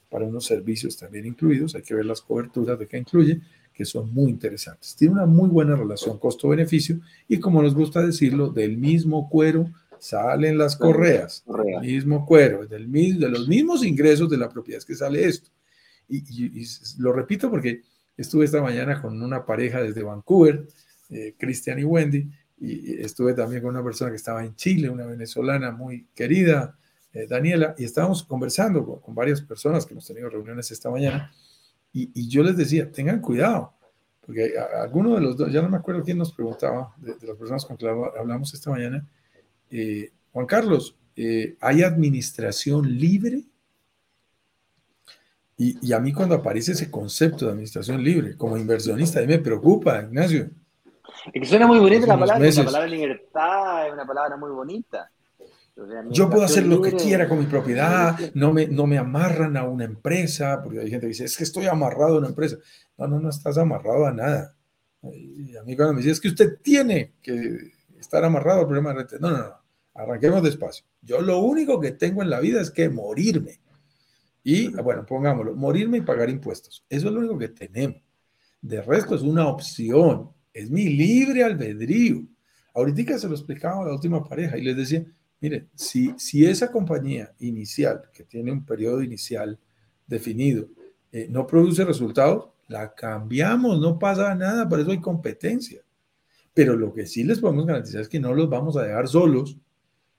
para 0.09 0.25
unos 0.25 0.45
servicios 0.45 0.97
también 0.97 1.27
incluidos. 1.27 1.75
Hay 1.75 1.83
que 1.83 1.95
ver 1.95 2.05
las 2.05 2.21
coberturas 2.21 2.79
de 2.79 2.87
qué 2.87 2.99
incluye, 2.99 3.41
que 3.81 3.87
son 3.87 4.13
muy 4.13 4.31
interesantes. 4.31 4.95
Tiene 4.95 5.15
una 5.15 5.25
muy 5.25 5.49
buena 5.49 5.75
relación 5.75 6.19
costo-beneficio 6.19 7.01
y 7.27 7.41
como 7.41 7.63
nos 7.63 7.75
gusta 7.75 8.05
decirlo, 8.05 8.51
del 8.51 8.77
mismo 8.77 9.27
cuero 9.31 9.73
salen 9.99 10.59
las 10.59 10.77
correas, 10.77 11.43
del 11.47 11.81
mismo 11.81 12.27
cuero, 12.27 12.67
del, 12.67 12.93
de 12.93 13.29
los 13.31 13.49
mismos 13.49 13.83
ingresos 13.83 14.29
de 14.29 14.37
la 14.37 14.51
propiedad 14.51 14.81
es 14.81 14.85
que 14.85 14.95
sale 14.95 15.25
esto. 15.25 15.49
Y, 16.11 16.63
lo 16.99 17.15
repito 17.15 17.49
porque 17.49 17.81
estuve 18.19 18.45
esta 18.45 18.61
mañana 18.61 19.01
con 19.01 19.23
una 19.23 19.47
pareja 19.47 19.83
desde 19.83 20.03
Vancouver, 20.03 20.69
eh, 21.09 21.35
Cristian 21.39 21.79
y 21.79 21.85
Wendy, 21.85 22.31
y 22.59 23.01
estuve 23.01 23.33
también 23.33 23.63
con 23.63 23.71
una 23.71 23.83
persona 23.83 24.11
que 24.11 24.19
estaba 24.19 24.45
en 24.45 24.57
Chile, 24.57 24.91
una 24.91 25.07
venezolana 25.07 25.71
muy 25.71 26.07
querida, 26.15 26.79
eh, 27.15 27.27
Daniela, 27.27 27.75
y 27.79 27.85
estábamos 27.85 28.25
conversando 28.25 29.01
con, 29.01 29.15
varias 29.15 29.41
personas 29.41 29.87
que 29.87 29.95
hemos 29.95 30.07
tenido 30.07 30.29
reuniones 30.29 30.71
esta 30.71 30.91
mañana, 30.91 31.33
y, 31.93 32.29
yo 32.29 32.43
les 32.43 32.57
decía, 32.57 32.91
tengan 32.91 33.21
cuidado, 33.21 33.73
porque 34.25 34.55
alguno 34.59 35.15
de 35.15 35.21
los 35.21 35.37
dos, 35.37 35.53
ya 35.53 35.61
no 35.61 35.69
me 35.69 35.77
acuerdo 35.77 36.05
quién 36.05 36.19
nos 36.19 36.33
preguntaba, 36.33 36.95
de, 36.99 37.17
las 37.27 37.37
personas 37.37 37.65
con 37.65 37.77
que 37.77 37.89
hablamos 37.89 38.55
esta 38.55 38.71
mañana, 38.71 39.05
eh, 39.71 40.13
Juan 40.33 40.47
Carlos, 40.47 40.97
eh, 41.17 41.57
¿hay 41.61 41.83
administración 41.83 42.97
libre? 42.97 43.45
Y, 45.57 45.93
a 45.93 45.99
mí 45.99 46.13
cuando 46.13 46.35
aparece 46.37 46.73
ese 46.73 46.91
concepto 46.91 47.45
de 47.45 47.51
administración 47.53 48.03
libre, 48.03 48.35
como 48.37 48.57
inversionista, 48.57 49.19
a 49.19 49.23
mí 49.23 49.29
me 49.29 49.39
preocupa, 49.39 50.01
Ignacio. 50.01 50.49
Es 51.27 51.41
que 51.43 51.45
suena 51.45 51.67
muy 51.67 51.79
bonita 51.79 52.07
la 52.07 52.19
palabra, 52.19 52.49
la 52.51 52.65
palabra 52.65 52.87
libertad 52.87 53.87
es 53.87 53.93
una 53.93 54.07
palabra 54.07 54.37
muy 54.39 54.51
bonita. 54.53 55.11
Yo 56.11 56.29
puedo 56.29 56.45
hacer 56.45 56.67
lo 56.67 56.83
que 56.83 56.93
quiera 56.93 57.29
con 57.29 57.39
mi 57.39 57.47
propiedad, 57.47 58.19
no 58.35 58.53
me, 58.53 58.67
no 58.67 58.87
me 58.87 58.99
amarran 58.99 59.57
a 59.57 59.65
una 59.65 59.85
empresa, 59.85 60.61
porque 60.63 60.81
hay 60.81 60.91
gente 60.91 61.07
que 61.07 61.13
dice, 61.13 61.25
es 61.25 61.37
que 61.37 61.45
estoy 61.45 61.67
amarrado 61.67 62.17
a 62.17 62.19
una 62.19 62.29
empresa. 62.29 62.57
No, 62.99 63.09
no, 63.09 63.21
no 63.21 63.31
estás 63.31 63.57
amarrado 63.59 64.07
a 64.07 64.13
nada. 64.13 64.57
Y 65.03 65.57
a 65.57 65.63
mí 65.63 65.77
cuando 65.77 65.95
me 65.95 66.01
dice, 66.01 66.13
es 66.13 66.21
que 66.21 66.29
usted 66.29 66.59
tiene 66.63 67.15
que 67.23 67.73
estar 67.99 68.25
amarrado 68.25 68.61
al 68.61 68.67
problema 68.67 68.91
de 68.91 68.97
renta. 68.97 69.17
No, 69.21 69.31
no, 69.31 69.39
no, 69.39 69.55
arranquemos 69.95 70.43
despacio. 70.43 70.85
Yo 71.03 71.21
lo 71.21 71.39
único 71.39 71.81
que 71.81 71.93
tengo 71.93 72.23
en 72.23 72.31
la 72.31 72.41
vida 72.41 72.61
es 72.61 72.71
que 72.71 72.89
morirme. 72.89 73.61
Y, 74.43 74.69
bueno, 74.69 75.05
pongámoslo, 75.07 75.55
morirme 75.55 75.99
y 75.99 76.03
pagar 76.03 76.31
impuestos. 76.31 76.85
Eso 76.89 77.09
es 77.09 77.13
lo 77.13 77.21
único 77.21 77.39
que 77.39 77.49
tenemos. 77.49 78.03
De 78.61 78.83
resto 78.83 79.15
es 79.15 79.23
una 79.23 79.47
opción, 79.49 80.31
es 80.53 80.71
mi 80.71 80.89
libre 80.91 81.45
albedrío. 81.45 82.23
Ahorita 82.75 83.19
se 83.19 83.29
lo 83.29 83.35
explicaba 83.35 83.83
a 83.83 83.87
la 83.87 83.95
última 83.95 84.23
pareja 84.23 84.57
y 84.57 84.63
les 84.63 84.77
decía, 84.77 85.05
mire, 85.41 85.67
si, 85.75 86.15
si 86.19 86.47
esa 86.47 86.71
compañía 86.71 87.33
inicial, 87.41 88.03
que 88.13 88.25
tiene 88.25 88.53
un 88.53 88.65
periodo 88.65 89.03
inicial 89.03 89.59
definido, 90.07 90.69
eh, 91.13 91.27
no 91.29 91.47
produce 91.47 91.85
resultados, 91.85 92.51
la 92.69 92.95
cambiamos, 92.95 93.81
no 93.81 93.99
pasa 93.99 94.35
nada, 94.35 94.69
por 94.69 94.81
eso 94.81 94.93
hay 94.93 95.01
competencia. 95.01 95.83
Pero 96.55 96.77
lo 96.77 96.93
que 96.93 97.07
sí 97.07 97.25
les 97.25 97.41
podemos 97.41 97.67
garantizar 97.67 98.03
es 98.03 98.09
que 98.09 98.21
no 98.21 98.35
los 98.35 98.49
vamos 98.49 98.77
a 98.77 98.83
dejar 98.83 99.09
solos 99.09 99.57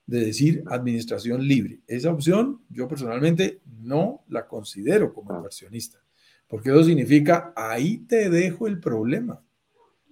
de 0.06 0.26
decir 0.26 0.64
administración 0.68 1.48
libre. 1.48 1.80
Esa 1.88 2.12
opción 2.12 2.62
yo 2.70 2.88
personalmente 2.88 3.62
no 3.82 4.24
la 4.28 4.48
considero 4.48 5.14
como 5.14 5.36
inversionista, 5.36 6.00
porque 6.48 6.70
eso 6.70 6.84
significa 6.84 7.54
ahí 7.56 8.00
te 8.00 8.30
dejo 8.30 8.68
el 8.68 8.80
problema. 8.80 9.42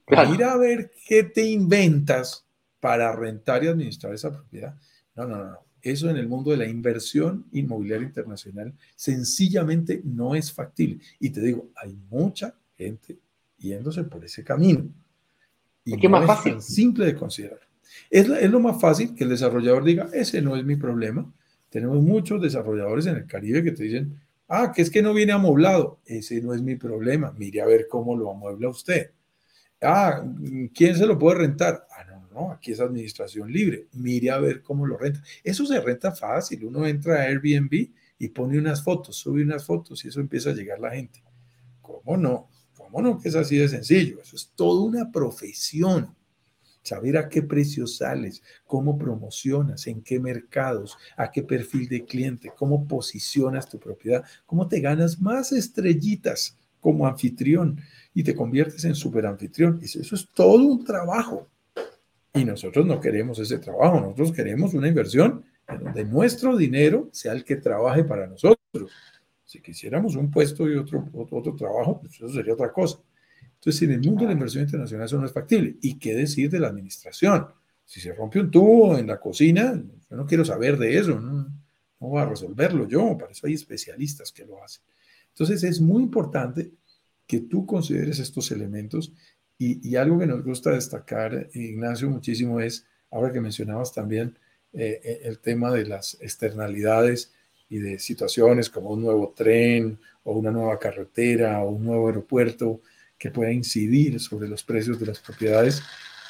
Mira 0.08 0.54
a 0.54 0.58
ver 0.58 0.92
qué 1.08 1.24
te 1.24 1.46
inventas 1.46 2.46
para 2.80 3.14
rentar 3.16 3.64
y 3.64 3.68
administrar 3.68 4.14
esa 4.14 4.32
propiedad. 4.32 4.76
No, 5.28 5.38
no, 5.38 5.46
no. 5.46 5.60
Eso 5.82 6.10
en 6.10 6.18
el 6.18 6.28
mundo 6.28 6.52
de 6.52 6.58
la 6.58 6.68
inversión 6.68 7.46
inmobiliaria 7.52 8.08
internacional 8.08 8.74
sencillamente 8.96 10.02
no 10.04 10.34
es 10.36 10.52
factible. 10.52 11.00
Y 11.20 11.30
te 11.30 11.42
digo, 11.42 11.70
hay 11.76 11.98
mucha 12.10 12.56
gente 12.78 13.18
yéndose 13.58 14.04
por 14.04 14.24
ese 14.24 14.44
camino. 14.44 14.86
Y 15.84 15.98
¿Qué 15.98 16.08
más 16.08 16.26
fácil? 16.26 16.62
Simple 16.62 17.06
de 17.06 17.16
considerar. 17.16 17.60
Es, 18.10 18.30
es 18.30 18.50
lo 18.50 18.60
más 18.60 18.80
fácil 18.80 19.14
que 19.14 19.26
el 19.26 19.32
desarrollador 19.32 19.84
diga, 19.84 20.10
ese 20.14 20.42
no 20.42 20.56
es 20.56 20.64
mi 20.64 20.76
problema. 20.76 21.30
Tenemos 21.70 22.02
muchos 22.02 22.42
desarrolladores 22.42 23.06
en 23.06 23.16
el 23.18 23.26
Caribe 23.26 23.64
que 23.64 23.72
te 23.72 23.84
dicen, 23.84 24.20
ah, 24.48 24.72
que 24.74 24.82
es 24.82 24.90
que 24.90 25.02
no 25.02 25.14
viene 25.14 25.34
amoblado. 25.34 26.00
Ese 26.06 26.42
no 26.42 26.54
es 26.54 26.62
mi 26.62 26.76
problema. 26.76 27.34
Mire 27.38 27.62
a 27.62 27.66
ver 27.66 27.88
cómo 27.90 28.16
lo 28.16 28.32
amuebla 28.32 28.70
usted. 28.70 29.12
Ah, 29.82 30.24
¿quién 30.74 30.96
se 30.96 31.06
lo 31.06 31.18
puede 31.18 31.40
rentar? 31.40 31.86
Aquí 32.48 32.72
es 32.72 32.80
administración 32.80 33.52
libre. 33.52 33.88
Mire 33.94 34.32
a 34.32 34.40
ver 34.40 34.62
cómo 34.62 34.86
lo 34.86 34.98
renta. 34.98 35.22
Eso 35.44 35.66
se 35.66 35.80
renta 35.82 36.12
fácil. 36.12 36.64
Uno 36.66 36.88
entra 36.88 37.16
a 37.16 37.24
Airbnb 37.24 37.90
y 38.18 38.28
pone 38.30 38.58
unas 38.58 38.84
fotos, 38.84 39.16
sube 39.16 39.44
unas 39.44 39.66
fotos 39.66 40.04
y 40.04 40.10
eso 40.10 40.20
empieza 40.20 40.50
a 40.52 40.54
llegar 40.54 40.80
la 40.80 40.92
gente. 40.92 41.24
¿Cómo 41.82 42.18
no? 42.18 42.50
¿Cómo 42.78 43.02
no 43.02 43.20
que 43.20 43.30
es 43.30 43.36
así 43.36 43.58
de 43.58 43.70
sencillo? 43.70 44.22
Eso 44.22 44.36
es 44.36 44.52
toda 44.56 44.84
una 44.84 45.12
profesión. 45.12 46.16
Saber 46.82 47.18
a 47.18 47.30
qué 47.30 47.44
precio 47.44 47.86
sales, 47.86 48.42
cómo 48.66 48.98
promocionas, 48.98 49.86
en 49.88 50.02
qué 50.02 50.20
mercados, 50.20 50.98
a 51.18 51.30
qué 51.30 51.44
perfil 51.44 51.88
de 51.88 52.06
cliente, 52.06 52.52
cómo 52.56 52.88
posicionas 52.88 53.70
tu 53.70 53.80
propiedad, 53.80 54.24
cómo 54.46 54.68
te 54.68 54.80
ganas 54.80 55.20
más 55.20 55.52
estrellitas 55.52 56.58
como 56.80 57.06
anfitrión 57.06 57.80
y 58.14 58.24
te 58.24 58.34
conviertes 58.34 58.86
en 58.86 58.96
super 58.96 59.26
anfitrión. 59.26 59.80
Eso 59.84 60.16
es 60.16 60.28
todo 60.34 60.64
un 60.66 60.84
trabajo. 60.84 61.48
Y 62.34 62.46
nosotros 62.46 62.86
no 62.86 63.00
queremos 63.00 63.40
ese 63.40 63.58
trabajo, 63.58 64.00
nosotros 64.00 64.32
queremos 64.32 64.74
una 64.74 64.88
inversión 64.88 65.44
en 65.68 65.84
donde 65.84 66.06
nuestro 66.06 66.56
dinero 66.56 67.10
sea 67.12 67.34
el 67.34 67.44
que 67.44 67.56
trabaje 67.56 68.04
para 68.04 68.28
nosotros. 68.28 68.60
Si 69.46 69.62
quisiéramos 69.62 70.16
un 70.16 70.30
puesto 70.30 70.70
y 70.70 70.76
otro, 70.76 71.10
otro, 71.14 71.56
trabajo, 71.56 72.00
pues 72.00 72.16
eso 72.16 72.30
sería 72.30 72.54
otra 72.54 72.72
cosa. 72.72 73.00
Entonces, 73.56 73.82
en 73.82 73.92
el 73.92 74.02
mundo 74.02 74.22
de 74.22 74.28
la 74.28 74.34
inversión 74.34 74.64
internacional 74.64 75.06
eso 75.06 75.20
no 75.20 75.26
es 75.26 75.34
factible. 75.34 75.76
¿Y 75.82 75.98
qué 75.98 76.14
decir 76.14 76.50
de 76.50 76.60
la 76.60 76.68
administración? 76.68 77.48
Si 77.84 78.00
se 78.00 78.14
rompe 78.14 78.40
un 78.40 78.52
tubo 78.52 78.96
en 78.98 79.08
la 79.08 79.20
cocina, 79.20 79.74
yo 80.10 80.16
no 80.16 80.26
quiero 80.26 80.46
saber 80.46 80.78
de 80.78 80.98
eso, 80.98 81.20
no, 81.20 81.32
no 81.42 82.08
voy 82.08 82.22
a 82.22 82.26
resolverlo 82.26 82.88
yo, 82.88 83.18
para 83.18 83.32
eso 83.32 83.48
hay 83.48 83.54
especialistas 83.54 84.32
que 84.32 84.46
lo 84.46 84.64
hacen. 84.64 84.84
Entonces, 85.30 85.64
es 85.64 85.82
muy 85.82 86.04
importante 86.04 86.72
que 87.26 87.42
tú 87.42 87.66
consideres 87.66 88.20
estos 88.20 88.52
elementos 88.52 89.14
y, 89.60 89.88
y 89.88 89.96
algo 89.96 90.18
que 90.18 90.26
nos 90.26 90.44
gusta 90.44 90.72
destacar, 90.72 91.50
Ignacio, 91.54 92.10
muchísimo 92.10 92.60
es, 92.60 92.88
ahora 93.12 93.32
que 93.32 93.42
mencionabas 93.42 93.94
también 93.94 94.36
eh, 94.74 95.00
eh, 95.04 95.20
el 95.26 95.38
tema 95.40 95.72
de 95.72 95.86
las 95.86 96.18
externalidades, 96.20 97.34
y 97.70 97.78
de 97.78 98.00
situaciones 98.00 98.70
como 98.70 98.90
un 98.90 99.04
nuevo 99.04 99.34
tren 99.36 100.00
o 100.24 100.34
una 100.34 100.52
nueva 100.52 100.80
carretera 100.80 101.62
o 101.62 101.70
un 101.70 101.86
nuevo 101.86 102.08
aeropuerto 102.08 102.82
que 103.18 103.30
pueda 103.30 103.52
incidir 103.52 104.20
sobre 104.20 104.48
los 104.48 104.64
precios 104.64 105.00
de 105.00 105.06
las 105.06 105.20
propiedades. 105.20 105.84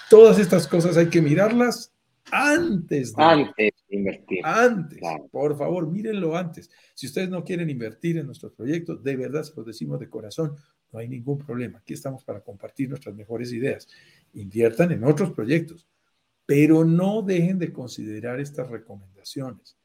Todas 0.10 0.38
estas 0.38 0.68
cosas 0.68 0.98
hay 0.98 1.08
que 1.08 1.22
mirarlas 1.22 1.94
antes 2.32 3.16
de, 3.16 3.74
invertir. 3.90 4.40
Antes, 4.44 5.00
por 5.32 5.58
favor, 5.58 5.88
mírenlo 5.88 6.36
antes. 6.36 6.70
Si 6.94 7.08
ustedes 7.08 7.30
no 7.30 7.44
quieren 7.44 7.70
invertir 7.70 8.18
en 8.18 8.26
nuestros 8.26 8.52
proyectos, 8.54 9.02
de 9.04 9.16
verdad 9.16 9.44
se 9.44 9.54
los 9.56 9.66
decimos 9.66 10.00
de 10.00 10.10
corazón, 10.10 10.56
no 10.92 11.00
hay 11.00 11.08
ningún 11.08 11.38
problema. 11.38 11.80
Aquí 11.80 11.94
estamos 11.94 12.24
para 12.24 12.42
compartir 12.42 12.90
nuestras 12.90 13.16
mejores 13.16 13.52
ideas. 13.54 13.88
Inviertan 14.34 14.92
en 14.92 15.04
otros 15.04 15.32
proyectos, 15.32 15.88
pero 16.46 16.84
no 16.84 17.22
dejen 17.22 17.60
de 17.60 17.72
considerar 17.72 18.40
estas 18.40 18.70
recomendaciones 18.70 19.80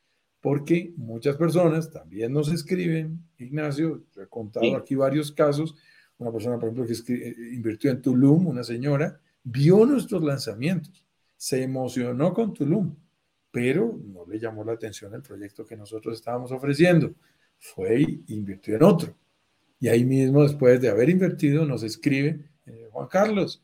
porque 0.44 0.92
muchas 0.98 1.36
personas 1.36 1.90
también 1.90 2.30
nos 2.30 2.52
escriben, 2.52 3.18
Ignacio, 3.38 4.04
he 4.14 4.26
contado 4.26 4.76
aquí 4.76 4.94
varios 4.94 5.32
casos, 5.32 5.74
una 6.18 6.30
persona, 6.30 6.58
por 6.58 6.68
ejemplo, 6.68 6.84
que 6.84 7.14
eh, 7.14 7.34
invirtió 7.54 7.90
en 7.90 8.02
Tulum, 8.02 8.48
una 8.48 8.62
señora, 8.62 9.18
vio 9.42 9.86
nuestros 9.86 10.22
lanzamientos, 10.22 11.02
se 11.34 11.62
emocionó 11.62 12.34
con 12.34 12.52
Tulum, 12.52 12.94
pero 13.50 13.98
no 14.04 14.26
le 14.26 14.38
llamó 14.38 14.62
la 14.64 14.74
atención 14.74 15.14
el 15.14 15.22
proyecto 15.22 15.64
que 15.64 15.78
nosotros 15.78 16.14
estábamos 16.14 16.52
ofreciendo, 16.52 17.14
fue 17.58 18.02
y 18.02 18.24
invirtió 18.34 18.76
en 18.76 18.82
otro. 18.82 19.16
Y 19.84 19.88
ahí 19.88 20.06
mismo, 20.06 20.42
después 20.42 20.80
de 20.80 20.88
haber 20.88 21.10
invertido, 21.10 21.66
nos 21.66 21.82
escribe, 21.82 22.40
eh, 22.64 22.88
Juan 22.90 23.06
Carlos, 23.06 23.62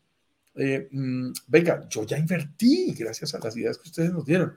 eh, 0.54 0.86
mm, 0.90 1.32
venga, 1.46 1.88
yo 1.88 2.04
ya 2.04 2.18
invertí 2.18 2.92
gracias 2.92 3.34
a 3.34 3.38
las 3.38 3.56
ideas 3.56 3.78
que 3.78 3.88
ustedes 3.88 4.12
nos 4.12 4.26
dieron. 4.26 4.52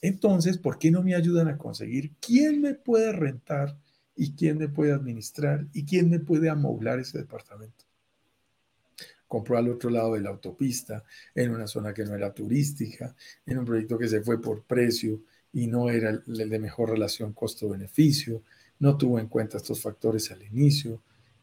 Entonces, 0.00 0.56
¿por 0.56 0.78
qué 0.78 0.92
no 0.92 1.02
me 1.02 1.16
ayudan 1.16 1.48
a 1.48 1.58
conseguir 1.58 2.12
quién 2.20 2.60
me 2.60 2.74
puede 2.74 3.10
rentar 3.10 3.76
y 4.14 4.36
quién 4.36 4.56
me 4.56 4.68
puede 4.68 4.92
administrar 4.92 5.66
y 5.72 5.84
quién 5.84 6.08
me 6.10 6.20
puede 6.20 6.48
amoblar 6.48 7.00
ese 7.00 7.18
departamento? 7.18 7.86
Compró 9.26 9.58
al 9.58 9.68
otro 9.68 9.90
lado 9.90 10.14
de 10.14 10.20
la 10.20 10.30
autopista, 10.30 11.02
en 11.34 11.50
una 11.50 11.66
zona 11.66 11.92
que 11.92 12.04
no 12.04 12.14
era 12.14 12.32
turística, 12.32 13.16
en 13.46 13.58
un 13.58 13.64
proyecto 13.64 13.98
que 13.98 14.06
se 14.06 14.22
fue 14.22 14.40
por 14.40 14.62
precio 14.62 15.22
y 15.52 15.66
no 15.66 15.90
era 15.90 16.10
el 16.10 16.48
de 16.48 16.58
mejor 16.60 16.90
relación 16.90 17.32
costo-beneficio, 17.32 18.44
no 18.80 18.96
tuvo 18.96 19.18
en 19.18 19.28
cuenta 19.28 19.58
estos 19.58 19.80
factores 19.80 20.30
al 20.32 20.42
inicio 20.42 21.00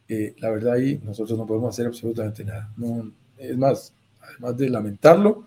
eh, 0.08 0.34
la 0.38 0.50
verdad 0.50 0.74
ahí 0.74 0.98
nosotros 1.04 1.38
no 1.38 1.46
podemos 1.46 1.68
hacer 1.68 1.86
absolutamente 1.86 2.42
nada. 2.44 2.72
No, 2.76 3.12
es 3.36 3.56
más, 3.56 3.92
además 4.20 4.56
de 4.56 4.70
lamentarlo, 4.70 5.46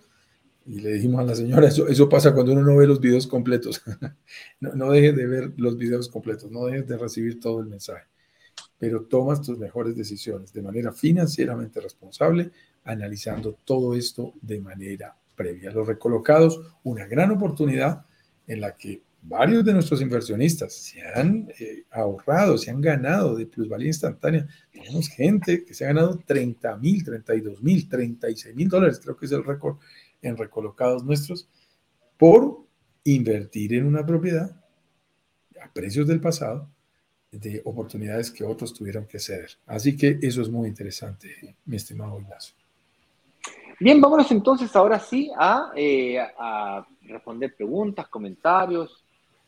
y 0.64 0.78
le 0.78 0.92
dijimos 0.92 1.20
a 1.20 1.24
la 1.24 1.34
señora, 1.34 1.66
eso, 1.88 2.08
pasa 2.08 2.32
cuando 2.32 2.52
uno 2.52 2.62
no 2.62 2.76
ve 2.76 2.86
los 2.86 3.00
videos 3.00 3.26
completos. 3.26 3.82
no, 4.60 4.72
no 4.74 4.92
dejes 4.92 5.16
de 5.16 5.26
ver 5.26 5.52
los 5.56 5.76
videos 5.76 6.08
completos, 6.08 6.50
no 6.50 6.66
dejes 6.66 6.86
de 6.86 6.96
recibir 6.96 7.40
todo 7.40 7.60
el 7.60 7.66
mensaje, 7.66 8.06
pero 8.78 9.02
tomas 9.02 9.42
tus 9.42 9.58
mejores 9.58 9.96
decisiones 9.96 10.52
de 10.52 10.62
manera 10.62 10.92
financieramente 10.92 11.80
responsable, 11.80 12.52
analizando 12.84 13.58
todo 13.64 13.96
esto 13.96 14.32
de 14.40 14.60
manera 14.60 15.16
previa. 15.34 15.72
Los 15.72 15.88
recolocados, 15.88 16.60
una 16.84 17.06
gran 17.06 17.32
oportunidad 17.32 18.06
en 18.46 18.60
la 18.60 18.76
que 18.76 19.02
varios 19.22 19.64
de 19.64 19.72
nuestros 19.72 20.02
inversionistas 20.02 20.74
se 20.74 21.00
han 21.02 21.48
eh, 21.58 21.84
ahorrado, 21.90 22.58
se 22.58 22.70
han 22.70 22.80
ganado 22.80 23.36
de 23.36 23.46
plusvalía 23.46 23.86
instantánea. 23.88 24.46
Tenemos 24.70 25.08
gente 25.08 25.64
que 25.64 25.74
se 25.74 25.84
ha 25.84 25.88
ganado 25.88 26.18
30 26.26 26.76
mil, 26.78 27.04
32 27.04 27.62
mil, 27.62 27.88
36 27.88 28.54
mil 28.54 28.68
dólares, 28.68 29.00
creo 29.02 29.16
que 29.16 29.26
es 29.26 29.32
el 29.32 29.44
récord 29.44 29.76
en 30.20 30.36
recolocados 30.36 31.04
nuestros, 31.04 31.48
por 32.16 32.66
invertir 33.04 33.74
en 33.74 33.86
una 33.86 34.04
propiedad 34.04 34.56
a 35.60 35.72
precios 35.72 36.06
del 36.06 36.20
pasado 36.20 36.68
de 37.30 37.62
oportunidades 37.64 38.30
que 38.30 38.44
otros 38.44 38.74
tuvieron 38.74 39.06
que 39.06 39.18
ceder. 39.18 39.50
Así 39.66 39.96
que 39.96 40.18
eso 40.20 40.42
es 40.42 40.50
muy 40.50 40.68
interesante, 40.68 41.56
mi 41.64 41.76
estimado 41.76 42.20
Ignacio. 42.20 42.54
Bien, 43.80 44.00
vámonos 44.00 44.30
entonces 44.30 44.74
ahora 44.76 44.98
sí 45.00 45.30
a, 45.36 45.72
eh, 45.74 46.18
a 46.20 46.86
responder 47.02 47.56
preguntas, 47.56 48.06
comentarios, 48.08 49.02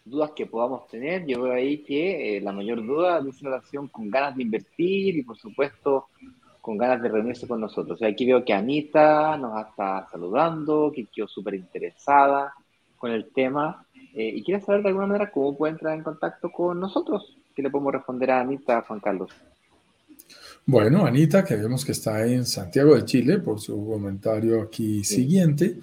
dudas 0.05 0.33
que 0.37 0.47
podamos 0.47 0.87
tener. 0.89 1.27
Yo 1.27 1.43
veo 1.43 1.53
ahí 1.53 1.79
que 1.79 2.37
eh, 2.37 2.41
la 2.41 2.53
mayor 2.53 2.85
duda 2.85 3.23
es 3.27 3.41
relación 3.41 3.89
con 3.89 4.11
ganas 4.11 4.37
de 4.37 4.43
invertir 4.43 5.17
y 5.17 5.23
por 5.23 5.37
supuesto 5.37 6.09
con 6.61 6.79
ganas 6.79 7.03
de 7.03 7.09
reunirse 7.09 7.47
con 7.47 7.61
nosotros. 7.61 8.03
aquí 8.03 8.25
veo 8.25 8.45
que 8.45 8.55
Anita 8.55 9.37
nos 9.37 9.67
está 9.67 10.07
saludando, 10.11 10.91
que 10.95 11.07
quedó 11.07 11.29
súper 11.29 11.55
interesada 11.57 12.55
con 12.97 13.11
el 13.11 13.27
tema 13.33 13.85
eh, 14.15 14.33
y 14.35 14.43
quiere 14.43 14.63
saber 14.63 14.83
de 14.83 14.89
alguna 14.89 15.07
manera 15.07 15.31
cómo 15.31 15.57
puede 15.57 15.75
entrar 15.75 15.95
en 15.95 16.03
contacto 16.03 16.51
con 16.51 16.81
nosotros. 16.81 17.37
¿Qué 17.55 17.63
le 17.63 17.71
podemos 17.71 17.93
responder 17.93 18.31
a 18.31 18.41
Anita, 18.41 18.83
Juan 18.83 19.01
Carlos? 19.01 19.31
Bueno, 20.67 21.05
Anita, 21.05 21.45
que 21.45 21.57
vemos 21.57 21.85
que 21.85 21.93
está 21.93 22.27
en 22.27 22.47
Santiago 22.47 22.95
de 22.95 23.05
Chile 23.05 23.39
por 23.39 23.61
su 23.61 23.87
comentario 23.87 24.63
aquí 24.63 25.05
siguiente. 25.05 25.79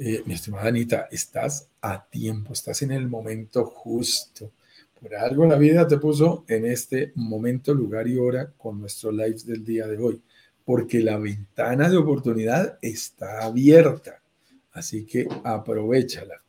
Eh, 0.00 0.22
mi 0.26 0.34
estimada 0.34 0.68
Anita, 0.68 1.08
estás 1.10 1.70
a 1.82 2.06
tiempo, 2.08 2.52
estás 2.52 2.82
en 2.82 2.92
el 2.92 3.08
momento 3.08 3.64
justo. 3.64 4.52
Por 5.00 5.12
algo 5.16 5.44
la 5.44 5.58
vida 5.58 5.88
te 5.88 5.98
puso 5.98 6.44
en 6.46 6.66
este 6.66 7.10
momento, 7.16 7.74
lugar 7.74 8.06
y 8.06 8.16
hora 8.16 8.52
con 8.56 8.80
nuestro 8.80 9.10
live 9.10 9.38
del 9.44 9.64
día 9.64 9.88
de 9.88 9.98
hoy, 9.98 10.22
porque 10.64 11.00
la 11.00 11.18
ventana 11.18 11.88
de 11.88 11.96
oportunidad 11.96 12.78
está 12.80 13.42
abierta. 13.42 14.22
Así 14.70 15.04
que 15.04 15.26
aprovechala. 15.42 16.44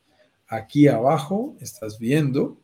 Aquí 0.46 0.86
abajo 0.86 1.56
estás 1.58 1.98
viendo 1.98 2.56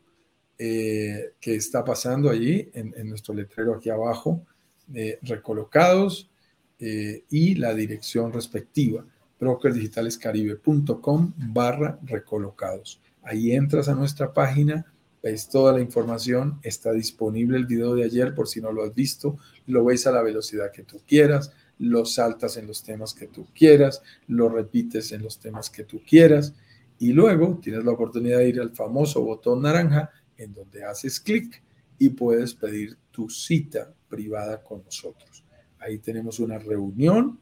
eh, 0.56 1.32
qué 1.40 1.56
está 1.56 1.84
pasando 1.84 2.30
allí 2.30 2.70
en, 2.74 3.08
nuestro 3.08 3.34
letrero 3.34 3.74
aquí 3.74 3.90
abajo, 3.90 4.46
eh, 4.94 5.18
recolocados 5.22 6.30
y 6.78 7.54
la 7.54 7.74
dirección 7.74 8.32
respectiva 8.32 9.04
brokerdigitalescaribe.com 9.38 11.32
barra 11.36 11.98
recolocados. 12.02 13.00
Ahí 13.22 13.52
entras 13.52 13.88
a 13.88 13.94
nuestra 13.94 14.32
página, 14.32 14.86
ves 15.22 15.48
toda 15.48 15.72
la 15.72 15.80
información, 15.80 16.58
está 16.62 16.92
disponible 16.92 17.56
el 17.56 17.66
video 17.66 17.94
de 17.94 18.04
ayer 18.04 18.34
por 18.34 18.48
si 18.48 18.60
no 18.60 18.72
lo 18.72 18.84
has 18.84 18.94
visto, 18.94 19.36
lo 19.66 19.84
ves 19.84 20.06
a 20.06 20.12
la 20.12 20.22
velocidad 20.22 20.70
que 20.72 20.84
tú 20.84 21.00
quieras, 21.06 21.52
lo 21.78 22.06
saltas 22.06 22.56
en 22.56 22.66
los 22.66 22.82
temas 22.82 23.12
que 23.14 23.26
tú 23.26 23.48
quieras, 23.54 24.02
lo 24.28 24.48
repites 24.48 25.12
en 25.12 25.22
los 25.22 25.38
temas 25.38 25.68
que 25.70 25.84
tú 25.84 26.00
quieras 26.08 26.54
y 26.98 27.12
luego 27.12 27.58
tienes 27.62 27.84
la 27.84 27.92
oportunidad 27.92 28.38
de 28.38 28.48
ir 28.48 28.60
al 28.60 28.70
famoso 28.70 29.22
botón 29.22 29.62
naranja 29.62 30.10
en 30.38 30.54
donde 30.54 30.84
haces 30.84 31.20
clic 31.20 31.62
y 31.98 32.10
puedes 32.10 32.54
pedir 32.54 32.96
tu 33.10 33.28
cita 33.28 33.92
privada 34.08 34.62
con 34.62 34.82
nosotros. 34.84 35.44
Ahí 35.78 35.98
tenemos 35.98 36.40
una 36.40 36.58
reunión 36.58 37.40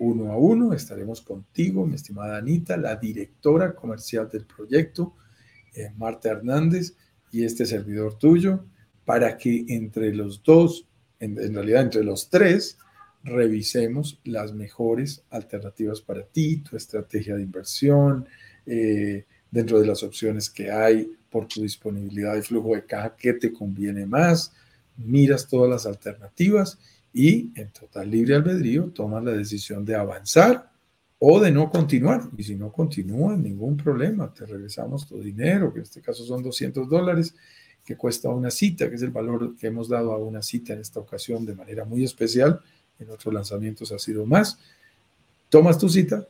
uno 0.00 0.32
a 0.32 0.36
uno. 0.36 0.72
Estaremos 0.72 1.20
contigo, 1.20 1.86
mi 1.86 1.94
estimada 1.94 2.38
Anita, 2.38 2.76
la 2.76 2.96
directora 2.96 3.74
comercial 3.74 4.28
del 4.28 4.44
proyecto, 4.44 5.14
eh, 5.74 5.92
Marta 5.96 6.30
Hernández, 6.30 6.96
y 7.30 7.44
este 7.44 7.64
servidor 7.64 8.18
tuyo, 8.18 8.64
para 9.04 9.36
que 9.36 9.64
entre 9.68 10.12
los 10.14 10.42
dos, 10.42 10.86
en, 11.20 11.36
realidad 11.54 11.82
entre 11.82 12.02
los 12.02 12.28
tres, 12.28 12.78
revisemos 13.22 14.20
las 14.24 14.52
mejores 14.54 15.22
alternativas 15.30 16.00
para 16.00 16.24
ti, 16.24 16.58
tu 16.58 16.76
estrategia 16.76 17.36
de 17.36 17.42
inversión, 17.42 18.26
eh, 18.66 19.26
dentro 19.50 19.78
de 19.78 19.86
las 19.86 20.02
opciones 20.02 20.48
que 20.48 20.70
hay 20.70 21.12
por 21.30 21.46
tu 21.46 21.62
disponibilidad 21.62 22.34
de 22.34 22.42
flujo 22.42 22.74
de 22.74 22.86
caja, 22.86 23.14
qué 23.16 23.34
te 23.34 23.52
conviene 23.52 24.06
más, 24.06 24.52
miras 24.96 25.46
todas 25.46 25.70
las 25.70 25.86
alternativas 25.86 26.78
y 27.12 27.50
en 27.58 27.70
total 27.70 28.10
libre 28.10 28.34
albedrío 28.34 28.90
tomas 28.94 29.24
la 29.24 29.32
decisión 29.32 29.84
de 29.84 29.96
avanzar 29.96 30.70
o 31.18 31.40
de 31.40 31.50
no 31.50 31.70
continuar. 31.70 32.22
Y 32.36 32.44
si 32.44 32.56
no 32.56 32.72
continúa, 32.72 33.36
ningún 33.36 33.76
problema, 33.76 34.32
te 34.32 34.46
regresamos 34.46 35.06
tu 35.06 35.20
dinero, 35.20 35.72
que 35.72 35.80
en 35.80 35.84
este 35.84 36.00
caso 36.00 36.24
son 36.24 36.42
200 36.42 36.88
dólares, 36.88 37.34
que 37.84 37.96
cuesta 37.96 38.28
una 38.28 38.50
cita, 38.50 38.88
que 38.88 38.96
es 38.96 39.02
el 39.02 39.10
valor 39.10 39.56
que 39.56 39.66
hemos 39.66 39.88
dado 39.88 40.12
a 40.12 40.18
una 40.18 40.42
cita 40.42 40.72
en 40.72 40.80
esta 40.80 41.00
ocasión 41.00 41.44
de 41.44 41.54
manera 41.54 41.84
muy 41.84 42.04
especial. 42.04 42.60
En 42.98 43.10
otros 43.10 43.32
lanzamientos 43.34 43.92
ha 43.92 43.98
sido 43.98 44.24
más. 44.24 44.58
Tomas 45.48 45.78
tu 45.78 45.88
cita 45.88 46.26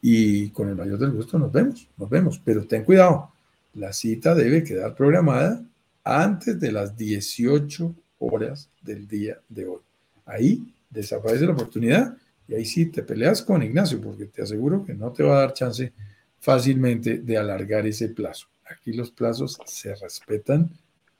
y 0.00 0.50
con 0.50 0.68
el 0.68 0.76
mayor 0.76 0.98
del 0.98 1.10
gusto 1.10 1.38
nos 1.38 1.50
vemos, 1.50 1.88
nos 1.96 2.08
vemos. 2.08 2.40
Pero 2.44 2.66
ten 2.66 2.84
cuidado, 2.84 3.32
la 3.74 3.92
cita 3.92 4.34
debe 4.34 4.62
quedar 4.62 4.94
programada 4.94 5.62
antes 6.04 6.58
de 6.60 6.72
las 6.72 6.96
18 6.96 7.94
horas 8.20 8.70
del 8.82 9.08
día 9.08 9.40
de 9.48 9.66
hoy 9.66 9.89
ahí 10.30 10.72
desaparece 10.88 11.46
la 11.46 11.52
oportunidad 11.52 12.16
y 12.48 12.54
ahí 12.54 12.64
sí 12.64 12.86
te 12.86 13.02
peleas 13.02 13.42
con 13.42 13.62
Ignacio, 13.62 14.00
porque 14.00 14.26
te 14.26 14.42
aseguro 14.42 14.84
que 14.84 14.94
no 14.94 15.12
te 15.12 15.22
va 15.22 15.36
a 15.36 15.40
dar 15.40 15.52
chance 15.52 15.92
fácilmente 16.40 17.18
de 17.18 17.38
alargar 17.38 17.86
ese 17.86 18.08
plazo. 18.08 18.48
Aquí 18.64 18.92
los 18.92 19.10
plazos 19.10 19.58
se 19.66 19.94
respetan 19.94 20.70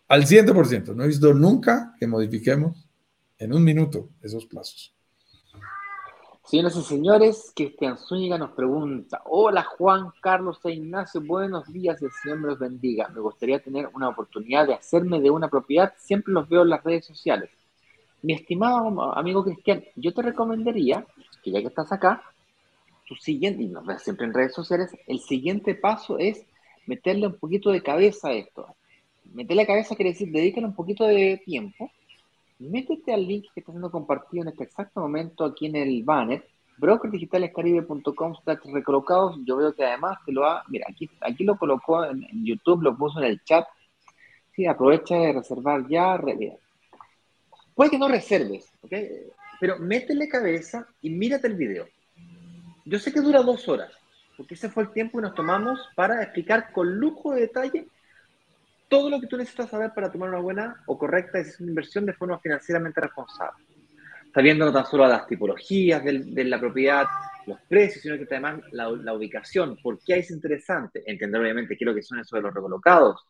al 0.08 0.24
100%. 0.24 0.94
No 0.94 1.04
he 1.04 1.08
visto 1.08 1.32
nunca 1.34 1.94
que 1.98 2.06
modifiquemos 2.06 2.88
en 3.38 3.52
un 3.52 3.62
minuto 3.62 4.08
esos 4.22 4.46
plazos. 4.46 4.94
Señoras 6.44 6.76
y 6.76 6.82
señores, 6.82 7.52
Cristian 7.54 7.96
Zúñiga 7.96 8.36
nos 8.36 8.50
pregunta, 8.50 9.22
hola 9.26 9.62
Juan 9.62 10.10
Carlos 10.20 10.58
e 10.64 10.72
Ignacio, 10.72 11.20
buenos 11.20 11.72
días, 11.72 12.02
el 12.02 12.10
Señor 12.10 12.40
los 12.40 12.58
bendiga. 12.58 13.08
Me 13.08 13.20
gustaría 13.20 13.62
tener 13.62 13.88
una 13.94 14.08
oportunidad 14.08 14.66
de 14.66 14.74
hacerme 14.74 15.20
de 15.20 15.30
una 15.30 15.48
propiedad, 15.48 15.94
siempre 15.96 16.32
los 16.32 16.48
veo 16.48 16.62
en 16.62 16.70
las 16.70 16.82
redes 16.82 17.06
sociales. 17.06 17.50
Mi 18.22 18.34
estimado 18.34 19.14
amigo 19.14 19.44
Cristian, 19.44 19.82
yo 19.96 20.12
te 20.12 20.22
recomendaría 20.22 21.06
que 21.42 21.50
ya 21.50 21.60
que 21.60 21.68
estás 21.68 21.90
acá, 21.90 22.22
tu 23.08 23.14
siguiente, 23.16 23.62
y 23.62 23.66
nos 23.66 23.84
ves 23.86 24.02
siempre 24.02 24.26
en 24.26 24.34
redes 24.34 24.54
sociales, 24.54 24.90
el 25.06 25.20
siguiente 25.20 25.74
paso 25.74 26.18
es 26.18 26.44
meterle 26.86 27.28
un 27.28 27.38
poquito 27.38 27.70
de 27.70 27.82
cabeza 27.82 28.28
a 28.28 28.32
esto. 28.32 28.66
Meterle 29.32 29.66
cabeza 29.66 29.96
quiere 29.96 30.10
decir, 30.10 30.30
dedícale 30.30 30.66
un 30.66 30.74
poquito 30.74 31.04
de 31.04 31.40
tiempo. 31.44 31.90
Métete 32.58 33.14
al 33.14 33.26
link 33.26 33.46
que 33.54 33.60
está 33.60 33.72
siendo 33.72 33.90
compartido 33.90 34.42
en 34.42 34.50
este 34.50 34.64
exacto 34.64 35.00
momento 35.00 35.44
aquí 35.44 35.66
en 35.66 35.76
el 35.76 36.02
banner, 36.04 36.46
brokerdigitalescaribe.com 36.76 38.34
recolocados. 38.72 39.38
Yo 39.46 39.56
veo 39.56 39.74
que 39.74 39.84
además 39.84 40.18
te 40.26 40.32
lo 40.32 40.44
ha, 40.44 40.62
mira, 40.68 40.86
aquí, 40.88 41.08
aquí 41.22 41.44
lo 41.44 41.56
colocó 41.56 42.04
en, 42.04 42.26
YouTube, 42.44 42.82
lo 42.82 42.96
puso 42.96 43.18
en 43.20 43.26
el 43.26 43.42
chat. 43.44 43.66
Sí, 44.54 44.66
aprovecha 44.66 45.16
de 45.16 45.32
reservar 45.32 45.88
ya, 45.88 46.18
Puede 47.80 47.92
que 47.92 47.98
no 47.98 48.08
reserves, 48.08 48.70
¿ok? 48.82 48.92
Pero 49.58 49.78
métele 49.78 50.28
cabeza 50.28 50.86
y 51.00 51.08
mírate 51.08 51.46
el 51.46 51.54
video. 51.54 51.88
Yo 52.84 52.98
sé 52.98 53.10
que 53.10 53.22
dura 53.22 53.40
dos 53.40 53.66
horas, 53.70 53.90
porque 54.36 54.52
ese 54.52 54.68
fue 54.68 54.82
el 54.82 54.92
tiempo 54.92 55.16
que 55.16 55.22
nos 55.22 55.34
tomamos 55.34 55.80
para 55.96 56.22
explicar 56.22 56.72
con 56.72 56.96
lujo 56.96 57.32
de 57.32 57.40
detalle 57.40 57.86
todo 58.90 59.08
lo 59.08 59.18
que 59.18 59.28
tú 59.28 59.38
necesitas 59.38 59.70
saber 59.70 59.92
para 59.94 60.12
tomar 60.12 60.28
una 60.28 60.40
buena 60.40 60.82
o 60.84 60.98
correcta 60.98 61.38
decisión 61.38 61.68
de 61.68 61.70
inversión 61.70 62.04
de 62.04 62.12
forma 62.12 62.38
financieramente 62.38 63.00
responsable. 63.00 63.64
Sabiendo 64.34 64.66
no 64.66 64.72
tan 64.74 64.84
solo 64.84 65.08
las 65.08 65.26
tipologías 65.26 66.04
de, 66.04 66.44
la 66.44 66.60
propiedad, 66.60 67.06
los 67.46 67.60
precios, 67.62 68.02
sino 68.02 68.18
que 68.18 68.26
además 68.30 68.60
la, 68.72 68.90
la, 68.90 69.14
ubicación, 69.14 69.78
por 69.82 70.00
qué 70.00 70.18
es 70.18 70.30
interesante, 70.30 71.02
entender 71.06 71.40
obviamente 71.40 71.78
qué 71.78 71.84
es 71.84 71.88
lo 71.88 71.94
que 71.94 72.02
son 72.02 72.20
eso 72.20 72.36
de 72.36 72.42
los 72.42 72.52
recolocados, 72.52 73.24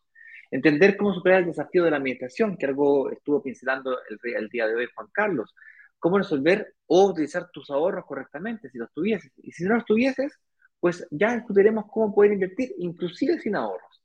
Entender 0.50 0.96
cómo 0.96 1.14
superar 1.14 1.40
el 1.40 1.46
desafío 1.46 1.84
de 1.84 1.90
la 1.92 1.98
administración, 1.98 2.56
que 2.56 2.66
algo 2.66 3.10
estuvo 3.10 3.42
pincelando 3.42 3.96
el, 4.08 4.48
día 4.48 4.66
de 4.66 4.74
hoy 4.74 4.88
Juan 4.94 5.08
Carlos. 5.12 5.54
Cómo 5.98 6.18
resolver 6.18 6.74
o 6.86 7.06
utilizar 7.10 7.50
tus 7.52 7.70
ahorros 7.70 8.04
correctamente, 8.06 8.68
si 8.70 8.78
los 8.78 8.92
tuvieses. 8.92 9.32
Y 9.36 9.52
si 9.52 9.64
no 9.64 9.76
los 9.76 9.84
tuvieses, 9.84 10.32
pues 10.80 11.06
ya 11.10 11.34
discutiremos 11.34 11.84
cómo 11.90 12.12
poder 12.12 12.32
invertir, 12.32 12.74
inclusive 12.78 13.38
sin 13.38 13.54
ahorros. 13.54 14.02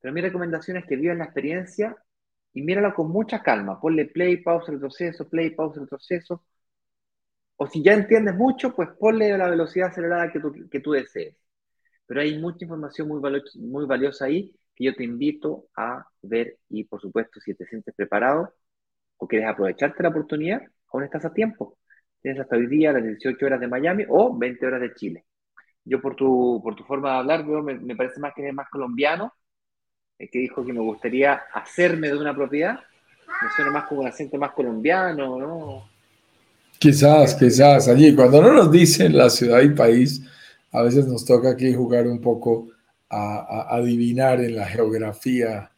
Pero 0.00 0.14
mi 0.14 0.20
recomendación 0.20 0.76
es 0.76 0.84
que 0.86 0.96
vivan 0.96 1.18
la 1.18 1.24
experiencia 1.24 1.96
y 2.52 2.62
míralo 2.62 2.94
con 2.94 3.10
mucha 3.10 3.42
calma. 3.42 3.80
Ponle 3.80 4.06
play, 4.06 4.38
pausa, 4.38 4.72
retroceso, 4.72 5.28
play, 5.28 5.50
pausa, 5.50 5.80
retroceso. 5.80 6.44
O 7.56 7.66
si 7.66 7.82
ya 7.82 7.94
entiendes 7.94 8.34
mucho, 8.36 8.74
pues 8.74 8.90
ponle 8.98 9.36
la 9.36 9.48
velocidad 9.48 9.88
acelerada 9.88 10.30
que 10.30 10.40
tú, 10.40 10.68
que 10.70 10.80
tú 10.80 10.92
desees. 10.92 11.36
Pero 12.06 12.20
hay 12.20 12.38
mucha 12.38 12.64
información 12.64 13.08
muy, 13.08 13.20
muy 13.56 13.86
valiosa 13.86 14.26
ahí 14.26 14.54
que 14.76 14.84
yo 14.84 14.94
te 14.94 15.04
invito 15.04 15.68
a 15.76 16.06
ver 16.22 16.58
y 16.68 16.84
por 16.84 17.00
supuesto 17.00 17.40
si 17.40 17.54
te 17.54 17.66
sientes 17.66 17.94
preparado 17.94 18.52
o 19.16 19.26
quieres 19.26 19.48
aprovecharte 19.48 20.02
la 20.02 20.10
oportunidad, 20.10 20.60
aún 20.92 21.04
estás 21.04 21.24
a 21.24 21.32
tiempo. 21.32 21.78
Tienes 22.20 22.40
hasta 22.40 22.56
hoy 22.56 22.66
día 22.66 22.92
las 22.92 23.02
18 23.02 23.46
horas 23.46 23.60
de 23.60 23.68
Miami 23.68 24.04
o 24.08 24.36
20 24.36 24.66
horas 24.66 24.80
de 24.82 24.94
Chile. 24.94 25.24
Yo 25.84 26.02
por 26.02 26.14
tu, 26.14 26.60
por 26.62 26.74
tu 26.74 26.84
forma 26.84 27.12
de 27.12 27.18
hablar, 27.18 27.44
me, 27.44 27.96
parece 27.96 28.20
más 28.20 28.34
que 28.34 28.42
eres 28.42 28.54
más 28.54 28.68
colombiano, 28.68 29.32
el 30.18 30.28
que 30.28 30.40
dijo 30.40 30.64
que 30.64 30.72
me 30.72 30.80
gustaría 30.80 31.34
hacerme 31.54 32.08
de 32.08 32.18
una 32.18 32.34
propiedad. 32.34 32.80
Me 33.26 33.48
suena 33.54 33.70
más 33.70 33.86
como 33.86 34.02
un 34.02 34.08
acento 34.08 34.36
más 34.36 34.52
colombiano, 34.52 35.38
¿no? 35.38 35.88
Quizás, 36.78 37.34
quizás. 37.34 37.88
Allí, 37.88 38.14
cuando 38.14 38.42
no 38.42 38.52
nos 38.52 38.70
dicen 38.70 39.16
la 39.16 39.30
ciudad 39.30 39.62
y 39.62 39.70
país, 39.70 40.22
a 40.72 40.82
veces 40.82 41.06
nos 41.06 41.24
toca 41.24 41.50
aquí 41.50 41.72
jugar 41.72 42.06
un 42.06 42.20
poco 42.20 42.68
a, 43.08 43.76
adivinar 43.76 44.40
en 44.40 44.56
la 44.56 44.66
geografía 44.66 45.70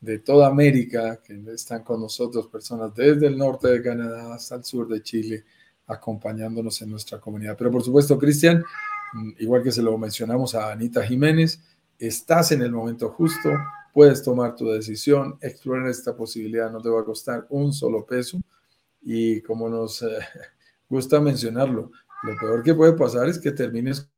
de 0.00 0.18
toda 0.18 0.48
América, 0.48 1.20
que 1.22 1.42
están 1.52 1.82
con 1.82 2.00
nosotros 2.00 2.46
personas 2.46 2.94
desde 2.94 3.26
el 3.26 3.36
norte 3.36 3.68
de 3.68 3.82
Canadá 3.82 4.34
hasta 4.34 4.56
el 4.56 4.64
sur 4.64 4.88
de 4.88 5.02
Chile, 5.02 5.44
acompañándonos 5.86 6.80
en 6.82 6.90
nuestra 6.90 7.18
comunidad. 7.18 7.56
Pero 7.56 7.70
por 7.70 7.82
supuesto, 7.82 8.18
Cristian, 8.18 8.62
mm, 9.12 9.30
igual 9.38 9.62
que 9.62 9.72
se 9.72 9.82
lo 9.82 9.96
mencionamos 9.98 10.54
a 10.54 10.70
Anita 10.70 11.04
Jiménez, 11.04 11.60
estás 11.98 12.52
en 12.52 12.62
el 12.62 12.70
momento 12.70 13.10
justo, 13.10 13.50
puedes 13.92 14.22
tomar 14.22 14.54
tu 14.54 14.68
decisión, 14.68 15.36
explorar 15.40 15.88
esta 15.88 16.14
posibilidad, 16.16 16.70
no 16.70 16.80
te 16.80 16.88
va 16.88 17.00
a 17.00 17.04
costar 17.04 17.46
un 17.48 17.72
solo 17.72 18.06
peso. 18.06 18.40
Y 19.02 19.40
como 19.42 19.68
nos 19.68 20.02
eh, 20.02 20.06
gusta 20.88 21.20
mencionarlo, 21.20 21.90
lo 22.22 22.36
peor 22.36 22.62
que 22.62 22.74
puede 22.74 22.92
pasar 22.92 23.28
es 23.28 23.38
que 23.38 23.50
termines 23.50 24.08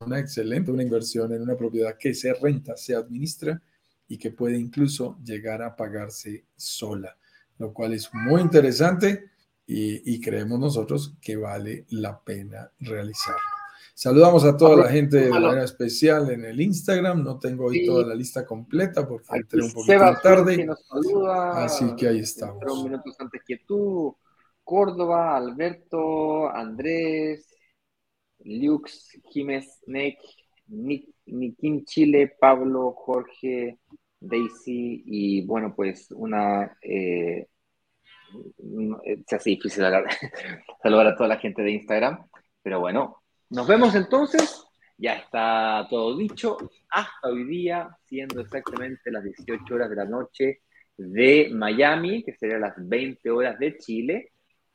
una 0.00 0.18
excelente, 0.18 0.70
una 0.70 0.82
inversión 0.82 1.32
en 1.32 1.42
una 1.42 1.56
propiedad 1.56 1.96
que 1.98 2.14
se 2.14 2.32
renta, 2.32 2.76
se 2.76 2.94
administra 2.94 3.60
y 4.08 4.16
que 4.16 4.30
puede 4.30 4.58
incluso 4.58 5.18
llegar 5.22 5.62
a 5.62 5.76
pagarse 5.76 6.46
sola, 6.56 7.16
lo 7.58 7.72
cual 7.72 7.92
es 7.92 8.08
muy 8.12 8.40
interesante 8.40 9.30
y, 9.66 10.20
creemos 10.20 10.58
nosotros 10.58 11.14
que 11.20 11.36
vale 11.36 11.84
la 11.90 12.18
pena 12.18 12.72
realizarlo. 12.80 13.40
Saludamos 13.94 14.44
a 14.44 14.56
toda 14.56 14.76
la 14.76 14.88
gente 14.88 15.18
de 15.18 15.30
manera 15.30 15.62
especial 15.62 16.28
en 16.30 16.44
el 16.44 16.60
Instagram. 16.60 17.22
No 17.22 17.38
tengo 17.38 17.66
hoy 17.66 17.86
toda 17.86 18.04
la 18.04 18.16
lista 18.16 18.44
completa 18.44 19.06
porque 19.06 19.36
entré 19.36 19.62
un 19.62 19.70
poquito 19.70 20.16
tarde. 20.20 20.66
así 21.54 21.94
que 21.94 22.08
ahí 22.08 22.18
estamos. 22.18 22.64
Minutos 22.82 23.14
antes 23.20 23.42
que 23.46 23.58
tú. 23.58 24.16
Córdoba, 24.64 25.36
Alberto, 25.36 26.48
Andrés, 26.50 27.50
Lux, 28.44 29.18
Jiménez, 29.30 29.80
Nick, 29.86 30.18
Nikin 31.26 31.84
Chile, 31.84 32.34
Pablo, 32.40 32.92
Jorge, 32.92 33.78
Daisy 34.20 35.02
y 35.06 35.46
bueno, 35.46 35.74
pues 35.74 36.10
una... 36.12 36.76
Eh, 36.82 37.46
se 39.26 39.36
hace 39.36 39.50
difícil 39.50 39.82
saludar 40.82 41.06
a 41.08 41.16
toda 41.16 41.28
la 41.28 41.38
gente 41.38 41.62
de 41.62 41.72
Instagram, 41.72 42.28
pero 42.62 42.78
bueno, 42.78 43.22
nos 43.50 43.66
vemos 43.66 43.94
entonces. 43.94 44.64
Ya 44.96 45.14
está 45.14 45.86
todo 45.88 46.16
dicho. 46.16 46.58
Hasta 46.90 47.28
hoy 47.28 47.44
día, 47.44 47.88
siendo 48.04 48.42
exactamente 48.42 49.10
las 49.10 49.24
18 49.24 49.74
horas 49.74 49.88
de 49.88 49.96
la 49.96 50.04
noche 50.04 50.60
de 50.96 51.48
Miami, 51.52 52.22
que 52.22 52.34
serían 52.34 52.60
las 52.60 52.74
20 52.76 53.30
horas 53.30 53.58
de 53.58 53.78
Chile. 53.78 54.32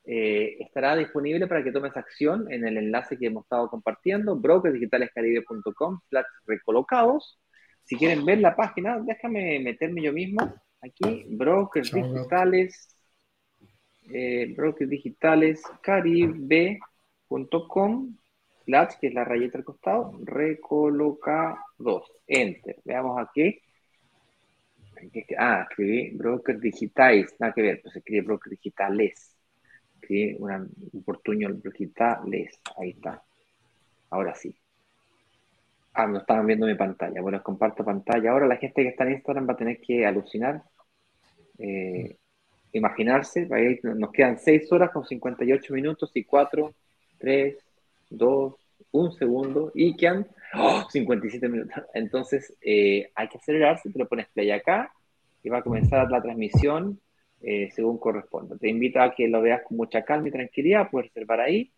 Eh, 0.08 0.58
estará 0.60 0.96
disponible 0.96 1.48
para 1.48 1.64
que 1.64 1.72
tomes 1.72 1.98
acción 1.98 2.52
en 2.52 2.68
el 2.68 2.78
enlace 2.78 3.18
que 3.18 3.26
hemos 3.26 3.44
estado 3.44 3.68
compartiendo, 3.70 4.36
brokersdigitalescaribe.com 4.36 6.00
recolocados. 6.46 7.40
Si 7.84 7.96
quieren 7.96 8.24
ver 8.24 8.40
la 8.40 8.56
página, 8.56 9.00
déjame 9.00 9.60
meterme 9.60 10.04
yo 10.04 10.14
mismo 10.14 10.42
aquí, 10.82 11.26
brokers 11.30 11.92
digitales, 11.92 12.88
eh, 14.12 14.54
brokers 14.56 14.90
digitales 14.90 15.64
caribe.com 15.82 16.80
que 19.00 19.08
es 19.08 19.14
la 19.14 19.24
rayeta 19.24 19.60
al 19.60 19.64
costado, 19.64 20.20
recolocados, 20.24 22.12
enter. 22.28 22.78
Veamos 22.84 23.20
aquí. 23.20 23.60
Ah, 25.38 25.68
escribí 25.70 26.16
brokers 26.16 26.60
digitales, 26.60 27.36
nada 27.40 27.54
que 27.54 27.62
ver, 27.62 27.82
pues 27.82 27.96
escribe 27.96 28.26
brokers 28.26 28.52
digitales 28.52 29.35
un 30.10 31.04
portuño 31.04 31.50
les, 32.28 32.60
ahí 32.78 32.90
está. 32.92 33.24
Ahora 34.10 34.34
sí. 34.36 34.56
Ah, 35.94 36.08
no 36.08 36.20
estaban 36.20 36.46
viendo 36.46 36.68
mi 36.68 36.76
pantalla. 36.76 37.22
Bueno, 37.22 37.42
comparto 37.42 37.84
pantalla. 37.84 38.32
Ahora 38.32 38.48
la 38.48 38.58
gente 38.58 38.84
que 38.84 38.90
está 38.90 39.06
en 39.06 39.14
Instagram 39.14 39.48
va 39.48 39.54
a 39.54 39.58
tener 39.58 39.80
que 39.80 40.06
alucinar, 40.06 40.62
eh, 41.58 42.18
imaginarse. 42.74 43.48
Nos 43.82 44.12
quedan 44.12 44.38
6 44.38 44.72
horas 44.72 44.92
con 44.92 45.06
58 45.06 45.74
minutos 45.74 46.12
y 46.14 46.24
4, 46.24 46.74
3, 47.18 47.58
2, 48.10 48.56
1 48.92 49.12
segundo 49.14 49.72
y 49.74 49.96
quedan 49.96 50.28
57 50.92 51.48
minutos. 51.48 51.84
Entonces 51.94 52.54
eh, 52.62 53.10
hay 53.16 53.28
que 53.30 53.38
acelerarse. 53.38 53.90
Te 53.90 54.00
lo 54.00 54.08
pones 54.08 54.28
play 54.28 54.52
acá 54.52 54.92
y 55.44 55.50
va 55.50 55.60
a 55.60 55.64
comenzar 55.64 56.10
la 56.12 56.22
transmisión 56.22 57.00
eh, 57.42 57.70
según 57.72 57.98
corresponda. 57.98 58.58
Te 58.58 58.70
invito 58.70 59.02
a 59.02 59.14
que 59.14 59.28
lo 59.28 59.42
veas 59.42 59.62
con 59.64 59.78
mucha 59.78 60.04
calma 60.04 60.28
y 60.28 60.32
tranquilidad, 60.32 60.90
puedes 60.90 61.14
reservar 61.14 61.42
ahí 61.42 61.72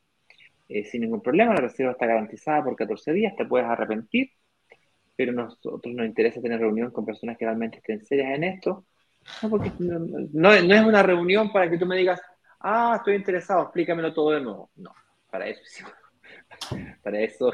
eh, 0.70 0.84
sin 0.86 1.02
ningún 1.02 1.22
problema, 1.22 1.54
la 1.54 1.62
reserva 1.62 1.94
está 1.94 2.06
garantizada 2.06 2.64
por 2.64 2.76
14 2.76 3.14
días, 3.14 3.36
te 3.36 3.46
puedes 3.46 3.68
arrepentir, 3.68 4.32
pero 5.16 5.32
nosotros 5.32 5.94
nos 5.94 6.06
interesa 6.06 6.42
tener 6.42 6.60
reunión 6.60 6.92
con 6.92 7.06
personas 7.06 7.38
que 7.38 7.46
realmente 7.46 7.78
estén 7.78 8.04
serias 8.06 8.36
en 8.36 8.44
esto, 8.44 8.86
no, 9.42 9.50
porque 9.50 9.72
no, 9.80 10.54
es 10.54 10.64
una 10.64 11.04
reunión 11.04 11.52
para 11.52 11.70
que 11.70 11.78
tú 11.78 11.86
me 11.86 11.98
digas, 11.98 12.22
ah, 12.60 12.96
estoy 12.98 13.16
interesado, 13.16 13.64
explícamelo 13.64 14.14
todo 14.14 14.32
de 14.32 14.42
nuevo. 14.42 14.72
No, 14.76 14.94
para 15.30 15.48
eso 15.48 15.62
sí. 15.66 15.84
Para 17.04 17.22
eso 17.22 17.54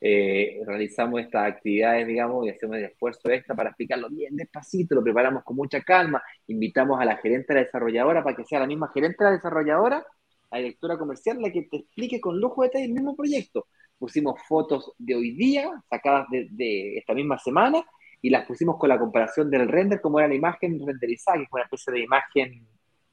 eh, 0.00 0.60
realizamos 0.66 1.20
estas 1.20 1.52
actividades, 1.52 2.06
digamos, 2.06 2.46
y 2.46 2.50
hacemos 2.50 2.76
el 2.76 2.84
esfuerzo 2.84 3.30
extra 3.30 3.54
para 3.54 3.70
explicarlo 3.70 4.08
bien 4.10 4.36
despacito, 4.36 4.94
lo 4.94 5.02
preparamos 5.02 5.44
con 5.44 5.56
mucha 5.56 5.80
calma, 5.82 6.22
invitamos 6.46 7.00
a 7.00 7.04
la 7.04 7.16
gerente 7.16 7.52
de 7.52 7.60
la 7.60 7.66
desarrolladora 7.66 8.22
para 8.22 8.36
que 8.36 8.44
sea 8.44 8.60
la 8.60 8.66
misma 8.66 8.90
gerente 8.92 9.16
de 9.22 9.30
la 9.30 9.36
desarrolladora, 9.36 10.04
la 10.50 10.58
directora 10.58 10.98
comercial, 10.98 11.40
la 11.40 11.50
que 11.50 11.62
te 11.62 11.78
explique 11.78 12.20
con 12.20 12.40
lujo 12.40 12.62
de 12.62 12.68
detalle 12.68 12.84
el 12.86 12.92
mismo 12.92 13.16
proyecto. 13.16 13.66
Pusimos 13.98 14.40
fotos 14.46 14.92
de 14.98 15.14
hoy 15.14 15.32
día, 15.32 15.70
sacadas 15.88 16.26
de, 16.30 16.98
esta 16.98 17.14
misma 17.14 17.38
semana, 17.38 17.84
y 18.20 18.30
las 18.30 18.46
pusimos 18.46 18.78
con 18.78 18.88
la 18.88 18.98
comparación 18.98 19.50
del 19.50 19.68
render, 19.68 20.00
como 20.00 20.18
era 20.18 20.28
la 20.28 20.34
imagen 20.34 20.80
renderizada, 20.84 21.38
que 21.38 21.44
es 21.44 21.52
una 21.52 21.62
especie 21.64 21.92
de 21.92 22.00
imagen 22.00 22.66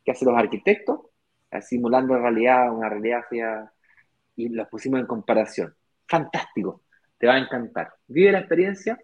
que 0.03 0.11
hacen 0.11 0.27
los 0.27 0.37
arquitectos, 0.37 0.99
simulando 1.61 2.15
en 2.15 2.21
realidad 2.21 2.73
una 2.73 2.89
realidad 2.89 3.19
hacia 3.19 3.71
y 4.41 4.49
las 4.49 4.67
pusimos 4.69 4.99
en 4.99 5.05
comparación. 5.05 5.75
Fantástico, 6.07 6.83
te 7.17 7.27
va 7.27 7.35
a 7.35 7.39
encantar. 7.39 7.93
Vive 8.07 8.31
la 8.31 8.39
experiencia 8.39 8.99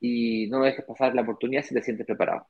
y 0.00 0.48
no 0.48 0.62
dejes 0.62 0.84
pasar 0.84 1.14
la 1.14 1.22
oportunidad 1.22 1.62
si 1.62 1.74
te 1.74 1.82
sientes 1.82 2.06
preparado. 2.06 2.46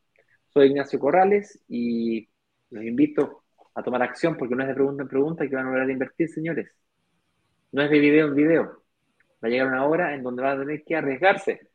Soy 0.48 0.68
Ignacio 0.68 0.98
Corrales 0.98 1.62
y 1.68 2.28
los 2.70 2.84
invito 2.84 3.44
a 3.74 3.82
tomar 3.82 4.02
acción 4.02 4.36
porque 4.36 4.54
no 4.54 4.62
es 4.62 4.68
de 4.68 4.74
pregunta 4.74 5.02
en 5.02 5.08
pregunta 5.08 5.48
que 5.48 5.54
van 5.54 5.66
a 5.66 5.70
lograr 5.70 5.90
invertir, 5.90 6.28
señores. 6.28 6.70
No 7.72 7.82
es 7.82 7.90
de 7.90 7.98
video 7.98 8.28
en 8.28 8.34
video. 8.34 8.82
Va 9.42 9.48
a 9.48 9.50
llegar 9.50 9.66
una 9.68 9.86
hora 9.86 10.14
en 10.14 10.22
donde 10.22 10.42
van 10.42 10.58
a 10.58 10.60
tener 10.62 10.84
que 10.84 10.96
arriesgarse 10.96 11.68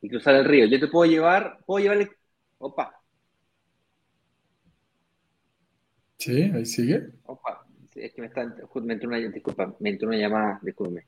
y 0.00 0.08
cruzar 0.08 0.34
el 0.36 0.44
río. 0.44 0.66
Yo 0.66 0.80
te 0.80 0.88
puedo 0.88 1.10
llevar, 1.10 1.58
puedo 1.66 1.82
llevarle. 1.82 2.10
Opa. 2.58 2.94
Sí, 6.18 6.50
ahí 6.54 6.64
sigue. 6.64 7.10
Opa 7.24 7.61
es 7.94 8.12
que 8.12 8.20
me, 8.20 8.28
está, 8.28 8.44
me 8.82 8.94
entró 8.94 9.08
una, 9.08 9.18
disculpa, 9.18 9.74
me 9.80 9.90
entró 9.90 10.08
una 10.08 10.16
llamada, 10.16 10.58
disculpe. 10.62 11.06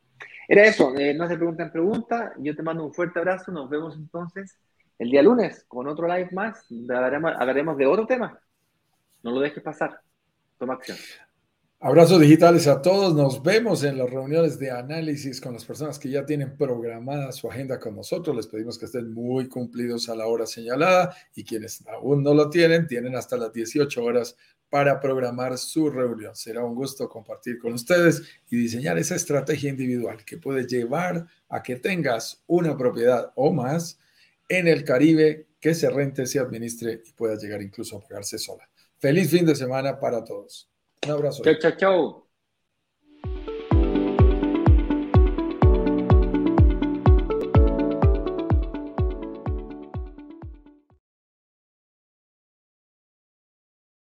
Era 0.48 0.64
eso, 0.64 0.94
eh, 0.96 1.14
no 1.14 1.26
se 1.26 1.36
pregunta 1.36 1.62
en 1.62 1.72
pregunta, 1.72 2.34
yo 2.38 2.54
te 2.54 2.62
mando 2.62 2.84
un 2.84 2.92
fuerte 2.92 3.18
abrazo, 3.18 3.50
nos 3.52 3.68
vemos 3.70 3.96
entonces 3.96 4.58
el 4.98 5.10
día 5.10 5.22
lunes 5.22 5.64
con 5.66 5.88
otro 5.88 6.06
live 6.06 6.28
más, 6.32 6.66
hablaremos, 6.88 7.32
hablaremos 7.38 7.76
de 7.76 7.86
otro 7.86 8.06
tema. 8.06 8.38
No 9.22 9.32
lo 9.32 9.40
dejes 9.40 9.62
pasar, 9.62 10.00
toma 10.58 10.74
acción. 10.74 10.98
Abrazos 11.86 12.18
digitales 12.18 12.66
a 12.66 12.80
todos. 12.80 13.14
Nos 13.14 13.42
vemos 13.42 13.84
en 13.84 13.98
las 13.98 14.08
reuniones 14.08 14.58
de 14.58 14.70
análisis 14.70 15.38
con 15.38 15.52
las 15.52 15.66
personas 15.66 15.98
que 15.98 16.08
ya 16.08 16.24
tienen 16.24 16.56
programada 16.56 17.30
su 17.30 17.46
agenda 17.46 17.78
con 17.78 17.94
nosotros. 17.94 18.34
Les 18.34 18.46
pedimos 18.46 18.78
que 18.78 18.86
estén 18.86 19.12
muy 19.12 19.48
cumplidos 19.50 20.08
a 20.08 20.14
la 20.14 20.26
hora 20.26 20.46
señalada 20.46 21.14
y 21.34 21.44
quienes 21.44 21.86
aún 21.86 22.22
no 22.22 22.32
lo 22.32 22.48
tienen, 22.48 22.86
tienen 22.86 23.14
hasta 23.16 23.36
las 23.36 23.52
18 23.52 24.02
horas 24.02 24.34
para 24.70 24.98
programar 24.98 25.58
su 25.58 25.90
reunión. 25.90 26.34
Será 26.34 26.64
un 26.64 26.74
gusto 26.74 27.06
compartir 27.06 27.58
con 27.58 27.74
ustedes 27.74 28.22
y 28.48 28.56
diseñar 28.56 28.96
esa 28.96 29.16
estrategia 29.16 29.68
individual 29.68 30.24
que 30.24 30.38
puede 30.38 30.66
llevar 30.66 31.26
a 31.50 31.62
que 31.62 31.76
tengas 31.76 32.42
una 32.46 32.78
propiedad 32.78 33.30
o 33.34 33.52
más 33.52 33.98
en 34.48 34.68
el 34.68 34.84
Caribe 34.84 35.48
que 35.60 35.74
se 35.74 35.90
rente, 35.90 36.24
se 36.24 36.38
administre 36.38 37.02
y 37.04 37.12
pueda 37.12 37.36
llegar 37.36 37.60
incluso 37.60 37.98
a 37.98 38.00
pagarse 38.00 38.38
sola. 38.38 38.66
Feliz 38.96 39.30
fin 39.30 39.44
de 39.44 39.54
semana 39.54 40.00
para 40.00 40.24
todos. 40.24 40.70
Un 41.04 41.10
abrazo. 41.10 41.42
Chau, 41.42 41.54
chau, 41.60 41.70
chau. 41.76 42.23